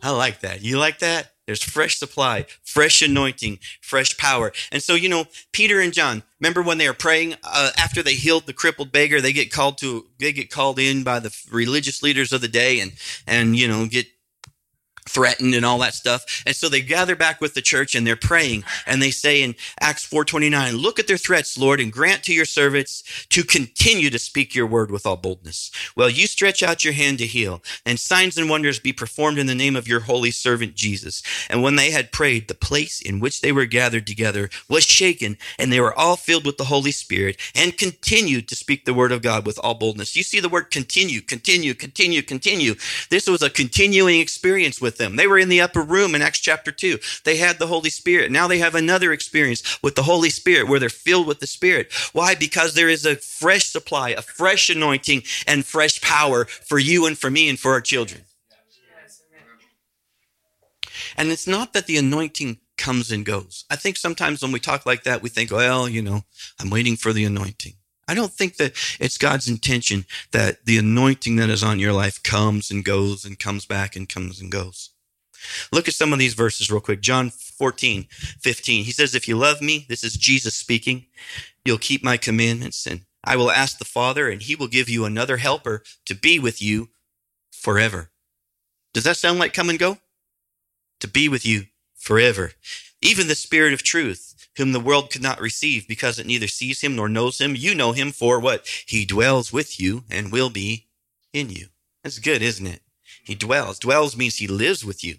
I 0.01 0.11
like 0.11 0.41
that. 0.41 0.61
You 0.61 0.77
like 0.77 0.99
that? 0.99 1.31
There's 1.47 1.63
fresh 1.63 1.97
supply, 1.97 2.45
fresh 2.61 3.01
anointing, 3.01 3.59
fresh 3.81 4.17
power. 4.17 4.51
And 4.69 4.83
so, 4.83 4.95
you 4.95 5.07
know, 5.07 5.25
Peter 5.53 5.79
and 5.79 5.93
John, 5.93 6.23
remember 6.41 6.61
when 6.61 6.77
they 6.77 6.87
were 6.87 6.93
praying 6.93 7.35
uh, 7.41 7.71
after 7.77 8.03
they 8.03 8.15
healed 8.15 8.45
the 8.45 8.53
crippled 8.53 8.91
beggar, 8.91 9.21
they 9.21 9.31
get 9.31 9.49
called 9.49 9.77
to, 9.79 10.07
they 10.19 10.33
get 10.33 10.51
called 10.51 10.77
in 10.77 11.03
by 11.03 11.19
the 11.19 11.35
religious 11.49 12.03
leaders 12.03 12.33
of 12.33 12.41
the 12.41 12.49
day 12.49 12.81
and, 12.81 12.91
and, 13.25 13.55
you 13.55 13.67
know, 13.67 13.87
get 13.87 14.07
threatened 15.09 15.55
and 15.55 15.65
all 15.65 15.79
that 15.79 15.93
stuff. 15.93 16.43
And 16.45 16.55
so 16.55 16.69
they 16.69 16.81
gather 16.81 17.15
back 17.15 17.41
with 17.41 17.53
the 17.53 17.61
church 17.61 17.95
and 17.95 18.05
they're 18.05 18.15
praying 18.15 18.63
and 18.85 19.01
they 19.01 19.11
say 19.11 19.41
in 19.41 19.55
Acts 19.79 20.05
4:29, 20.05 20.77
"Look 20.77 20.99
at 20.99 21.07
their 21.07 21.17
threats, 21.17 21.57
Lord, 21.57 21.79
and 21.79 21.91
grant 21.91 22.23
to 22.23 22.33
your 22.33 22.45
servants 22.45 23.03
to 23.29 23.43
continue 23.43 24.09
to 24.09 24.19
speak 24.19 24.55
your 24.55 24.67
word 24.67 24.91
with 24.91 25.05
all 25.05 25.17
boldness. 25.17 25.71
Well, 25.95 26.09
you 26.09 26.27
stretch 26.27 26.63
out 26.63 26.83
your 26.83 26.93
hand 26.93 27.17
to 27.19 27.27
heal, 27.27 27.63
and 27.85 27.99
signs 27.99 28.37
and 28.37 28.49
wonders 28.49 28.79
be 28.79 28.93
performed 28.93 29.39
in 29.39 29.47
the 29.47 29.55
name 29.55 29.75
of 29.75 29.87
your 29.87 30.01
holy 30.01 30.31
servant 30.31 30.75
Jesus." 30.75 31.21
And 31.49 31.61
when 31.61 31.75
they 31.75 31.91
had 31.91 32.11
prayed, 32.11 32.47
the 32.47 32.53
place 32.53 32.99
in 32.99 33.19
which 33.19 33.41
they 33.41 33.51
were 33.51 33.65
gathered 33.65 34.07
together 34.07 34.49
was 34.67 34.85
shaken, 34.85 35.37
and 35.57 35.71
they 35.71 35.79
were 35.79 35.97
all 35.97 36.17
filled 36.17 36.45
with 36.45 36.57
the 36.57 36.65
Holy 36.65 36.91
Spirit 36.91 37.37
and 37.55 37.77
continued 37.77 38.47
to 38.47 38.55
speak 38.55 38.85
the 38.85 38.93
word 38.93 39.11
of 39.11 39.21
God 39.21 39.45
with 39.45 39.59
all 39.59 39.73
boldness. 39.73 40.15
You 40.15 40.23
see 40.23 40.39
the 40.39 40.49
word 40.49 40.71
continue, 40.71 41.21
continue, 41.21 41.73
continue, 41.73 42.21
continue. 42.21 42.75
This 43.09 43.27
was 43.27 43.41
a 43.41 43.49
continuing 43.49 44.19
experience 44.19 44.81
with 44.81 44.96
them. 44.97 45.15
They 45.15 45.27
were 45.27 45.37
in 45.37 45.49
the 45.49 45.61
upper 45.61 45.81
room 45.81 46.15
in 46.15 46.21
Acts 46.21 46.39
chapter 46.39 46.71
2. 46.71 46.99
They 47.23 47.37
had 47.37 47.59
the 47.59 47.67
Holy 47.67 47.89
Spirit. 47.89 48.31
Now 48.31 48.47
they 48.47 48.59
have 48.59 48.75
another 48.75 49.11
experience 49.11 49.81
with 49.81 49.95
the 49.95 50.03
Holy 50.03 50.29
Spirit 50.29 50.67
where 50.67 50.79
they're 50.79 50.89
filled 50.89 51.27
with 51.27 51.39
the 51.39 51.47
Spirit. 51.47 51.91
Why? 52.13 52.35
Because 52.35 52.73
there 52.73 52.89
is 52.89 53.05
a 53.05 53.15
fresh 53.15 53.65
supply, 53.65 54.09
a 54.09 54.21
fresh 54.21 54.69
anointing, 54.69 55.23
and 55.45 55.65
fresh 55.65 56.01
power 56.01 56.45
for 56.45 56.79
you 56.79 57.05
and 57.05 57.17
for 57.17 57.29
me 57.29 57.49
and 57.49 57.59
for 57.59 57.71
our 57.71 57.81
children. 57.81 58.21
And 61.15 61.29
it's 61.29 61.47
not 61.47 61.73
that 61.73 61.87
the 61.87 61.97
anointing 61.97 62.59
comes 62.77 63.11
and 63.11 63.25
goes. 63.25 63.65
I 63.69 63.75
think 63.75 63.97
sometimes 63.97 64.41
when 64.41 64.51
we 64.51 64.59
talk 64.59 64.85
like 64.85 65.03
that, 65.03 65.21
we 65.21 65.29
think, 65.29 65.51
well, 65.51 65.89
you 65.89 66.01
know, 66.01 66.21
I'm 66.59 66.69
waiting 66.69 66.95
for 66.95 67.13
the 67.13 67.25
anointing. 67.25 67.73
I 68.07 68.13
don't 68.13 68.31
think 68.31 68.57
that 68.57 68.73
it's 68.99 69.17
God's 69.17 69.49
intention 69.49 70.05
that 70.31 70.65
the 70.65 70.77
anointing 70.77 71.35
that 71.37 71.49
is 71.49 71.63
on 71.63 71.79
your 71.79 71.93
life 71.93 72.23
comes 72.23 72.71
and 72.71 72.85
goes 72.85 73.25
and 73.25 73.37
comes 73.37 73.65
back 73.65 73.95
and 73.95 74.07
comes 74.07 74.39
and 74.39 74.51
goes. 74.51 74.91
Look 75.71 75.87
at 75.87 75.93
some 75.93 76.13
of 76.13 76.19
these 76.19 76.33
verses 76.33 76.71
real 76.71 76.81
quick. 76.81 77.01
John 77.01 77.29
14, 77.29 78.07
15. 78.39 78.85
He 78.85 78.91
says, 78.91 79.13
If 79.13 79.27
you 79.27 79.37
love 79.37 79.61
me, 79.61 79.85
this 79.89 80.03
is 80.03 80.13
Jesus 80.13 80.55
speaking, 80.55 81.05
you'll 81.65 81.77
keep 81.77 82.03
my 82.03 82.17
commandments, 82.17 82.85
and 82.85 83.01
I 83.23 83.35
will 83.35 83.51
ask 83.51 83.77
the 83.77 83.85
Father, 83.85 84.29
and 84.29 84.41
he 84.41 84.55
will 84.55 84.67
give 84.67 84.89
you 84.89 85.05
another 85.05 85.37
helper 85.37 85.83
to 86.05 86.15
be 86.15 86.39
with 86.39 86.61
you 86.61 86.89
forever. 87.51 88.09
Does 88.93 89.03
that 89.03 89.17
sound 89.17 89.39
like 89.39 89.53
come 89.53 89.69
and 89.69 89.79
go? 89.79 89.97
To 91.01 91.07
be 91.07 91.29
with 91.29 91.45
you 91.45 91.65
forever. 91.95 92.53
Even 93.01 93.27
the 93.27 93.35
Spirit 93.35 93.73
of 93.73 93.83
truth, 93.83 94.26
whom 94.57 94.71
the 94.71 94.79
world 94.79 95.09
could 95.11 95.21
not 95.21 95.39
receive 95.39 95.87
because 95.87 96.19
it 96.19 96.25
neither 96.25 96.47
sees 96.47 96.81
him 96.81 96.95
nor 96.95 97.07
knows 97.07 97.39
him. 97.39 97.55
You 97.55 97.73
know 97.73 97.93
him 97.93 98.11
for 98.11 98.39
what? 98.39 98.67
He 98.85 99.05
dwells 99.05 99.53
with 99.53 99.79
you 99.79 100.03
and 100.11 100.31
will 100.31 100.49
be 100.49 100.87
in 101.31 101.49
you. 101.49 101.67
That's 102.03 102.19
good, 102.19 102.41
isn't 102.41 102.67
it? 102.67 102.81
He 103.23 103.35
dwells. 103.35 103.79
Dwells 103.79 104.17
means 104.17 104.35
he 104.37 104.47
lives 104.47 104.83
with 104.83 105.03
you. 105.03 105.17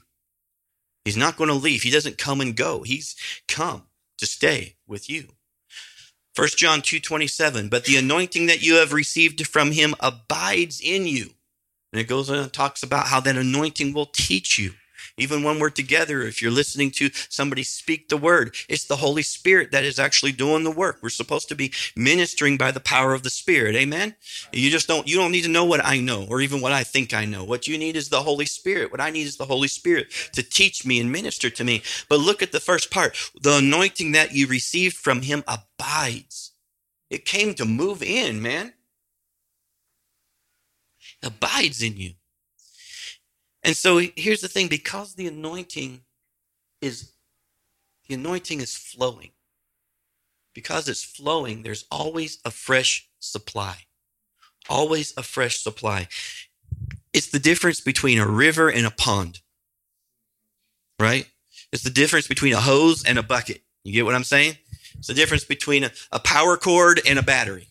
He's 1.05 1.17
not 1.17 1.37
going 1.37 1.49
to 1.49 1.55
leave. 1.55 1.83
He 1.83 1.91
doesn't 1.91 2.19
come 2.19 2.41
and 2.41 2.57
go. 2.57 2.83
He's 2.83 3.17
come 3.47 3.85
to 4.19 4.27
stay 4.27 4.77
with 4.87 5.09
you. 5.09 5.29
1 6.37 6.49
John 6.57 6.83
2:27 6.83 7.69
but 7.69 7.85
the 7.85 7.97
anointing 7.97 8.47
that 8.47 8.63
you 8.63 8.75
have 8.75 8.93
received 8.93 9.45
from 9.47 9.73
him 9.73 9.95
abides 10.01 10.81
in 10.81 11.07
you. 11.07 11.31
And 11.93 12.01
it 12.01 12.05
goes 12.05 12.29
on 12.31 12.39
and 12.39 12.53
talks 12.53 12.83
about 12.83 13.09
how 13.09 13.21
that 13.21 13.37
anointing 13.37 13.93
will 13.93 14.07
teach 14.07 14.59
you. 14.59 14.75
Even 15.19 15.43
when 15.43 15.59
we're 15.59 15.71
together, 15.71 16.23
if 16.23 16.41
you're 16.41 16.51
listening 16.51 16.91
to 16.93 17.11
somebody 17.29 17.63
speak 17.63 18.09
the 18.09 18.17
word, 18.17 18.55
it's 18.69 18.85
the 18.85 18.97
Holy 18.97 19.23
Spirit 19.23 19.73
that 19.73 19.85
is 19.85 19.99
actually 19.99 20.33
doing 20.33 20.65
the 20.65 20.71
work. 20.71 20.99
We're 21.03 21.11
supposed 21.11 21.49
to 21.49 21.55
be 21.55 21.73
ministering 21.97 22.57
by 22.57 22.71
the 22.71 22.81
power 22.81 23.13
of 23.13 23.23
the 23.23 23.31
Spirit. 23.31 23.75
Amen. 23.75 24.15
You 24.53 24.71
just 24.71 24.89
don't, 24.89 25.07
you 25.07 25.17
don't 25.17 25.33
need 25.33 25.43
to 25.43 25.49
know 25.49 25.65
what 25.65 25.85
I 25.85 26.01
know 26.01 26.27
or 26.29 26.41
even 26.41 26.61
what 26.61 26.73
I 26.73 26.85
think 26.85 27.13
I 27.13 27.25
know. 27.25 27.45
What 27.45 27.69
you 27.69 27.77
need 27.77 27.97
is 27.97 28.09
the 28.09 28.23
Holy 28.23 28.47
Spirit. 28.47 28.91
What 28.91 29.01
I 29.01 29.11
need 29.11 29.27
is 29.27 29.37
the 29.37 29.45
Holy 29.45 29.69
Spirit 29.69 30.11
to 30.33 30.43
teach 30.43 30.87
me 30.87 31.01
and 31.01 31.13
minister 31.13 31.51
to 31.51 31.65
me. 31.65 31.83
But 32.09 32.21
look 32.21 32.43
at 32.43 32.53
the 32.53 32.61
first 32.61 32.91
part. 32.91 33.17
The 33.43 33.59
anointing 33.59 34.13
that 34.13 34.33
you 34.33 34.47
received 34.47 34.97
from 34.97 35.23
him 35.23 35.43
abides. 35.47 36.53
It 37.11 37.25
came 37.25 37.55
to 37.55 37.65
move 37.65 38.03
in, 38.03 38.43
man. 38.43 38.75
Abides 41.23 41.83
in 41.83 41.97
you. 41.97 42.13
And 43.63 43.77
so 43.77 44.01
here's 44.17 44.41
the 44.41 44.49
thing 44.49 44.69
because 44.69 45.15
the 45.15 45.27
anointing 45.27 46.03
is 46.81 47.13
the 48.09 48.15
anointing 48.15 48.61
is 48.61 48.75
flowing. 48.75 49.31
Because 50.55 50.89
it's 50.89 51.05
flowing, 51.05 51.63
there's 51.63 51.85
always 51.91 52.39
a 52.45 52.51
fresh 52.51 53.09
supply. 53.21 53.77
Always 54.69 55.13
a 55.17 55.23
fresh 55.23 55.61
supply. 55.61 56.09
It's 57.13 57.29
the 57.29 57.39
difference 57.39 57.81
between 57.81 58.19
a 58.19 58.27
river 58.27 58.69
and 58.69 58.87
a 58.87 58.91
pond. 58.91 59.41
Right? 60.99 61.29
It's 61.73 61.83
the 61.83 61.91
difference 61.91 62.27
between 62.27 62.55
a 62.55 62.61
hose 62.61 63.05
and 63.05 63.19
a 63.19 63.23
bucket. 63.23 63.63
You 63.85 63.93
get 63.93 64.05
what 64.05 64.15
I'm 64.15 64.25
saying? 64.25 64.57
It's 64.99 65.07
the 65.07 65.15
difference 65.15 65.45
between 65.45 65.85
a, 65.85 65.91
a 66.11 66.19
power 66.19 66.57
cord 66.57 67.01
and 67.07 67.19
a 67.19 67.23
battery. 67.23 67.69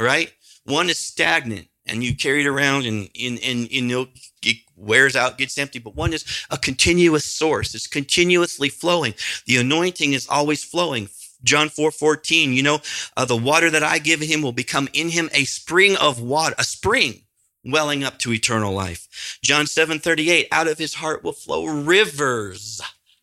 Right? 0.00 0.32
One 0.64 0.88
is 0.88 0.98
stagnant 0.98 1.68
and 1.86 2.04
you 2.04 2.14
carry 2.14 2.42
it 2.42 2.46
around 2.46 2.86
and, 2.86 3.08
and, 3.20 3.38
and, 3.42 3.60
and 3.62 3.72
you 3.72 3.82
know, 3.82 4.08
it 4.42 4.56
wears 4.76 5.16
out, 5.16 5.38
gets 5.38 5.58
empty. 5.58 5.78
But 5.78 5.96
one 5.96 6.12
is 6.12 6.24
a 6.50 6.58
continuous 6.58 7.24
source. 7.24 7.74
It's 7.74 7.86
continuously 7.86 8.68
flowing. 8.68 9.14
The 9.46 9.56
anointing 9.56 10.12
is 10.12 10.28
always 10.28 10.64
flowing. 10.64 11.08
John 11.42 11.68
4, 11.70 11.90
14, 11.90 12.52
you 12.52 12.62
know, 12.62 12.80
uh, 13.16 13.24
the 13.24 13.36
water 13.36 13.70
that 13.70 13.82
I 13.82 13.98
give 13.98 14.20
him 14.20 14.42
will 14.42 14.52
become 14.52 14.88
in 14.92 15.08
him 15.08 15.30
a 15.32 15.44
spring 15.44 15.96
of 15.96 16.20
water, 16.20 16.54
a 16.58 16.64
spring 16.64 17.22
welling 17.64 18.04
up 18.04 18.18
to 18.18 18.32
eternal 18.32 18.72
life. 18.72 19.38
John 19.42 19.66
7, 19.66 19.98
38, 19.98 20.48
out 20.52 20.68
of 20.68 20.78
his 20.78 20.94
heart 20.94 21.24
will 21.24 21.32
flow 21.32 21.64
rivers 21.66 22.80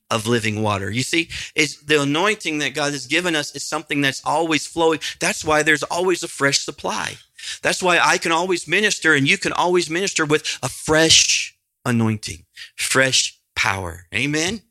of 0.10 0.28
living 0.28 0.62
water. 0.62 0.89
You 0.89 1.04
see, 1.04 1.30
is 1.56 1.82
the 1.82 2.02
anointing 2.02 2.60
that 2.60 2.74
God 2.74 2.93
has 2.93 3.08
given 3.08 3.36
us 3.36 3.56
is 3.56 3.63
something 3.63 4.02
that's 4.02 4.22
always 4.26 4.65
flowing. 4.65 5.00
That's 5.20 5.43
why 5.43 5.63
there's 5.63 5.84
always 5.84 6.24
a 6.24 6.28
fresh 6.28 6.60
supply. 6.60 7.17
That's 7.62 7.84
why 7.84 8.00
I 8.00 8.18
can 8.18 8.32
always 8.32 8.68
minister 8.68 9.14
and 9.14 9.28
you 9.28 9.38
can 9.38 9.54
always 9.54 9.90
minister 9.90 10.26
with 10.26 10.58
a 10.62 10.70
fresh 10.70 11.58
anointing, 11.86 12.46
fresh 12.76 13.40
power. 13.56 14.06
Amen. 14.14 14.62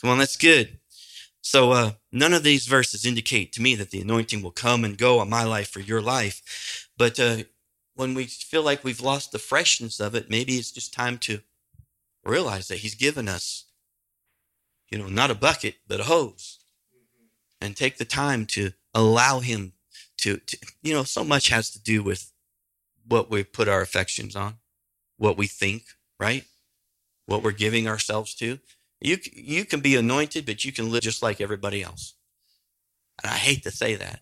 Come 0.00 0.10
on, 0.10 0.18
that's 0.18 0.36
good. 0.36 0.78
So, 1.40 1.72
uh, 1.72 1.90
none 2.10 2.32
of 2.32 2.42
these 2.42 2.66
verses 2.66 3.04
indicate 3.04 3.52
to 3.52 3.62
me 3.62 3.74
that 3.74 3.90
the 3.90 4.00
anointing 4.00 4.40
will 4.40 4.50
come 4.50 4.82
and 4.82 4.96
go 4.96 5.18
on 5.18 5.28
my 5.28 5.44
life 5.44 5.76
or 5.76 5.80
your 5.80 6.00
life. 6.00 6.88
But 6.96 7.20
uh, 7.20 7.44
when 7.94 8.14
we 8.14 8.24
feel 8.24 8.62
like 8.62 8.82
we've 8.82 9.02
lost 9.02 9.30
the 9.30 9.38
freshness 9.38 10.00
of 10.00 10.14
it, 10.14 10.30
maybe 10.30 10.54
it's 10.54 10.72
just 10.72 10.94
time 10.94 11.18
to 11.18 11.40
realize 12.24 12.68
that 12.68 12.78
He's 12.78 12.94
given 12.94 13.28
us, 13.28 13.64
you 14.90 14.96
know, 14.96 15.08
not 15.08 15.30
a 15.30 15.34
bucket, 15.34 15.74
but 15.86 16.00
a 16.00 16.04
hose. 16.04 16.60
And 17.60 17.76
take 17.76 17.98
the 17.98 18.06
time 18.06 18.46
to 18.46 18.72
allow 18.94 19.40
Him 19.40 19.73
to, 20.24 20.38
to, 20.38 20.58
you 20.82 20.94
know, 20.94 21.04
so 21.04 21.24
much 21.24 21.48
has 21.48 21.70
to 21.70 21.82
do 21.82 22.02
with 22.02 22.32
what 23.06 23.30
we 23.30 23.44
put 23.44 23.68
our 23.68 23.82
affections 23.82 24.34
on, 24.34 24.54
what 25.18 25.36
we 25.36 25.46
think, 25.46 25.84
right? 26.18 26.44
What 27.26 27.42
we're 27.42 27.52
giving 27.52 27.86
ourselves 27.86 28.34
to. 28.36 28.58
You, 29.00 29.18
you 29.32 29.64
can 29.64 29.80
be 29.80 29.96
anointed, 29.96 30.46
but 30.46 30.64
you 30.64 30.72
can 30.72 30.90
live 30.90 31.02
just 31.02 31.22
like 31.22 31.40
everybody 31.40 31.82
else. 31.82 32.14
And 33.22 33.30
I 33.30 33.36
hate 33.36 33.62
to 33.64 33.70
say 33.70 33.94
that. 33.96 34.20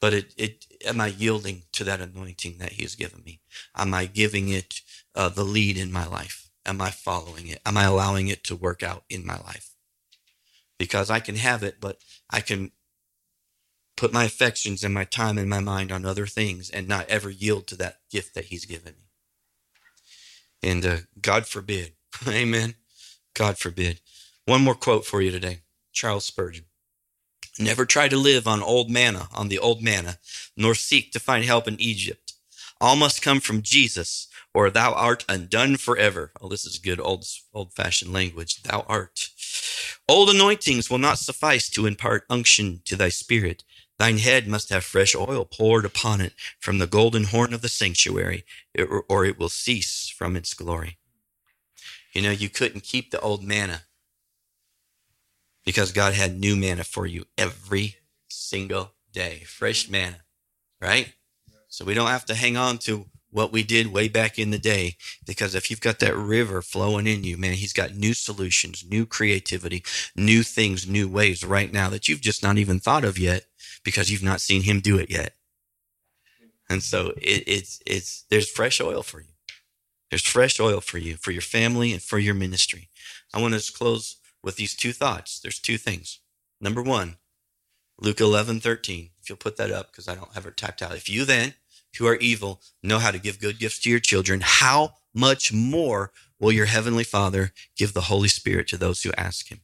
But 0.00 0.12
it, 0.12 0.34
it, 0.36 0.66
am 0.84 1.00
I 1.00 1.06
yielding 1.06 1.62
to 1.72 1.84
that 1.84 2.00
anointing 2.00 2.58
that 2.58 2.72
He 2.72 2.82
has 2.82 2.94
given 2.94 3.22
me? 3.24 3.40
Am 3.74 3.94
I 3.94 4.06
giving 4.06 4.50
it 4.50 4.80
uh, 5.14 5.30
the 5.30 5.44
lead 5.44 5.78
in 5.78 5.90
my 5.90 6.06
life? 6.06 6.50
Am 6.66 6.80
I 6.80 6.90
following 6.90 7.46
it? 7.48 7.60
Am 7.64 7.76
I 7.78 7.84
allowing 7.84 8.28
it 8.28 8.44
to 8.44 8.56
work 8.56 8.82
out 8.82 9.04
in 9.08 9.26
my 9.26 9.38
life? 9.38 9.74
because 10.78 11.10
I 11.10 11.20
can 11.20 11.36
have 11.36 11.62
it, 11.62 11.76
but 11.80 11.98
I 12.30 12.40
can 12.40 12.72
put 13.96 14.12
my 14.12 14.24
affections 14.24 14.82
and 14.82 14.92
my 14.92 15.04
time 15.04 15.38
and 15.38 15.48
my 15.48 15.60
mind 15.60 15.92
on 15.92 16.04
other 16.04 16.26
things 16.26 16.70
and 16.70 16.88
not 16.88 17.08
ever 17.08 17.30
yield 17.30 17.66
to 17.68 17.76
that 17.76 17.98
gift 18.10 18.34
that 18.34 18.46
He's 18.46 18.64
given 18.64 18.94
me. 18.94 20.70
And 20.70 20.84
uh, 20.86 20.96
God 21.20 21.46
forbid, 21.46 21.92
amen. 22.28 22.74
God 23.34 23.58
forbid. 23.58 24.00
One 24.46 24.62
more 24.62 24.74
quote 24.74 25.04
for 25.04 25.20
you 25.20 25.30
today 25.30 25.60
Charles 25.92 26.24
Spurgeon. 26.24 26.64
Never 27.58 27.84
try 27.84 28.08
to 28.08 28.16
live 28.16 28.48
on 28.48 28.62
old 28.62 28.90
manna, 28.90 29.28
on 29.32 29.48
the 29.48 29.58
old 29.58 29.80
manna, 29.82 30.18
nor 30.56 30.74
seek 30.74 31.12
to 31.12 31.20
find 31.20 31.44
help 31.44 31.68
in 31.68 31.80
Egypt. 31.80 32.32
All 32.80 32.96
must 32.96 33.22
come 33.22 33.40
from 33.40 33.62
Jesus, 33.62 34.26
or 34.52 34.70
thou 34.70 34.92
art 34.92 35.24
undone 35.28 35.76
forever. 35.76 36.32
Oh, 36.40 36.48
this 36.48 36.64
is 36.64 36.78
good 36.78 37.00
old 37.00 37.24
old 37.52 37.72
fashioned 37.72 38.12
language. 38.12 38.62
Thou 38.62 38.84
art. 38.88 39.30
Old 40.08 40.30
anointings 40.30 40.90
will 40.90 40.98
not 40.98 41.18
suffice 41.18 41.70
to 41.70 41.86
impart 41.86 42.26
unction 42.28 42.82
to 42.86 42.96
thy 42.96 43.08
spirit. 43.08 43.62
Thine 43.98 44.18
head 44.18 44.48
must 44.48 44.70
have 44.70 44.84
fresh 44.84 45.14
oil 45.14 45.44
poured 45.44 45.84
upon 45.84 46.20
it 46.20 46.32
from 46.58 46.78
the 46.78 46.86
golden 46.86 47.24
horn 47.24 47.54
of 47.54 47.62
the 47.62 47.68
sanctuary, 47.68 48.44
or 49.08 49.24
it 49.24 49.38
will 49.38 49.48
cease 49.48 50.08
from 50.08 50.34
its 50.36 50.52
glory. 50.52 50.98
You 52.12 52.22
know, 52.22 52.30
you 52.30 52.48
couldn't 52.48 52.82
keep 52.82 53.10
the 53.10 53.20
old 53.20 53.42
manna 53.42 53.82
because 55.64 55.92
God 55.92 56.14
had 56.14 56.38
new 56.38 56.56
manna 56.56 56.84
for 56.84 57.06
you 57.06 57.24
every 57.38 57.96
single 58.28 58.92
day. 59.12 59.42
Fresh 59.46 59.88
manna, 59.88 60.18
right? 60.80 61.14
So 61.68 61.84
we 61.84 61.94
don't 61.94 62.08
have 62.08 62.26
to 62.26 62.34
hang 62.34 62.56
on 62.56 62.78
to 62.78 63.06
what 63.30 63.50
we 63.50 63.64
did 63.64 63.92
way 63.92 64.06
back 64.06 64.38
in 64.38 64.50
the 64.50 64.58
day 64.58 64.96
because 65.26 65.56
if 65.56 65.68
you've 65.68 65.80
got 65.80 65.98
that 65.98 66.16
river 66.16 66.62
flowing 66.62 67.08
in 67.08 67.24
you, 67.24 67.36
man, 67.36 67.54
he's 67.54 67.72
got 67.72 67.96
new 67.96 68.14
solutions, 68.14 68.84
new 68.88 69.04
creativity, 69.04 69.82
new 70.14 70.44
things, 70.44 70.88
new 70.88 71.08
ways 71.08 71.44
right 71.44 71.72
now 71.72 71.88
that 71.88 72.06
you've 72.06 72.20
just 72.20 72.44
not 72.44 72.58
even 72.58 72.78
thought 72.78 73.04
of 73.04 73.18
yet 73.18 73.46
because 73.84 74.10
you've 74.10 74.22
not 74.22 74.40
seen 74.40 74.62
him 74.62 74.80
do 74.80 74.98
it 74.98 75.10
yet. 75.10 75.34
And 76.68 76.82
so 76.82 77.12
it, 77.18 77.44
it's, 77.46 77.80
it's, 77.86 78.24
there's 78.30 78.50
fresh 78.50 78.80
oil 78.80 79.02
for 79.02 79.20
you. 79.20 79.28
There's 80.10 80.24
fresh 80.24 80.58
oil 80.60 80.80
for 80.80 80.98
you, 80.98 81.16
for 81.16 81.30
your 81.30 81.42
family 81.42 81.92
and 81.92 82.02
for 82.02 82.18
your 82.18 82.34
ministry. 82.34 82.88
I 83.32 83.40
want 83.40 83.54
to 83.54 83.72
close 83.72 84.16
with 84.42 84.56
these 84.56 84.74
two 84.74 84.92
thoughts. 84.92 85.40
There's 85.40 85.58
two 85.58 85.76
things. 85.76 86.20
Number 86.60 86.82
one, 86.82 87.16
Luke 87.98 88.20
11, 88.20 88.60
13. 88.60 89.10
If 89.20 89.28
you'll 89.28 89.36
put 89.36 89.56
that 89.56 89.70
up, 89.70 89.90
because 89.90 90.08
I 90.08 90.14
don't 90.14 90.32
have 90.34 90.46
it 90.46 90.56
typed 90.56 90.82
out. 90.82 90.96
If 90.96 91.08
you 91.08 91.24
then, 91.24 91.54
who 91.98 92.06
are 92.06 92.16
evil, 92.16 92.60
know 92.82 92.98
how 92.98 93.10
to 93.10 93.18
give 93.18 93.40
good 93.40 93.58
gifts 93.58 93.80
to 93.80 93.90
your 93.90 94.00
children, 94.00 94.40
how 94.42 94.94
much 95.14 95.52
more 95.52 96.12
will 96.38 96.52
your 96.52 96.66
heavenly 96.66 97.04
Father 97.04 97.52
give 97.76 97.92
the 97.92 98.02
Holy 98.02 98.28
Spirit 98.28 98.68
to 98.68 98.76
those 98.76 99.02
who 99.02 99.12
ask 99.16 99.48
him? 99.48 99.60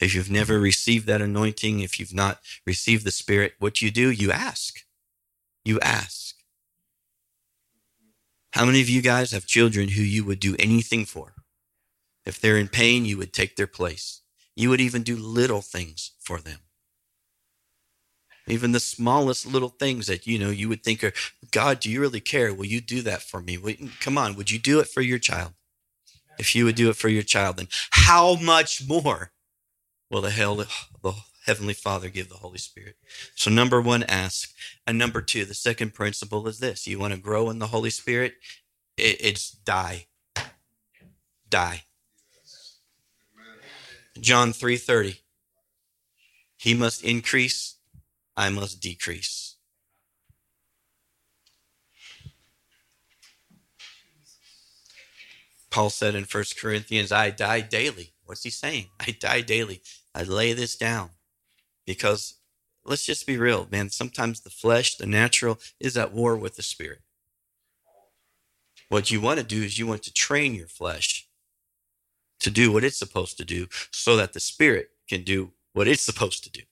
If 0.00 0.14
you've 0.14 0.30
never 0.30 0.58
received 0.58 1.06
that 1.06 1.22
anointing, 1.22 1.80
if 1.80 1.98
you've 1.98 2.14
not 2.14 2.40
received 2.66 3.04
the 3.04 3.10
Spirit, 3.10 3.54
what 3.58 3.74
do 3.74 3.84
you 3.84 3.90
do, 3.90 4.10
you 4.10 4.32
ask. 4.32 4.80
You 5.64 5.80
ask. 5.80 6.34
How 8.52 8.66
many 8.66 8.80
of 8.82 8.88
you 8.88 9.00
guys 9.00 9.32
have 9.32 9.46
children 9.46 9.88
who 9.88 10.02
you 10.02 10.24
would 10.24 10.40
do 10.40 10.56
anything 10.58 11.04
for? 11.04 11.34
If 12.24 12.40
they're 12.40 12.58
in 12.58 12.68
pain, 12.68 13.04
you 13.04 13.16
would 13.18 13.32
take 13.32 13.56
their 13.56 13.66
place. 13.66 14.20
You 14.54 14.68
would 14.70 14.80
even 14.80 15.02
do 15.02 15.16
little 15.16 15.62
things 15.62 16.12
for 16.20 16.38
them. 16.38 16.58
Even 18.46 18.72
the 18.72 18.80
smallest 18.80 19.46
little 19.46 19.68
things 19.68 20.08
that 20.08 20.26
you 20.26 20.38
know 20.38 20.50
you 20.50 20.68
would 20.68 20.82
think 20.82 21.02
are, 21.04 21.12
God, 21.52 21.80
do 21.80 21.90
you 21.90 22.00
really 22.00 22.20
care? 22.20 22.52
Will 22.52 22.66
you 22.66 22.80
do 22.80 23.00
that 23.02 23.22
for 23.22 23.40
me? 23.40 23.56
Come 24.00 24.18
on, 24.18 24.34
would 24.34 24.50
you 24.50 24.58
do 24.58 24.80
it 24.80 24.88
for 24.88 25.00
your 25.00 25.18
child? 25.18 25.52
If 26.38 26.54
you 26.54 26.64
would 26.64 26.74
do 26.74 26.90
it 26.90 26.96
for 26.96 27.08
your 27.08 27.22
child, 27.22 27.56
then 27.56 27.68
how 27.90 28.34
much 28.34 28.86
more 28.86 29.30
will 30.12 30.20
the 30.20 30.30
hell 30.30 30.54
the 30.54 31.14
Heavenly 31.46 31.74
Father 31.74 32.08
give 32.08 32.28
the 32.28 32.36
Holy 32.36 32.58
Spirit? 32.58 32.96
So 33.34 33.50
number 33.50 33.80
one, 33.80 34.04
ask. 34.04 34.52
And 34.86 34.98
number 34.98 35.22
two, 35.22 35.44
the 35.44 35.54
second 35.54 35.94
principle 35.94 36.46
is 36.46 36.60
this: 36.60 36.86
you 36.86 37.00
want 37.00 37.14
to 37.14 37.18
grow 37.18 37.50
in 37.50 37.58
the 37.58 37.68
Holy 37.68 37.90
Spirit? 37.90 38.34
It's 38.96 39.50
die. 39.50 40.06
Die. 41.48 41.82
John 44.20 44.52
3:30. 44.52 45.18
He 46.58 46.74
must 46.74 47.02
increase, 47.02 47.78
I 48.36 48.50
must 48.50 48.80
decrease. 48.80 49.56
Paul 55.70 55.90
said 55.90 56.14
in 56.14 56.24
1 56.24 56.44
Corinthians, 56.60 57.10
I 57.10 57.30
die 57.30 57.62
daily. 57.62 58.12
What's 58.26 58.44
he 58.44 58.50
saying? 58.50 58.90
I 59.00 59.16
die 59.18 59.40
daily. 59.40 59.80
I 60.14 60.22
lay 60.22 60.52
this 60.52 60.76
down 60.76 61.10
because 61.86 62.34
let's 62.84 63.04
just 63.04 63.26
be 63.26 63.38
real, 63.38 63.66
man. 63.70 63.90
Sometimes 63.90 64.40
the 64.40 64.50
flesh, 64.50 64.96
the 64.96 65.06
natural, 65.06 65.58
is 65.80 65.96
at 65.96 66.12
war 66.12 66.36
with 66.36 66.56
the 66.56 66.62
spirit. 66.62 67.00
What 68.88 69.10
you 69.10 69.20
want 69.20 69.38
to 69.38 69.44
do 69.44 69.62
is 69.62 69.78
you 69.78 69.86
want 69.86 70.02
to 70.02 70.12
train 70.12 70.54
your 70.54 70.66
flesh 70.66 71.26
to 72.40 72.50
do 72.50 72.70
what 72.70 72.84
it's 72.84 72.98
supposed 72.98 73.38
to 73.38 73.44
do 73.44 73.68
so 73.90 74.16
that 74.16 74.32
the 74.32 74.40
spirit 74.40 74.90
can 75.08 75.22
do 75.22 75.52
what 75.72 75.88
it's 75.88 76.02
supposed 76.02 76.44
to 76.44 76.50
do. 76.50 76.62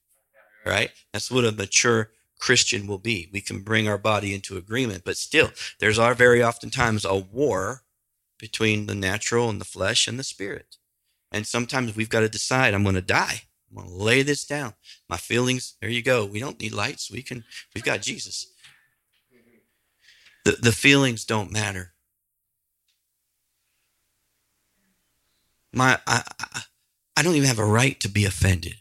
Right? 0.66 0.90
That's 1.12 1.30
what 1.30 1.46
a 1.46 1.52
mature 1.52 2.10
Christian 2.38 2.86
will 2.86 2.98
be. 2.98 3.28
We 3.32 3.40
can 3.40 3.60
bring 3.60 3.88
our 3.88 3.98
body 3.98 4.34
into 4.34 4.56
agreement, 4.56 5.02
but 5.04 5.16
still, 5.16 5.50
there's 5.78 5.98
our 5.98 6.14
very 6.14 6.42
oftentimes 6.42 7.04
a 7.04 7.16
war 7.16 7.82
between 8.38 8.86
the 8.86 8.94
natural 8.94 9.48
and 9.48 9.60
the 9.60 9.64
flesh 9.64 10.08
and 10.08 10.18
the 10.18 10.24
spirit. 10.24 10.76
And 11.32 11.46
sometimes 11.46 11.94
we've 11.94 12.08
got 12.08 12.20
to 12.20 12.28
decide, 12.28 12.74
I'm 12.74 12.82
going 12.82 12.96
to 12.96 13.00
die. 13.00 13.42
I'm 13.70 13.76
going 13.76 13.88
to 13.88 14.02
lay 14.02 14.22
this 14.22 14.44
down. 14.44 14.74
My 15.08 15.16
feelings, 15.16 15.76
there 15.80 15.90
you 15.90 16.02
go. 16.02 16.26
We 16.26 16.40
don't 16.40 16.60
need 16.60 16.72
lights. 16.72 17.10
We 17.10 17.22
can, 17.22 17.44
we've 17.74 17.84
got 17.84 18.02
Jesus. 18.02 18.46
The, 20.44 20.52
the 20.52 20.72
feelings 20.72 21.24
don't 21.24 21.52
matter. 21.52 21.92
My, 25.72 26.00
I, 26.06 26.22
I 26.40 26.62
I 27.20 27.22
don't 27.22 27.34
even 27.34 27.48
have 27.48 27.58
a 27.58 27.64
right 27.66 28.00
to 28.00 28.08
be 28.08 28.24
offended. 28.24 28.76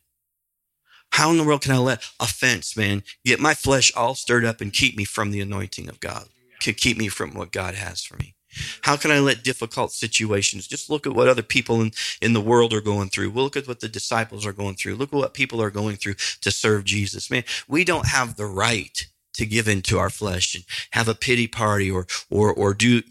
How 1.12 1.30
in 1.30 1.38
the 1.38 1.44
world 1.44 1.62
can 1.62 1.74
I 1.74 1.78
let 1.78 2.10
offense, 2.22 2.78
man, 2.78 3.04
get 3.26 3.38
my 3.38 3.54
flesh 3.54 3.94
all 3.96 4.16
stirred 4.16 4.46
up 4.46 4.62
and 4.62 4.72
keep 4.72 4.96
me 4.96 5.04
from 5.04 5.32
the 5.32 5.42
anointing 5.42 5.90
of 5.90 6.00
God? 6.00 6.30
Could 6.62 6.78
keep 6.78 6.98
me 6.98 7.10
from 7.10 7.34
what 7.34 7.52
God 7.52 7.76
has 7.76 8.02
for 8.02 8.16
me. 8.16 8.36
How 8.82 8.96
can 8.98 9.12
I 9.12 9.20
let 9.20 9.44
difficult 9.44 9.92
situations 9.92 10.68
just 10.68 10.90
look 10.90 11.06
at 11.06 11.14
what 11.14 11.28
other 11.28 11.44
people 11.44 11.82
in, 11.82 11.92
in 12.22 12.34
the 12.34 12.42
world 12.42 12.74
are 12.74 12.82
going 12.82 13.10
through? 13.10 13.30
We'll 13.30 13.44
look 13.44 13.58
at 13.58 13.68
what 13.68 13.80
the 13.80 13.88
disciples 13.88 14.46
are 14.46 14.54
going 14.54 14.76
through. 14.76 14.96
Look 14.96 15.14
at 15.14 15.18
what 15.18 15.34
people 15.34 15.62
are 15.62 15.70
going 15.70 15.98
through 15.98 16.16
to 16.42 16.52
serve 16.52 16.86
Jesus. 16.86 17.30
Man, 17.30 17.44
we 17.68 17.84
don't 17.84 18.08
have 18.08 18.36
the 18.36 18.46
right 18.46 19.08
to 19.34 19.46
give 19.46 19.68
in 19.68 19.82
to 19.84 19.98
our 20.00 20.10
flesh 20.10 20.56
and 20.56 20.64
have 20.92 21.08
a 21.08 21.16
pity 21.16 21.48
party 21.48 21.90
or 21.90 22.08
or 22.30 22.54
or 22.54 22.74
do 22.74 23.02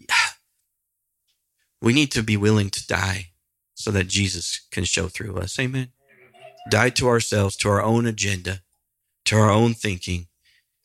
we 1.81 1.93
need 1.93 2.11
to 2.11 2.23
be 2.23 2.37
willing 2.37 2.69
to 2.69 2.85
die 2.87 3.29
so 3.73 3.91
that 3.91 4.07
Jesus 4.07 4.67
can 4.71 4.83
show 4.83 5.07
through 5.07 5.37
us. 5.37 5.57
Amen. 5.57 5.89
Die 6.69 6.89
to 6.89 7.07
ourselves, 7.07 7.55
to 7.57 7.69
our 7.69 7.81
own 7.81 8.05
agenda, 8.05 8.61
to 9.25 9.37
our 9.37 9.49
own 9.49 9.73
thinking, 9.73 10.27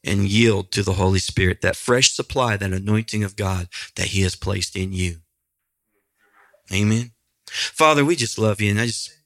and 0.05 0.29
yield 0.29 0.71
to 0.73 0.83
the 0.83 0.95
Holy 0.95 1.19
Spirit, 1.19 1.61
that 1.63 1.77
fresh 1.77 2.13
supply, 2.13 2.57
that 2.57 2.73
anointing 2.73 3.25
of 3.25 3.37
God 3.37 3.69
that 3.97 4.09
He 4.09 4.23
has 4.23 4.37
placed 4.37 4.77
in 4.77 4.93
you. 4.93 5.17
Amen. 6.73 7.13
Father, 7.47 8.05
we 8.05 8.17
just 8.17 8.39
love 8.39 8.61
you. 8.61 8.71
And 8.71 8.81
I 8.81 8.87
just, 8.87 9.17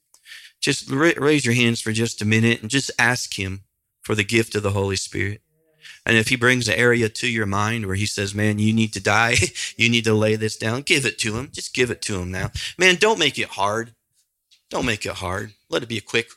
just 0.61 0.89
raise 0.89 1.45
your 1.45 1.55
hands 1.55 1.81
for 1.81 1.91
just 1.91 2.21
a 2.21 2.25
minute 2.25 2.61
and 2.61 2.69
just 2.69 2.91
ask 2.99 3.37
Him 3.37 3.61
for 4.01 4.15
the 4.15 4.23
gift 4.23 4.55
of 4.55 4.63
the 4.63 4.71
Holy 4.71 4.95
Spirit. 4.95 5.41
And 6.05 6.17
if 6.17 6.29
he 6.29 6.35
brings 6.35 6.67
an 6.67 6.75
area 6.75 7.09
to 7.09 7.27
your 7.27 7.45
mind 7.45 7.85
where 7.85 7.95
he 7.95 8.05
says, 8.05 8.33
man, 8.33 8.57
you 8.57 8.73
need 8.73 8.93
to 8.93 8.99
die, 8.99 9.35
you 9.77 9.89
need 9.89 10.05
to 10.05 10.13
lay 10.13 10.35
this 10.35 10.57
down, 10.57 10.81
give 10.81 11.05
it 11.05 11.19
to 11.19 11.37
him. 11.37 11.49
Just 11.51 11.73
give 11.73 11.91
it 11.91 12.01
to 12.03 12.19
him 12.19 12.31
now. 12.31 12.51
Man, 12.77 12.95
don't 12.95 13.19
make 13.19 13.37
it 13.37 13.49
hard. 13.49 13.93
Don't 14.69 14.85
make 14.85 15.05
it 15.05 15.13
hard. 15.13 15.53
Let 15.69 15.83
it 15.83 15.89
be 15.89 15.97
a 15.97 16.01
quick, 16.01 16.29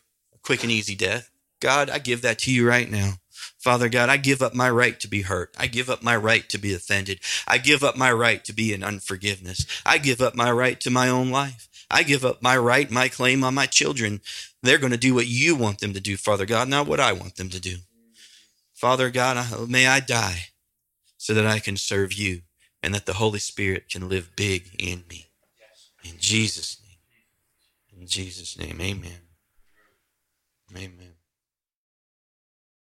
quick 0.43 0.63
and 0.63 0.73
easy 0.73 0.95
death. 0.95 1.31
God, 1.61 1.91
I 1.91 1.99
give 1.99 2.23
that 2.23 2.39
to 2.41 2.53
you 2.53 2.69
right 2.69 2.91
now. 2.91 3.15
Father 3.59 3.89
God, 3.89 4.09
I 4.09 4.17
give 4.17 4.43
up 4.43 4.55
my 4.55 4.71
right 4.71 4.99
to 5.01 5.09
be 5.09 5.23
hurt. 5.23 5.55
I 5.59 5.67
give 5.67 5.89
up 5.89 6.03
my 6.03 6.17
right 6.17 6.49
to 6.49 6.59
be 6.59 6.75
offended. 6.75 7.21
I 7.47 7.59
give 7.59 7.83
up 7.83 7.97
my 7.97 8.13
right 8.13 8.45
to 8.45 8.53
be 8.53 8.73
in 8.73 8.83
unforgiveness. 8.83 9.67
I 9.87 9.99
give 9.99 10.21
up 10.21 10.35
my 10.35 10.51
right 10.51 10.81
to 10.81 10.91
my 10.91 11.09
own 11.09 11.31
life. 11.31 11.69
I 11.91 12.03
give 12.03 12.25
up 12.25 12.43
my 12.43 12.57
right, 12.57 12.91
my 12.91 13.09
claim 13.09 13.45
on 13.45 13.55
my 13.55 13.67
children. 13.67 14.21
They're 14.63 14.79
going 14.79 14.93
to 14.93 14.99
do 14.99 15.15
what 15.15 15.27
you 15.27 15.55
want 15.55 15.81
them 15.81 15.93
to 15.93 16.01
do, 16.01 16.17
Father 16.17 16.47
God, 16.47 16.69
not 16.69 16.87
what 16.87 17.01
I 17.01 17.13
want 17.13 17.37
them 17.37 17.51
to 17.51 17.61
do. 17.61 17.79
Father 18.73 19.11
God, 19.11 19.69
may 19.69 19.87
I 19.87 20.01
die 20.01 20.47
so 21.17 21.35
that 21.35 21.47
I 21.47 21.61
can 21.61 21.77
serve 21.77 22.13
you 22.13 22.43
and 22.83 22.95
that 22.95 23.07
the 23.07 23.15
Holy 23.15 23.39
Spirit 23.39 23.89
can 23.89 24.09
live 24.09 24.35
big 24.35 24.71
in 24.79 25.05
me. 25.09 25.27
In 26.03 26.19
Jesus' 26.19 26.79
name. 26.83 28.01
In 28.01 28.07
Jesus' 28.09 28.59
name, 28.59 28.81
amen. 28.81 29.21
Amen. 30.77 31.12